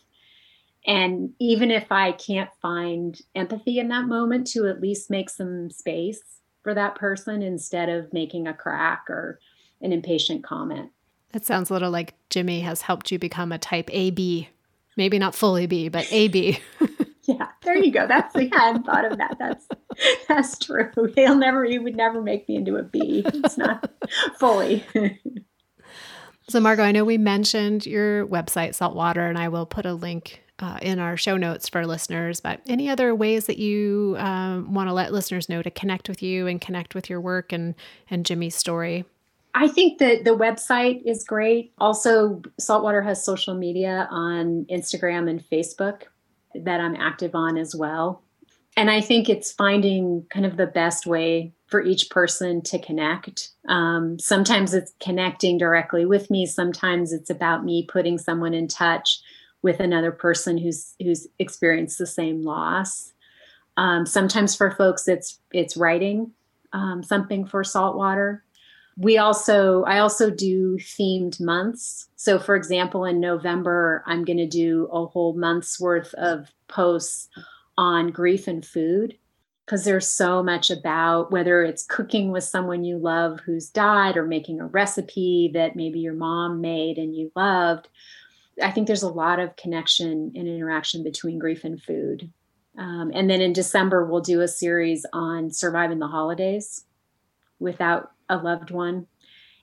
And 0.86 1.34
even 1.40 1.70
if 1.70 1.92
I 1.92 2.14
can't 2.14 2.50
find 2.62 3.20
empathy 3.36 3.80
in 3.80 3.90
that 3.90 4.06
moment, 4.06 4.48
to 4.48 4.68
at 4.68 4.80
least 4.80 5.10
make 5.10 5.30
some 5.30 5.70
space 5.70 6.22
for 6.64 6.74
that 6.74 6.96
person 6.96 7.42
instead 7.42 7.90
of 7.90 8.12
making 8.14 8.48
a 8.48 8.54
crack 8.54 9.06
or 9.10 9.40
an 9.82 9.92
impatient 9.92 10.44
comment. 10.44 10.92
That 11.34 11.46
sounds 11.46 11.70
a 11.70 11.74
little 11.74 11.92
like 11.92 12.14
Jimmy 12.30 12.62
has 12.62 12.82
helped 12.82 13.12
you 13.12 13.20
become 13.20 13.52
a 13.52 13.58
type 13.58 13.90
AB. 13.92 14.50
Maybe 14.96 15.20
not 15.20 15.36
fully 15.36 15.68
B, 15.68 15.90
but 15.90 16.08
AB. 16.12 16.60
there 17.68 17.78
you 17.78 17.92
go. 17.92 18.08
That's 18.08 18.34
yeah, 18.36 18.50
I 18.54 18.66
hadn't 18.66 18.86
thought 18.86 19.12
of 19.12 19.18
that. 19.18 19.36
That's 19.38 19.68
that's 20.28 20.58
true. 20.58 20.90
He'll 21.16 21.36
never 21.36 21.66
he 21.66 21.80
would 21.80 21.96
never 21.96 22.22
make 22.22 22.48
me 22.48 22.56
into 22.56 22.78
a 22.78 22.84
B. 22.84 23.24
It's 23.26 23.58
not 23.58 23.90
fully. 24.40 24.86
so 26.50 26.60
Margot, 26.60 26.84
I 26.84 26.92
know 26.92 27.04
we 27.04 27.18
mentioned 27.18 27.86
your 27.86 28.26
website, 28.28 28.74
Saltwater, 28.76 29.28
and 29.28 29.38
I 29.38 29.50
will 29.50 29.66
put 29.66 29.86
a 29.86 29.94
link 29.94 30.42
uh, 30.60 30.80
in 30.82 31.00
our 31.00 31.18
show 31.18 31.36
notes 31.36 31.68
for 31.68 31.86
listeners. 31.86 32.40
But 32.40 32.62
any 32.68 32.90
other 32.90 33.14
ways 33.14 33.48
that 33.48 33.58
you 33.58 34.16
um, 34.18 34.74
want 34.74 34.88
to 34.88 34.94
let 34.94 35.12
listeners 35.12 35.50
know 35.50 35.62
to 35.62 35.70
connect 35.70 36.08
with 36.08 36.24
you 36.24 36.48
and 36.48 36.62
connect 36.62 36.96
with 36.96 37.10
your 37.10 37.20
work 37.20 37.52
and 37.52 37.76
and 38.10 38.26
Jimmy's 38.26 38.56
story? 38.56 39.04
I 39.54 39.68
think 39.68 39.98
that 40.00 40.24
the 40.24 40.38
website 40.38 41.02
is 41.04 41.24
great. 41.24 41.74
Also, 41.80 42.44
Saltwater 42.60 43.02
has 43.02 43.26
social 43.26 43.56
media 43.56 44.08
on 44.10 44.66
Instagram 44.70 45.30
and 45.30 45.44
Facebook 45.44 46.04
that 46.56 46.80
I'm 46.80 46.96
active 46.96 47.36
on 47.36 47.58
as 47.58 47.76
well. 47.76 48.24
And 48.76 48.92
I 48.92 49.02
think 49.02 49.28
it's 49.28 49.52
finding 49.52 50.26
kind 50.30 50.46
of 50.46 50.58
the 50.58 50.68
best 50.68 51.08
way 51.08 51.54
for 51.66 51.82
each 51.82 52.10
person 52.10 52.62
to 52.62 52.80
connect. 52.80 53.50
Um, 53.68 54.20
sometimes 54.20 54.74
it's 54.74 54.94
connecting 55.00 55.58
directly 55.58 56.06
with 56.06 56.30
me. 56.30 56.46
Sometimes 56.46 57.12
it's 57.12 57.30
about 57.30 57.66
me 57.66 57.88
putting 57.92 58.18
someone 58.18 58.54
in 58.54 58.68
touch 58.68 59.20
with 59.64 59.80
another 59.80 60.12
person 60.12 60.58
who's 60.58 60.94
who's 61.02 61.28
experienced 61.40 61.98
the 61.98 62.06
same 62.06 62.44
loss. 62.44 63.14
Um, 63.76 64.06
sometimes 64.06 64.56
for 64.56 64.72
folks, 64.72 65.08
it's 65.08 65.40
it's 65.52 65.76
writing 65.76 66.32
um, 66.74 67.04
something 67.04 67.46
for 67.46 67.64
saltwater. 67.64 68.44
We 69.00 69.18
also 69.20 69.84
I 69.84 70.00
also 70.00 70.32
do 70.32 70.78
themed 70.78 71.40
months. 71.40 72.10
So, 72.16 72.40
for 72.40 72.56
example, 72.56 73.06
in 73.06 73.20
November, 73.20 74.04
I'm 74.08 74.26
going 74.26 74.38
to 74.38 74.48
do 74.48 74.90
a 74.92 75.06
whole 75.06 75.34
month's 75.34 75.80
worth 75.80 76.14
of 76.16 76.52
posts 76.68 77.30
on 77.78 78.10
grief 78.10 78.48
and 78.48 78.66
food 78.66 79.16
because 79.66 79.84
there's 79.84 80.08
so 80.08 80.42
much 80.42 80.72
about 80.72 81.30
whether 81.30 81.62
it's 81.62 81.86
cooking 81.86 82.32
with 82.32 82.44
someone 82.44 82.86
you 82.86 82.98
love 82.98 83.42
who's 83.42 83.70
died 83.70 84.16
or 84.16 84.26
making 84.26 84.62
a 84.62 84.66
recipe 84.66 85.52
that 85.54 85.76
maybe 85.76 86.00
your 86.00 86.14
mom 86.14 86.62
made 86.62 86.98
and 86.98 87.14
you 87.14 87.32
loved. 87.36 87.90
I 88.64 88.72
think 88.72 88.88
there's 88.88 89.04
a 89.04 89.10
lot 89.10 89.40
of 89.40 89.58
connection 89.58 90.32
and 90.36 90.48
interaction 90.48 91.04
between 91.04 91.38
grief 91.38 91.66
and 91.66 91.82
food. 91.82 92.32
Um, 92.78 93.12
and 93.14 93.30
then 93.30 93.42
in 93.42 93.54
December, 93.54 94.06
we'll 94.06 94.22
do 94.22 94.42
a 94.42 94.48
series 94.48 95.06
on 95.12 95.52
surviving 95.52 96.00
the 96.00 96.08
holidays 96.08 96.86
without 97.60 98.12
a 98.30 98.38
loved 98.38 98.72
one. 98.72 99.08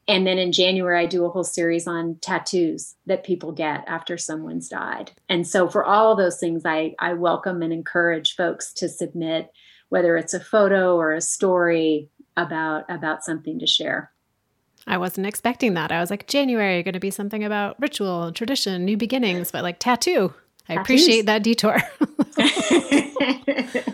And 0.07 0.27
then 0.27 0.39
in 0.39 0.53
January, 0.53 1.03
I 1.03 1.07
do 1.07 1.25
a 1.25 1.31
whole 1.31 1.45
series 1.45 1.87
on 1.87 2.19
tattoos 2.21 2.95
that 3.07 3.25
people 3.25 3.53
get 3.53 3.85
after 3.87 4.19
someone's 4.19 4.69
died. 4.69 5.13
And 5.29 5.47
so 5.47 5.69
for 5.69 5.85
all 5.85 6.13
of 6.13 6.19
those 6.19 6.39
things, 6.39 6.63
I, 6.67 6.95
I 6.99 7.15
welcome 7.15 7.63
and 7.63 7.73
encourage 7.73 8.37
folks 8.37 8.73
to 8.75 8.89
submit, 8.89 9.51
whether 9.89 10.17
it's 10.17 10.35
a 10.35 10.41
photo 10.41 10.97
or 10.97 11.13
a 11.13 11.23
story 11.23 12.11
about 12.37 12.85
about 12.91 13.25
something 13.25 13.59
to 13.61 13.67
share. 13.67 14.11
I 14.87 14.99
wasn't 14.99 15.27
expecting 15.27 15.75
that. 15.75 15.91
I 15.91 16.01
was 16.01 16.11
like, 16.11 16.27
January, 16.27 16.83
going 16.83 16.93
to 16.93 17.01
be 17.01 17.11
something 17.11 17.43
about 17.43 17.81
ritual, 17.81 18.33
tradition, 18.33 18.85
new 18.85 18.99
beginnings, 18.99 19.51
but 19.51 19.63
like 19.63 19.79
tattoo. 19.79 20.35
I 20.69 20.75
Tattoos. 20.75 20.85
appreciate 20.85 21.27
that 21.27 21.43
detour. 21.43 21.81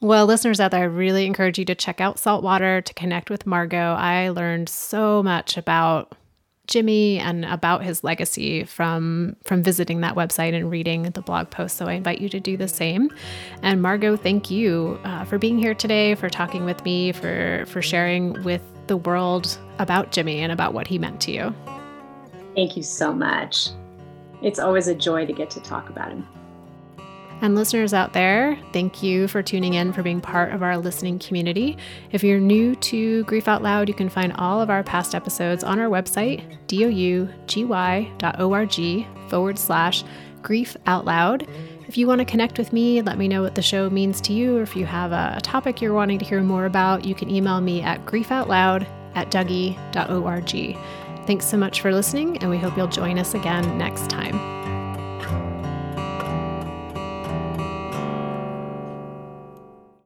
Well, 0.00 0.26
listeners 0.26 0.60
out 0.60 0.70
there, 0.70 0.82
I 0.82 0.84
really 0.84 1.26
encourage 1.26 1.58
you 1.58 1.64
to 1.64 1.74
check 1.74 2.00
out 2.00 2.20
Saltwater 2.20 2.80
to 2.80 2.94
connect 2.94 3.30
with 3.30 3.46
Margot. 3.46 3.94
I 3.94 4.28
learned 4.28 4.68
so 4.68 5.24
much 5.24 5.56
about 5.56 6.14
Jimmy 6.68 7.18
and 7.18 7.44
about 7.44 7.82
his 7.82 8.04
legacy 8.04 8.62
from 8.62 9.34
from 9.42 9.62
visiting 9.62 10.02
that 10.02 10.14
website 10.14 10.54
and 10.54 10.70
reading 10.70 11.02
the 11.02 11.22
blog 11.22 11.50
post. 11.50 11.78
So 11.78 11.86
I 11.86 11.94
invite 11.94 12.20
you 12.20 12.28
to 12.28 12.38
do 12.38 12.56
the 12.56 12.68
same. 12.68 13.10
And 13.62 13.82
Margot, 13.82 14.16
thank 14.16 14.50
you 14.50 15.00
uh, 15.02 15.24
for 15.24 15.38
being 15.38 15.58
here 15.58 15.74
today, 15.74 16.14
for 16.14 16.28
talking 16.28 16.64
with 16.64 16.84
me, 16.84 17.10
for 17.10 17.64
for 17.66 17.82
sharing 17.82 18.40
with 18.44 18.62
the 18.86 18.98
world 18.98 19.58
about 19.80 20.12
Jimmy 20.12 20.38
and 20.40 20.52
about 20.52 20.74
what 20.74 20.86
he 20.86 20.98
meant 20.98 21.20
to 21.22 21.32
you. 21.32 21.54
Thank 22.54 22.76
you 22.76 22.82
so 22.82 23.12
much. 23.12 23.70
It's 24.42 24.60
always 24.60 24.86
a 24.86 24.94
joy 24.94 25.26
to 25.26 25.32
get 25.32 25.50
to 25.50 25.60
talk 25.60 25.88
about 25.88 26.10
him. 26.10 26.26
And 27.40 27.54
listeners 27.54 27.94
out 27.94 28.14
there, 28.14 28.58
thank 28.72 29.00
you 29.02 29.28
for 29.28 29.42
tuning 29.42 29.74
in, 29.74 29.92
for 29.92 30.02
being 30.02 30.20
part 30.20 30.52
of 30.52 30.62
our 30.62 30.76
listening 30.76 31.20
community. 31.20 31.76
If 32.10 32.24
you're 32.24 32.40
new 32.40 32.74
to 32.76 33.22
Grief 33.24 33.46
Out 33.46 33.62
Loud, 33.62 33.88
you 33.88 33.94
can 33.94 34.08
find 34.08 34.32
all 34.34 34.60
of 34.60 34.70
our 34.70 34.82
past 34.82 35.14
episodes 35.14 35.62
on 35.62 35.78
our 35.78 35.88
website, 35.88 36.42
dougy.org 36.66 37.30
forward 39.30 39.58
slash 39.58 40.04
grief 40.42 40.76
out 40.86 41.04
loud. 41.04 41.46
If 41.86 41.96
you 41.96 42.06
want 42.06 42.18
to 42.18 42.24
connect 42.24 42.58
with 42.58 42.72
me, 42.72 43.00
let 43.02 43.18
me 43.18 43.28
know 43.28 43.42
what 43.42 43.54
the 43.54 43.62
show 43.62 43.88
means 43.88 44.20
to 44.22 44.32
you, 44.32 44.58
or 44.58 44.62
if 44.62 44.76
you 44.76 44.84
have 44.86 45.12
a, 45.12 45.40
topic 45.42 45.80
you're 45.80 45.94
wanting 45.94 46.18
to 46.18 46.24
hear 46.24 46.42
more 46.42 46.66
about, 46.66 47.04
you 47.04 47.14
can 47.14 47.30
email 47.30 47.60
me 47.60 47.82
at 47.82 48.04
griefoutloud 48.04 48.86
at 49.14 49.30
dougy.org. 49.30 50.76
Thanks 51.26 51.46
so 51.46 51.56
much 51.56 51.80
for 51.80 51.92
listening, 51.92 52.38
and 52.38 52.50
we 52.50 52.58
hope 52.58 52.76
you'll 52.76 52.88
join 52.88 53.18
us 53.18 53.34
again 53.34 53.78
next 53.78 54.10
time. 54.10 54.57